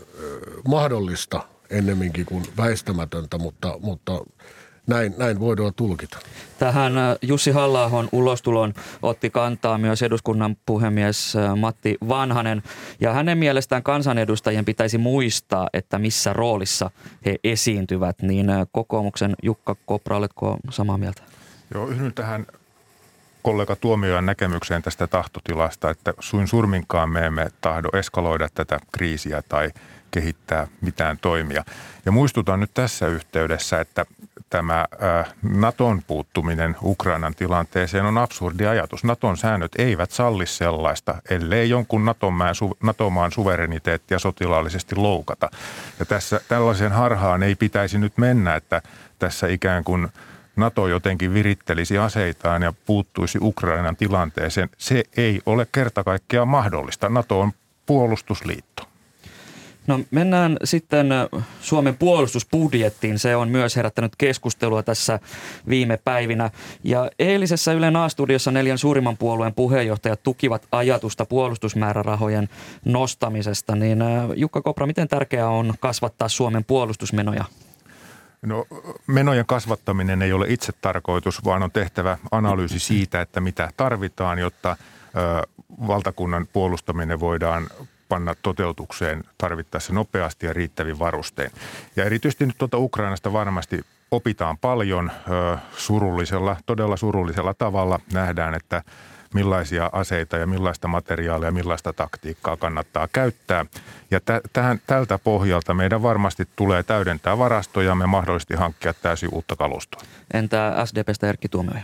mahdollista 0.67 1.43
ennemminkin 1.69 2.25
kuin 2.25 2.43
väistämätöntä, 2.57 3.37
mutta, 3.37 3.79
mutta 3.81 4.11
näin, 4.87 5.13
näin 5.17 5.39
voidaan 5.39 5.73
tulkita. 5.73 6.19
Tähän 6.59 6.97
äh, 6.97 7.15
Jussi 7.21 7.51
halla 7.51 7.91
ulostulon 8.11 8.73
otti 9.01 9.29
kantaa 9.29 9.77
myös 9.77 10.01
eduskunnan 10.01 10.57
puhemies 10.65 11.35
äh, 11.35 11.55
Matti 11.55 11.97
Vanhanen. 12.07 12.63
Ja 12.99 13.13
hänen 13.13 13.37
mielestään 13.37 13.83
kansanedustajien 13.83 14.65
pitäisi 14.65 14.97
muistaa, 14.97 15.69
että 15.73 15.99
missä 15.99 16.33
roolissa 16.33 16.91
he 17.25 17.35
esiintyvät. 17.43 18.21
Niin 18.21 18.49
äh, 18.49 18.67
kokoomuksen 18.71 19.35
Jukka 19.43 19.75
Kopra, 19.85 20.17
oletko 20.17 20.57
samaa 20.69 20.97
mieltä? 20.97 21.21
Joo, 21.73 21.87
yhdyn 21.87 22.13
tähän 22.13 22.47
kollega 23.41 23.75
Tuomiojan 23.75 24.25
näkemykseen 24.25 24.81
tästä 24.81 25.07
tahtotilasta, 25.07 25.89
että 25.89 26.13
suin 26.19 26.47
surminkaan 26.47 27.09
me 27.09 27.25
emme 27.25 27.47
tahdo 27.61 27.89
eskaloida 27.93 28.47
tätä 28.53 28.79
kriisiä 28.91 29.41
tai– 29.49 29.69
kehittää 30.11 30.67
mitään 30.81 31.17
toimia. 31.17 31.63
Ja 32.05 32.11
muistutan 32.11 32.59
nyt 32.59 32.71
tässä 32.73 33.07
yhteydessä, 33.07 33.81
että 33.81 34.05
tämä 34.51 34.85
Naton 35.43 36.01
puuttuminen 36.07 36.75
Ukrainan 36.83 37.35
tilanteeseen 37.35 38.05
on 38.05 38.17
absurdi 38.17 38.65
ajatus. 38.65 39.03
Naton 39.03 39.37
säännöt 39.37 39.71
eivät 39.77 40.11
salli 40.11 40.45
sellaista, 40.45 41.15
ellei 41.29 41.69
jonkun 41.69 42.05
Naton-maan, 42.05 42.55
NATO-maan 42.83 43.31
suvereniteettia 43.31 44.19
sotilaallisesti 44.19 44.95
loukata. 44.95 45.49
Ja 45.99 46.05
tässä 46.05 46.41
tällaiseen 46.47 46.91
harhaan 46.91 47.43
ei 47.43 47.55
pitäisi 47.55 47.97
nyt 47.97 48.17
mennä, 48.17 48.55
että 48.55 48.81
tässä 49.19 49.47
ikään 49.47 49.83
kuin 49.83 50.07
NATO 50.55 50.87
jotenkin 50.87 51.33
virittelisi 51.33 51.97
aseitaan 51.97 52.61
ja 52.61 52.73
puuttuisi 52.85 53.37
Ukrainan 53.41 53.95
tilanteeseen. 53.95 54.69
Se 54.77 55.03
ei 55.17 55.41
ole 55.45 55.67
kerta 55.71 56.03
kaikkiaan 56.03 56.47
mahdollista. 56.47 57.09
NATO 57.09 57.39
on 57.39 57.51
puolustusliitto. 57.85 58.90
No 59.91 59.99
mennään 60.11 60.57
sitten 60.63 61.09
Suomen 61.61 61.97
puolustusbudjettiin. 61.97 63.19
Se 63.19 63.35
on 63.35 63.49
myös 63.49 63.75
herättänyt 63.75 64.15
keskustelua 64.17 64.83
tässä 64.83 65.19
viime 65.69 65.97
päivinä. 65.97 66.49
Ja 66.83 67.11
eilisessä 67.19 67.73
Ylen 67.73 67.95
A-studiossa 67.95 68.51
neljän 68.51 68.77
suurimman 68.77 69.17
puolueen 69.17 69.53
puheenjohtajat 69.53 70.23
tukivat 70.23 70.67
ajatusta 70.71 71.25
puolustusmäärärahojen 71.25 72.49
nostamisesta. 72.85 73.75
Niin 73.75 73.99
Jukka 74.35 74.61
Kopra, 74.61 74.87
miten 74.87 75.07
tärkeää 75.07 75.49
on 75.49 75.73
kasvattaa 75.79 76.29
Suomen 76.29 76.63
puolustusmenoja? 76.63 77.45
No 78.41 78.65
menojen 79.07 79.45
kasvattaminen 79.45 80.21
ei 80.21 80.33
ole 80.33 80.45
itse 80.49 80.71
tarkoitus, 80.81 81.45
vaan 81.45 81.63
on 81.63 81.71
tehtävä 81.71 82.17
analyysi 82.31 82.79
siitä, 82.79 83.21
että 83.21 83.41
mitä 83.41 83.69
tarvitaan, 83.77 84.39
jotta 84.39 84.77
valtakunnan 85.87 86.47
puolustaminen 86.53 87.19
voidaan 87.19 87.67
panna 88.11 88.35
toteutukseen 88.41 89.23
tarvittaessa 89.37 89.93
nopeasti 89.93 90.45
ja 90.45 90.53
riittävin 90.53 90.99
varustein. 90.99 91.51
Ja 91.95 92.05
erityisesti 92.05 92.45
nyt 92.45 92.57
tuolta 92.57 92.77
Ukrainasta 92.77 93.33
varmasti 93.33 93.79
opitaan 94.11 94.57
paljon 94.57 95.11
surullisella, 95.77 96.55
todella 96.65 96.97
surullisella 96.97 97.53
tavalla. 97.53 97.99
Nähdään, 98.13 98.53
että 98.53 98.83
millaisia 99.33 99.89
aseita 99.93 100.37
ja 100.37 100.47
millaista 100.47 100.87
materiaalia 100.87 101.47
ja 101.47 101.51
millaista 101.51 101.93
taktiikkaa 101.93 102.57
kannattaa 102.57 103.07
käyttää. 103.13 103.65
Ja 104.11 104.19
tähän, 104.53 104.81
tältä 104.87 105.17
pohjalta 105.17 105.73
meidän 105.73 106.03
varmasti 106.03 106.47
tulee 106.55 106.83
täydentää 106.83 107.37
varastoja 107.37 107.95
ja 107.99 108.07
mahdollisesti 108.07 108.55
hankkia 108.55 108.93
täysin 108.93 109.29
uutta 109.31 109.55
kalustoa. 109.55 110.01
Entä 110.33 110.73
SDPstä 110.85 111.29
Erkki 111.29 111.49
Tuomioja? 111.49 111.83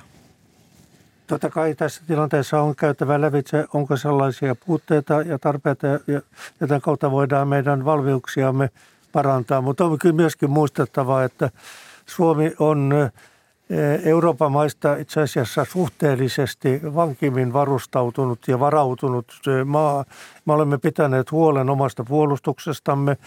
Totta 1.28 1.50
kai 1.50 1.76
tässä 1.76 2.02
tilanteessa 2.08 2.62
on 2.62 2.76
käytävä 2.76 3.22
lävitse, 3.22 3.66
onko 3.74 3.98
sellaisia 3.98 4.56
puutteita 4.56 5.14
ja 5.22 5.40
tarpeita, 5.40 5.88
joten 6.60 6.82
kautta 6.82 7.12
voidaan 7.12 7.48
meidän 7.48 7.86
valmiuksiamme 7.86 8.70
parantaa. 9.12 9.62
Mutta 9.62 9.86
on 9.86 10.00
kyllä 10.00 10.16
myöskin 10.16 10.50
muistettava, 10.50 11.24
että 11.24 11.50
Suomi 12.06 12.54
on 12.60 12.94
Euroopan 14.04 14.52
maista 14.52 14.96
itse 14.96 15.22
asiassa 15.22 15.66
suhteellisesti 15.66 16.82
vankimmin 16.96 17.54
varustautunut 17.54 18.40
ja 18.48 18.60
varautunut 18.60 19.26
maa. 19.66 20.06
Me 20.46 20.54
olemme 20.54 20.78
pitäneet 20.78 21.32
huolen 21.32 21.70
omasta 21.70 22.04
puolustuksestamme, 22.04 23.18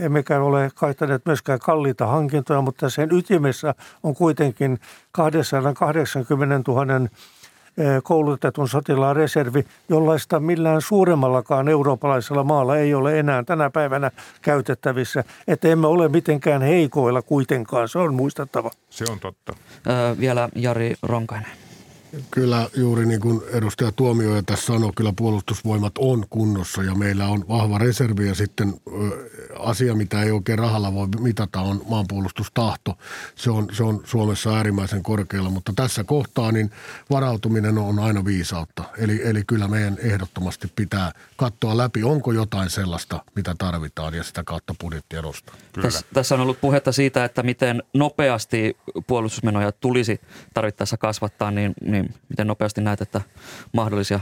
emmekä 0.00 0.40
ole 0.40 0.70
kaihtaneet 0.74 1.22
myöskään 1.26 1.58
kalliita 1.58 2.06
hankintoja, 2.06 2.60
mutta 2.60 2.90
sen 2.90 3.08
ytimessä 3.12 3.74
on 4.02 4.14
kuitenkin 4.14 4.78
280 5.12 6.72
000 6.72 7.08
koulutetun 8.02 8.68
sotilaan 8.68 9.16
reservi, 9.16 9.64
jollaista 9.88 10.40
millään 10.40 10.82
suuremmallakaan 10.82 11.68
eurooppalaisella 11.68 12.44
maalla 12.44 12.76
ei 12.76 12.94
ole 12.94 13.18
enää 13.18 13.42
tänä 13.42 13.70
päivänä 13.70 14.10
käytettävissä. 14.42 15.24
Että 15.48 15.68
emme 15.68 15.86
ole 15.86 16.08
mitenkään 16.08 16.62
heikoilla 16.62 17.22
kuitenkaan, 17.22 17.88
se 17.88 17.98
on 17.98 18.14
muistettava. 18.14 18.70
Se 18.90 19.04
on 19.10 19.20
totta. 19.20 19.52
Öö, 19.86 20.16
vielä 20.20 20.48
Jari 20.54 20.94
Ronkainen. 21.02 21.63
Kyllä 22.30 22.68
juuri 22.76 23.06
niin 23.06 23.20
kuin 23.20 23.40
edustaja 23.52 23.92
Tuomioja 23.92 24.42
tässä 24.42 24.66
sanoi, 24.66 24.92
kyllä 24.96 25.12
puolustusvoimat 25.16 25.92
on 25.98 26.24
kunnossa 26.30 26.82
ja 26.82 26.94
meillä 26.94 27.26
on 27.26 27.44
vahva 27.48 27.78
reservi 27.78 28.28
ja 28.28 28.34
sitten 28.34 28.74
asia, 29.58 29.94
mitä 29.94 30.22
ei 30.22 30.30
oikein 30.30 30.58
rahalla 30.58 30.94
voi 30.94 31.08
mitata, 31.20 31.60
on 31.60 31.82
maanpuolustustahto. 31.88 32.98
Se 33.34 33.50
on, 33.50 33.68
se 33.72 33.84
on 33.84 34.00
Suomessa 34.04 34.56
äärimmäisen 34.56 35.02
korkealla, 35.02 35.50
mutta 35.50 35.72
tässä 35.76 36.04
kohtaa 36.04 36.52
niin 36.52 36.70
varautuminen 37.10 37.78
on 37.78 37.98
aina 37.98 38.24
viisautta. 38.24 38.84
Eli, 38.98 39.20
eli 39.24 39.44
kyllä 39.46 39.68
meidän 39.68 39.96
ehdottomasti 39.98 40.72
pitää 40.76 41.12
katsoa 41.36 41.76
läpi, 41.76 42.04
onko 42.04 42.32
jotain 42.32 42.70
sellaista, 42.70 43.24
mitä 43.36 43.54
tarvitaan 43.58 44.14
ja 44.14 44.22
sitä 44.22 44.42
kautta 44.44 44.74
budjettia 44.80 45.22
nostaa. 45.22 45.54
Tässä, 45.82 46.06
tässä 46.14 46.34
on 46.34 46.40
ollut 46.40 46.60
puhetta 46.60 46.92
siitä, 46.92 47.24
että 47.24 47.42
miten 47.42 47.82
nopeasti 47.94 48.76
puolustusmenoja 49.06 49.72
tulisi 49.72 50.20
tarvittaessa 50.54 50.96
kasvattaa, 50.96 51.50
niin, 51.50 51.74
niin 51.80 52.03
miten 52.28 52.46
nopeasti 52.46 52.80
näet, 52.80 53.00
että 53.00 53.20
mahdollisia 53.72 54.20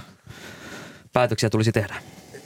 päätöksiä 1.12 1.50
tulisi 1.50 1.72
tehdä? 1.72 1.94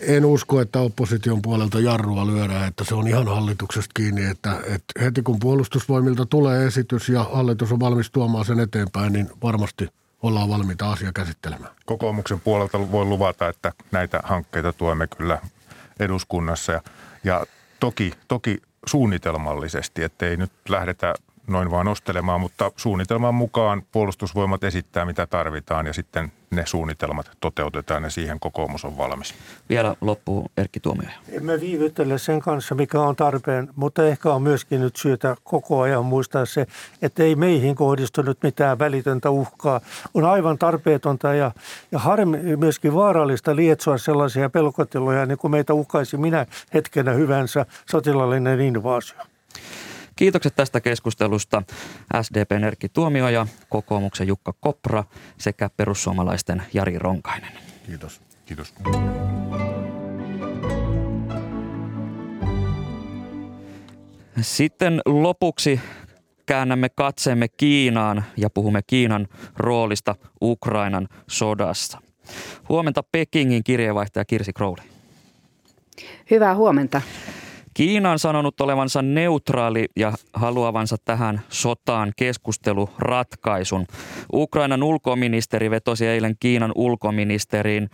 en 0.01 0.24
usko, 0.24 0.61
että 0.61 0.80
opposition 0.80 1.43
puolelta 1.43 1.80
jarrua 1.80 2.26
lyödään, 2.26 2.68
että 2.68 2.84
se 2.84 2.95
on 2.95 3.09
ihan 3.09 3.28
hallituksesta 3.28 3.91
kiinni, 3.95 4.24
että, 4.24 4.61
että 4.66 5.01
heti 5.01 5.22
kun 5.22 5.39
puolustusvoimilta 5.39 6.26
tulee 6.26 6.66
esitys 6.66 7.09
ja 7.09 7.24
hallitus 7.24 7.72
on 7.72 7.80
valmis 7.80 8.11
tuomaan 8.11 8.45
sen 8.45 8.61
eteenpäin, 8.61 9.12
niin 9.12 9.30
varmasti 9.43 9.89
ollaan 10.22 10.49
valmiita 10.49 10.93
asia 10.93 11.12
käsittelemään. 11.12 11.74
Kokoomuksen 11.87 12.41
puolelta 12.41 12.91
voi 12.93 13.05
luvata, 13.05 13.49
että 13.49 13.72
näitä 13.93 14.20
hankkeita 14.24 14.72
tuemme 14.72 15.07
kyllä 15.07 15.39
eduskunnassa 16.01 16.72
ja, 16.72 16.82
ja 17.24 17.47
toki, 17.80 18.12
toki 18.28 18.59
suunnitelmallisesti, 18.87 20.03
ettei 20.03 20.37
nyt 20.37 20.53
lähdetä 20.68 21.14
noin 21.47 21.70
vaan 21.70 21.88
ostelemaan, 21.88 22.40
mutta 22.40 22.72
suunnitelman 22.76 23.34
mukaan 23.34 23.82
puolustusvoimat 23.92 24.64
esittää 24.64 25.05
mitä 25.05 25.26
tarvitaan 25.26 25.86
ja 25.86 25.92
sitten 25.92 26.32
ne 26.51 26.66
suunnitelmat 26.66 27.30
toteutetaan 27.40 28.03
ja 28.03 28.11
siihen 28.11 28.40
kokoomus 28.40 28.84
on 28.84 28.99
valmis. 28.99 29.34
Vielä 29.68 29.97
loppuu 30.01 30.51
Erkki 30.57 30.80
Tuomioja. 30.80 31.11
Emme 31.32 31.61
viivyttele 31.61 32.18
sen 32.18 32.40
kanssa, 32.40 32.74
mikä 32.74 33.01
on 33.01 33.16
tarpeen, 33.16 33.68
mutta 33.76 34.07
ehkä 34.07 34.32
on 34.32 34.42
myöskin 34.42 34.80
nyt 34.80 34.97
syytä 34.97 35.36
koko 35.44 35.80
ajan 35.80 36.05
muistaa 36.05 36.47
se, 36.47 36.66
että 37.03 37.22
ei 37.22 37.36
meihin 37.36 37.74
kohdistunut 37.74 38.42
mitään 38.42 38.78
välitöntä 38.78 39.30
uhkaa. 39.30 39.80
On 40.14 40.24
aivan 40.24 40.59
tarpeetonta 40.59 41.34
ja, 41.34 41.51
ja 41.92 41.99
harmi, 41.99 42.57
myöskin 42.57 42.94
vaarallista 42.94 43.57
lietsoa 43.57 43.99
sellaisia 43.99 44.51
pelkotiloja, 44.51 45.26
niin 45.26 45.38
kuin 45.38 45.51
meitä 45.51 45.74
uhkaisi 45.74 46.16
minä 46.16 46.47
hetkenä 46.74 47.12
hyvänsä 47.12 47.66
sotilallinen 47.90 48.61
invaasio. 48.61 49.18
Kiitokset 50.17 50.55
tästä 50.57 50.81
keskustelusta 50.81 51.62
SDPn 52.23 52.64
Erkki 52.64 52.89
Tuomio 52.89 53.29
ja 53.29 53.47
kokoomuksen 53.69 54.27
Jukka 54.27 54.55
Kopra 54.61 55.05
sekä 55.39 55.71
perussuomalaisten 55.77 56.62
Jari 56.75 56.99
Ronkainen. 56.99 57.53
Kiitos. 57.87 58.21
Kiitos. 58.47 58.75
Sitten 64.41 65.01
lopuksi 65.07 65.81
käännämme 66.47 66.89
katseemme 66.89 67.49
Kiinaan 67.49 68.25
ja 68.37 68.51
puhumme 68.51 68.81
Kiinan 68.87 69.29
roolista 69.57 70.14
Ukrainan 70.43 71.09
sodassa. 71.27 71.99
Huomenta 72.69 73.03
Pekingin 73.12 73.64
kirjeenvaihtaja 73.64 74.25
Kirsi 74.25 74.53
Crowley. 74.53 74.85
Hyvää 76.31 76.55
huomenta. 76.55 77.03
Kiina 77.77 78.11
on 78.11 78.18
sanonut 78.18 78.61
olevansa 78.61 79.03
neutraali 79.03 79.87
ja 79.97 80.12
haluavansa 80.33 80.97
tähän 81.05 81.41
sotaan 81.49 82.12
keskusteluratkaisun. 82.16 83.87
Ukrainan 84.33 84.83
ulkoministeri 84.83 85.70
vetosi 85.70 86.07
eilen 86.07 86.37
Kiinan 86.41 86.72
ulkoministeriin, 86.74 87.91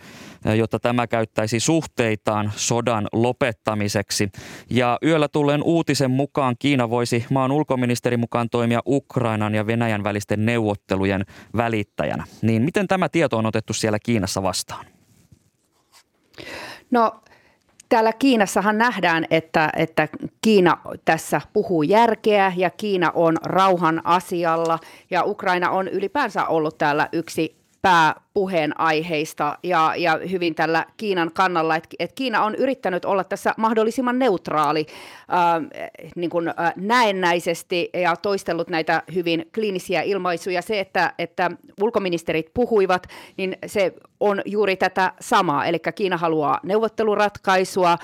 jotta 0.57 0.79
tämä 0.79 1.07
käyttäisi 1.07 1.59
suhteitaan 1.59 2.51
sodan 2.55 3.07
lopettamiseksi. 3.13 4.29
Ja 4.69 4.97
yöllä 5.05 5.27
tulleen 5.27 5.63
uutisen 5.63 6.11
mukaan 6.11 6.55
Kiina 6.59 6.89
voisi 6.89 7.25
maan 7.29 7.51
ulkoministeri 7.51 8.17
mukaan 8.17 8.49
toimia 8.49 8.79
Ukrainan 8.85 9.55
ja 9.55 9.67
Venäjän 9.67 10.03
välisten 10.03 10.45
neuvottelujen 10.45 11.25
välittäjänä. 11.57 12.23
Niin 12.41 12.61
miten 12.61 12.87
tämä 12.87 13.09
tieto 13.09 13.37
on 13.37 13.45
otettu 13.45 13.73
siellä 13.73 13.99
Kiinassa 13.99 14.43
vastaan? 14.43 14.85
No 16.91 17.11
täällä 17.93 18.13
Kiinassahan 18.13 18.77
nähdään, 18.77 19.25
että, 19.29 19.69
että 19.75 20.07
Kiina 20.41 20.77
tässä 21.05 21.41
puhuu 21.53 21.83
järkeä 21.83 22.53
ja 22.55 22.69
Kiina 22.69 23.11
on 23.15 23.37
rauhan 23.43 24.01
asialla. 24.03 24.79
Ja 25.11 25.23
Ukraina 25.23 25.69
on 25.69 25.87
ylipäänsä 25.87 26.45
ollut 26.45 26.77
täällä 26.77 27.09
yksi 27.11 27.55
pääpuheenaiheista 28.33 29.57
ja, 29.63 29.93
ja 29.97 30.19
hyvin 30.31 30.55
tällä 30.55 30.85
Kiinan 30.97 31.31
kannalla, 31.33 31.75
että, 31.75 31.89
että 31.99 32.15
Kiina 32.15 32.43
on 32.43 32.55
yrittänyt 32.55 33.05
olla 33.05 33.23
tässä 33.23 33.53
mahdollisimman 33.57 34.19
neutraali 34.19 34.85
äh, 35.33 36.11
niin 36.15 36.29
kuin, 36.29 36.47
äh, 36.47 36.73
näennäisesti 36.75 37.89
ja 37.93 38.15
toistellut 38.15 38.69
näitä 38.69 39.03
hyvin 39.13 39.45
kliinisiä 39.53 40.01
ilmaisuja. 40.01 40.61
Se, 40.61 40.79
että, 40.79 41.13
että 41.19 41.51
ulkoministerit 41.81 42.51
puhuivat, 42.53 43.07
niin 43.37 43.57
se 43.65 43.93
on 44.19 44.41
juuri 44.45 44.75
tätä 44.75 45.11
samaa, 45.19 45.65
eli 45.65 45.79
Kiina 45.95 46.17
haluaa 46.17 46.59
neuvotteluratkaisua, 46.63 47.97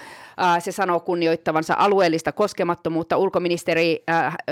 se 0.59 0.71
sanoo 0.71 0.99
kunnioittavansa 0.99 1.75
alueellista 1.77 2.31
koskemattomuutta. 2.31 3.17
Ulkoministeri, 3.17 4.03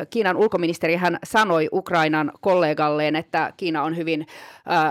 Kiinan 0.10 0.38
ulkoministeri 0.38 0.96
hän 0.96 1.20
sanoi 1.24 1.70
Ukrainan 1.72 2.32
kollegalleen, 2.42 3.16
että 3.16 3.54
Kiina 3.58 3.84
on 3.84 3.98
hyvin 3.98 4.28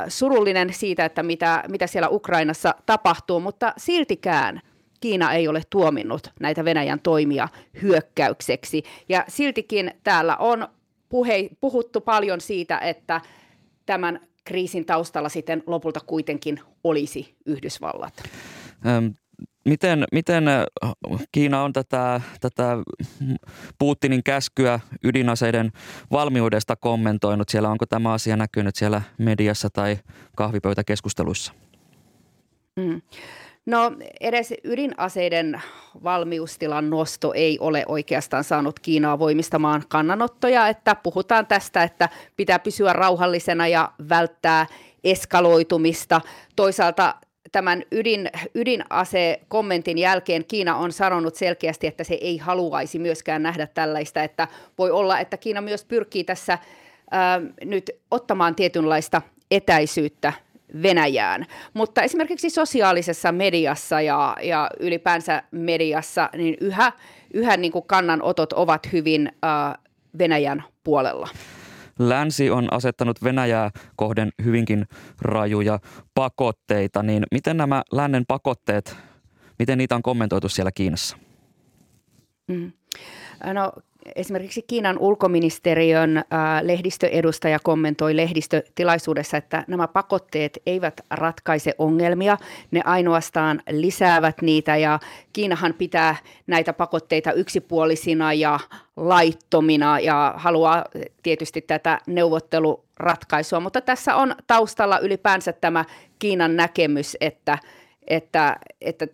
surullinen 0.08 0.72
siitä, 0.76 1.04
että 1.04 1.22
mitä, 1.22 1.64
mitä 1.68 1.86
siellä 1.86 2.08
Ukrainassa 2.08 2.74
tapahtuu, 2.86 3.40
mutta 3.40 3.72
siltikään 3.76 4.60
Kiina 5.00 5.32
ei 5.32 5.48
ole 5.48 5.62
tuominnut 5.70 6.30
näitä 6.40 6.64
Venäjän 6.64 7.00
toimia 7.00 7.48
hyökkäykseksi. 7.82 8.82
Ja 9.08 9.24
siltikin 9.28 9.90
täällä 10.04 10.36
on 10.36 10.68
puhe, 11.08 11.48
puhuttu 11.60 12.00
paljon 12.00 12.40
siitä, 12.40 12.78
että 12.78 13.20
tämän 13.86 14.20
kriisin 14.44 14.86
taustalla 14.86 15.28
sitten 15.28 15.62
lopulta 15.66 16.00
kuitenkin 16.00 16.60
olisi 16.84 17.36
Yhdysvallat. 17.46 18.22
Miten, 19.64 20.04
miten 20.12 20.44
Kiina 21.32 21.62
on 21.62 21.72
tätä, 21.72 22.20
tätä 22.40 22.76
Putinin 23.78 24.22
käskyä 24.24 24.80
ydinaseiden 25.04 25.72
valmiudesta 26.10 26.76
kommentoinut? 26.76 27.48
Siellä 27.48 27.68
onko 27.68 27.86
tämä 27.86 28.12
asia 28.12 28.36
näkynyt 28.36 28.76
siellä 28.76 29.02
mediassa 29.18 29.68
tai 29.72 29.98
kahvipöytäkeskusteluissa? 30.36 31.52
Mm. 32.76 33.02
No 33.66 33.92
edes 34.20 34.54
ydinaseiden 34.64 35.62
valmiustilan 36.04 36.90
nosto 36.90 37.32
ei 37.32 37.58
ole 37.60 37.84
oikeastaan 37.88 38.44
saanut 38.44 38.80
Kiinaa 38.80 39.18
voimistamaan 39.18 39.82
kannanottoja, 39.88 40.68
että 40.68 40.94
puhutaan 40.94 41.46
tästä, 41.46 41.82
että 41.82 42.08
pitää 42.36 42.58
pysyä 42.58 42.92
rauhallisena 42.92 43.68
ja 43.68 43.92
välttää 44.08 44.66
eskaloitumista. 45.04 46.20
Toisaalta 46.56 47.14
tämän 47.56 47.82
ydin, 47.92 48.30
ydinase-kommentin 48.54 49.98
jälkeen 49.98 50.44
Kiina 50.44 50.76
on 50.76 50.92
sanonut 50.92 51.34
selkeästi, 51.34 51.86
että 51.86 52.04
se 52.04 52.14
ei 52.14 52.38
haluaisi 52.38 52.98
myöskään 52.98 53.42
nähdä 53.42 53.66
tällaista, 53.66 54.22
että 54.22 54.48
voi 54.78 54.90
olla, 54.90 55.20
että 55.20 55.36
Kiina 55.36 55.60
myös 55.60 55.84
pyrkii 55.84 56.24
tässä 56.24 56.58
ää, 57.10 57.40
nyt 57.64 57.90
ottamaan 58.10 58.54
tietynlaista 58.54 59.22
etäisyyttä 59.50 60.32
Venäjään. 60.82 61.46
Mutta 61.74 62.02
esimerkiksi 62.02 62.50
sosiaalisessa 62.50 63.32
mediassa 63.32 64.00
ja, 64.00 64.36
ja 64.42 64.70
ylipäänsä 64.80 65.42
mediassa, 65.50 66.30
niin 66.36 66.56
yhä, 66.60 66.92
yhä 67.34 67.56
niin 67.56 67.72
kuin 67.72 67.86
kannanotot 67.86 68.52
ovat 68.52 68.92
hyvin 68.92 69.32
ää, 69.42 69.78
Venäjän 70.18 70.64
puolella. 70.84 71.28
Länsi 71.98 72.50
on 72.50 72.68
asettanut 72.70 73.24
Venäjää 73.24 73.70
kohden 73.96 74.32
hyvinkin 74.44 74.86
rajuja 75.20 75.78
pakotteita, 76.14 77.02
niin 77.02 77.24
miten 77.32 77.56
nämä 77.56 77.82
lännen 77.92 78.24
pakotteet, 78.28 78.96
miten 79.58 79.78
niitä 79.78 79.94
on 79.96 80.02
kommentoitu 80.02 80.48
siellä 80.48 80.72
Kiinassa? 80.72 81.16
Mm. 82.48 82.72
No 83.52 83.72
esimerkiksi 84.14 84.62
Kiinan 84.62 84.98
ulkoministeriön 84.98 86.24
lehdistöedustaja 86.62 87.58
kommentoi 87.62 88.16
lehdistötilaisuudessa, 88.16 89.36
että 89.36 89.64
nämä 89.68 89.88
pakotteet 89.88 90.58
eivät 90.66 91.00
ratkaise 91.10 91.74
ongelmia, 91.78 92.38
ne 92.70 92.80
ainoastaan 92.84 93.62
lisäävät 93.70 94.42
niitä 94.42 94.76
ja 94.76 94.98
Kiinahan 95.32 95.74
pitää 95.74 96.16
näitä 96.46 96.72
pakotteita 96.72 97.32
yksipuolisina 97.32 98.32
ja 98.32 98.60
laittomina 98.96 100.00
ja 100.00 100.34
haluaa 100.36 100.84
tietysti 101.22 101.60
tätä 101.60 101.98
neuvotteluratkaisua, 102.06 103.60
mutta 103.60 103.80
tässä 103.80 104.16
on 104.16 104.34
taustalla 104.46 104.98
ylipäänsä 104.98 105.52
tämä 105.52 105.84
Kiinan 106.18 106.56
näkemys, 106.56 107.16
että, 107.20 107.58
että, 108.06 108.56
että 108.80 109.06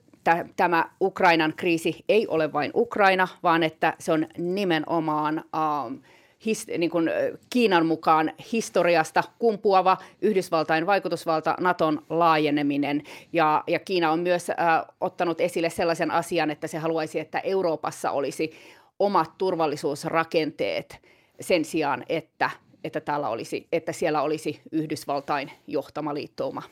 tämä 0.56 0.84
Ukrainan 1.00 1.52
kriisi 1.56 2.04
ei 2.08 2.26
ole 2.26 2.52
vain 2.52 2.70
Ukraina, 2.74 3.28
vaan 3.42 3.62
että 3.62 3.94
se 3.98 4.12
on 4.12 4.26
nimenomaan 4.38 5.38
uh, 5.38 6.02
his, 6.46 6.66
niin 6.78 6.90
kuin 6.90 7.10
Kiinan 7.50 7.86
mukaan 7.86 8.32
historiasta 8.52 9.24
kumpuava 9.38 9.96
Yhdysvaltain 10.22 10.86
vaikutusvalta, 10.86 11.56
Naton 11.60 12.02
laajeneminen. 12.10 13.02
Ja, 13.32 13.64
ja 13.66 13.78
Kiina 13.78 14.10
on 14.10 14.20
myös 14.20 14.48
uh, 14.48 14.94
ottanut 15.00 15.40
esille 15.40 15.70
sellaisen 15.70 16.10
asian, 16.10 16.50
että 16.50 16.66
se 16.66 16.78
haluaisi, 16.78 17.20
että 17.20 17.38
Euroopassa 17.38 18.10
olisi 18.10 18.52
omat 18.98 19.38
turvallisuusrakenteet 19.38 21.00
sen 21.40 21.64
sijaan, 21.64 22.04
että 22.08 22.50
että, 22.84 23.00
täällä 23.00 23.28
olisi, 23.28 23.68
että 23.72 23.92
siellä 23.92 24.22
olisi 24.22 24.60
Yhdysvaltain 24.72 25.50
johtama 25.66 26.14
liittouma. 26.14 26.62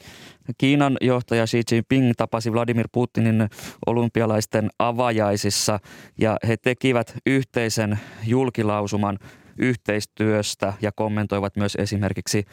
Kiinan 0.59 0.97
johtaja 1.01 1.47
Xi 1.47 1.63
Jinping 1.73 2.13
tapasi 2.17 2.53
Vladimir 2.53 2.89
Putinin 2.93 3.49
olympialaisten 3.87 4.71
avajaisissa 4.79 5.79
ja 6.19 6.37
he 6.49 6.57
tekivät 6.57 7.15
yhteisen 7.27 7.99
julkilausuman 8.27 9.19
yhteistyöstä 9.59 10.73
ja 10.83 10.93
kommentoivat 10.93 11.57
myös 11.57 11.75
esimerkiksi 11.75 12.45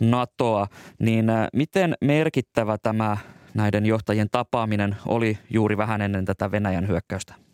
NATOa. 0.00 0.66
Niin 0.98 1.30
äh, 1.30 1.48
miten 1.52 1.94
merkittävä 2.00 2.78
tämä 2.78 3.16
näiden 3.54 3.86
johtajien 3.86 4.30
tapaaminen 4.30 4.96
oli 5.06 5.38
juuri 5.50 5.76
vähän 5.76 6.02
ennen 6.02 6.24
tätä 6.24 6.50
Venäjän 6.50 6.88
hyökkäystä? 6.88 7.47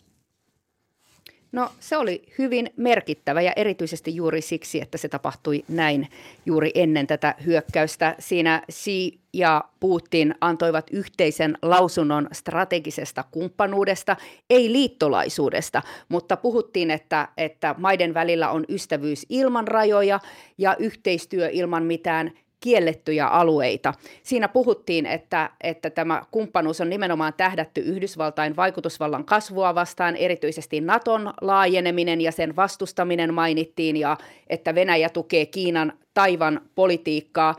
No 1.54 1.70
se 1.80 1.96
oli 1.96 2.22
hyvin 2.38 2.70
merkittävä 2.76 3.42
ja 3.42 3.52
erityisesti 3.56 4.16
juuri 4.16 4.40
siksi, 4.40 4.80
että 4.80 4.98
se 4.98 5.08
tapahtui 5.08 5.64
näin 5.68 6.08
juuri 6.46 6.70
ennen 6.74 7.06
tätä 7.06 7.34
hyökkäystä. 7.46 8.14
Siinä 8.18 8.62
Xi 8.72 9.18
ja 9.32 9.64
Putin 9.80 10.34
antoivat 10.40 10.86
yhteisen 10.92 11.58
lausunnon 11.62 12.28
strategisesta 12.32 13.24
kumppanuudesta, 13.30 14.16
ei 14.50 14.72
liittolaisuudesta, 14.72 15.82
mutta 16.08 16.36
puhuttiin, 16.36 16.90
että, 16.90 17.28
että 17.36 17.74
maiden 17.78 18.14
välillä 18.14 18.50
on 18.50 18.64
ystävyys 18.68 19.26
ilman 19.28 19.68
rajoja 19.68 20.20
ja 20.58 20.76
yhteistyö 20.78 21.48
ilman 21.52 21.82
mitään 21.84 22.32
kiellettyjä 22.64 23.26
alueita. 23.26 23.94
Siinä 24.22 24.48
puhuttiin, 24.48 25.06
että, 25.06 25.50
että 25.60 25.90
tämä 25.90 26.22
kumppanuus 26.30 26.80
on 26.80 26.90
nimenomaan 26.90 27.32
tähdätty 27.36 27.80
Yhdysvaltain 27.80 28.56
vaikutusvallan 28.56 29.24
kasvua 29.24 29.74
vastaan, 29.74 30.16
erityisesti 30.16 30.80
Naton 30.80 31.32
laajeneminen 31.40 32.20
ja 32.20 32.32
sen 32.32 32.56
vastustaminen 32.56 33.34
mainittiin, 33.34 33.96
ja 33.96 34.16
että 34.46 34.74
Venäjä 34.74 35.08
tukee 35.08 35.46
Kiinan 35.46 35.92
taivan 36.14 36.60
politiikkaa. 36.74 37.54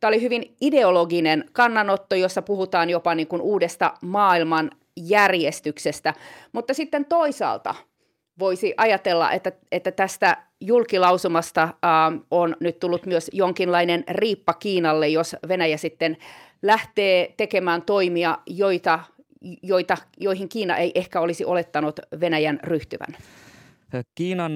Tämä 0.00 0.08
oli 0.08 0.22
hyvin 0.22 0.54
ideologinen 0.60 1.44
kannanotto, 1.52 2.14
jossa 2.14 2.42
puhutaan 2.42 2.90
jopa 2.90 3.14
niin 3.14 3.28
kuin 3.28 3.42
uudesta 3.42 3.94
maailman 4.00 4.70
järjestyksestä, 4.96 6.14
mutta 6.52 6.74
sitten 6.74 7.04
toisaalta 7.04 7.74
voisi 8.38 8.74
ajatella, 8.76 9.32
että, 9.32 9.52
että 9.72 9.92
tästä 9.92 10.36
julkilausumasta 10.60 11.62
äh, 11.62 11.70
on 12.30 12.56
nyt 12.60 12.78
tullut 12.80 13.06
myös 13.06 13.30
jonkinlainen 13.32 14.04
riippa 14.08 14.54
Kiinalle, 14.54 15.08
jos 15.08 15.36
Venäjä 15.48 15.76
sitten 15.76 16.16
lähtee 16.62 17.34
tekemään 17.36 17.82
toimia, 17.82 18.38
joita, 18.46 19.00
joita, 19.62 19.96
joihin 20.16 20.48
Kiina 20.48 20.76
ei 20.76 20.92
ehkä 20.94 21.20
olisi 21.20 21.44
olettanut 21.44 22.00
Venäjän 22.20 22.60
ryhtyvän. 22.62 23.16
Kiinan 24.14 24.52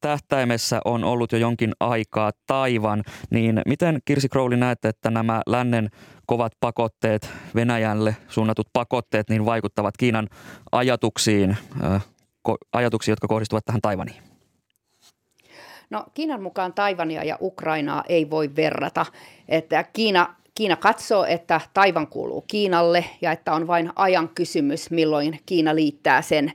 tähtäimessä 0.00 0.80
on 0.84 1.04
ollut 1.04 1.32
jo 1.32 1.38
jonkin 1.38 1.72
aikaa 1.80 2.30
Taivan, 2.46 3.02
niin 3.30 3.62
miten 3.66 3.98
Kirsi 4.04 4.28
Crowley 4.28 4.56
näette, 4.56 4.88
että 4.88 5.10
nämä 5.10 5.42
lännen 5.46 5.88
kovat 6.26 6.52
pakotteet, 6.60 7.30
Venäjälle 7.54 8.16
suunnatut 8.28 8.66
pakotteet, 8.72 9.30
niin 9.30 9.44
vaikuttavat 9.44 9.96
Kiinan 9.96 10.28
ajatuksiin, 10.72 11.56
ajatuksiin, 12.72 13.12
jotka 13.12 13.28
kohdistuvat 13.28 13.64
tähän 13.64 13.80
Taivaniin? 13.80 14.22
No 15.90 16.04
Kiinan 16.14 16.42
mukaan 16.42 16.72
Taivania 16.72 17.24
ja 17.24 17.38
Ukrainaa 17.40 18.04
ei 18.08 18.30
voi 18.30 18.56
verrata. 18.56 19.06
Että 19.48 19.84
Kiina, 19.84 20.34
Kiina 20.54 20.76
katsoo, 20.76 21.24
että 21.24 21.60
Taivan 21.74 22.06
kuuluu 22.06 22.44
Kiinalle 22.48 23.04
ja 23.20 23.32
että 23.32 23.52
on 23.52 23.66
vain 23.66 23.92
ajan 23.96 24.28
kysymys, 24.28 24.90
milloin 24.90 25.40
Kiina 25.46 25.74
liittää 25.74 26.22
sen 26.22 26.52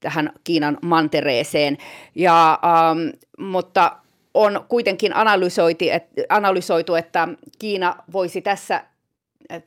tähän 0.00 0.32
Kiinan 0.44 0.78
mantereeseen. 0.82 1.78
Ja, 2.14 2.58
ähm, 2.64 3.08
mutta 3.38 3.96
on 4.34 4.64
kuitenkin 4.68 5.12
analysoitu, 6.28 6.94
että 6.94 7.28
Kiina 7.58 7.96
voisi 8.12 8.42
tässä 8.42 8.84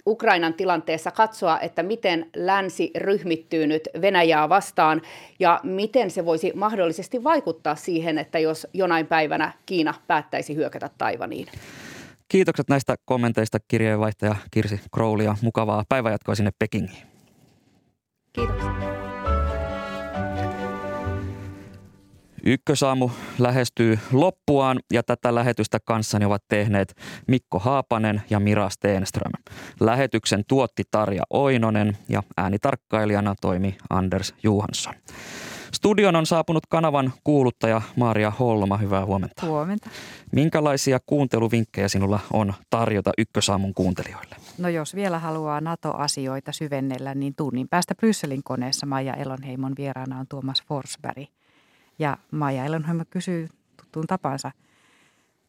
Ukrainan 0.07 0.53
tilanteessa 0.53 1.11
katsoa, 1.11 1.59
että 1.59 1.83
miten 1.83 2.29
länsi 2.35 2.91
ryhmittyy 2.97 3.67
nyt 3.67 3.89
Venäjää 4.01 4.49
vastaan 4.49 5.01
ja 5.39 5.59
miten 5.63 6.11
se 6.11 6.25
voisi 6.25 6.51
mahdollisesti 6.55 7.23
vaikuttaa 7.23 7.75
siihen, 7.75 8.17
että 8.17 8.39
jos 8.39 8.67
jonain 8.73 9.07
päivänä 9.07 9.53
Kiina 9.65 9.93
päättäisi 10.07 10.55
hyökätä 10.55 10.89
Taivaniin. 10.97 11.47
Kiitokset 12.27 12.69
näistä 12.69 12.95
kommenteista 13.05 13.57
kirjeenvaihtaja 13.67 14.35
Kirsi 14.51 14.81
Crowley 14.95 15.25
ja 15.25 15.35
mukavaa 15.41 15.83
päivänjatkoa 15.89 16.35
sinne 16.35 16.51
Pekingiin. 16.59 17.07
Kiitoksia. 18.33 19.02
Ykkösaamu 22.45 23.09
lähestyy 23.39 23.99
loppuaan 24.11 24.79
ja 24.93 25.03
tätä 25.03 25.35
lähetystä 25.35 25.79
kanssani 25.85 26.25
ovat 26.25 26.43
tehneet 26.47 26.95
Mikko 27.27 27.59
Haapanen 27.59 28.21
ja 28.29 28.39
Mira 28.39 28.69
Steenström. 28.69 29.31
Lähetyksen 29.79 30.43
tuotti 30.47 30.83
Tarja 30.91 31.23
Oinonen 31.29 31.97
ja 32.09 32.23
äänitarkkailijana 32.37 33.35
toimi 33.41 33.77
Anders 33.89 34.33
Johansson. 34.43 34.93
Studion 35.73 36.15
on 36.15 36.25
saapunut 36.25 36.65
kanavan 36.69 37.13
kuuluttaja 37.23 37.81
Maria 37.95 38.31
Holma. 38.31 38.77
Hyvää 38.77 39.05
huomenta. 39.05 39.45
Huomenta. 39.45 39.89
Minkälaisia 40.31 40.99
kuunteluvinkkejä 41.05 41.87
sinulla 41.87 42.19
on 42.33 42.53
tarjota 42.69 43.11
Ykkösaamun 43.17 43.73
kuuntelijoille? 43.73 44.35
No 44.57 44.69
jos 44.69 44.95
vielä 44.95 45.19
haluaa 45.19 45.61
NATO-asioita 45.61 46.51
syvennellä, 46.51 47.15
niin 47.15 47.35
tunnin 47.35 47.69
päästä 47.69 47.95
Brysselin 47.95 48.43
koneessa 48.43 48.85
Maija 48.85 49.13
Elonheimon 49.13 49.73
vieraana 49.77 50.19
on 50.19 50.25
Tuomas 50.29 50.63
Forsberg– 50.67 51.27
ja 51.99 52.17
Maija 52.31 52.65
Elonheimo 52.65 53.03
kysyy 53.09 53.49
tuttuun 53.77 54.07
tapansa 54.07 54.51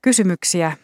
kysymyksiä, 0.03 0.77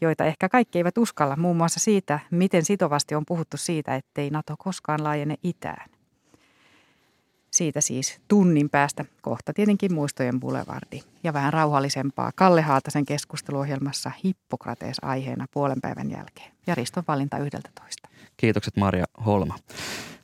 joita 0.00 0.24
ehkä 0.24 0.48
kaikki 0.48 0.78
eivät 0.78 0.98
uskalla, 0.98 1.36
muun 1.36 1.56
muassa 1.56 1.80
siitä, 1.80 2.20
miten 2.30 2.64
sitovasti 2.64 3.14
on 3.14 3.26
puhuttu 3.26 3.56
siitä, 3.56 3.96
ettei 3.96 4.30
NATO 4.30 4.54
koskaan 4.58 5.04
laajene 5.04 5.34
itään. 5.42 5.90
Siitä 7.50 7.80
siis 7.80 8.20
tunnin 8.28 8.70
päästä 8.70 9.04
kohta 9.22 9.52
tietenkin 9.52 9.94
muistojen 9.94 10.40
boulevardi 10.40 11.02
ja 11.24 11.32
vähän 11.32 11.52
rauhallisempaa 11.52 12.32
Kalle 12.34 12.62
Haatasen 12.62 13.06
keskusteluohjelmassa 13.06 14.10
Hippokratees 14.24 14.96
aiheena 15.02 15.46
puolen 15.50 15.80
päivän 15.80 16.10
jälkeen 16.10 16.52
ja 16.66 16.74
Riston 16.74 17.04
valinta 17.08 17.38
11. 17.38 18.08
Kiitokset 18.36 18.76
Maria 18.76 19.04
Holma. 19.26 19.58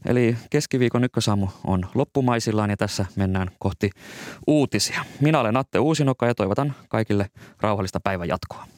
Eli 0.07 0.37
keskiviikon 0.51 1.05
ykkösaamu 1.05 1.49
on 1.65 1.87
loppumaisillaan 1.95 2.71
ja 2.71 2.77
tässä 2.77 3.07
mennään 3.17 3.51
kohti 3.59 3.91
uutisia. 4.47 5.05
Minä 5.21 5.41
olen 5.41 5.57
Atte 5.57 5.79
Uusinoka 5.79 6.27
ja 6.27 6.35
toivotan 6.35 6.75
kaikille 6.89 7.31
rauhallista 7.61 8.01
päivän 8.01 8.29
jatkoa. 8.29 8.76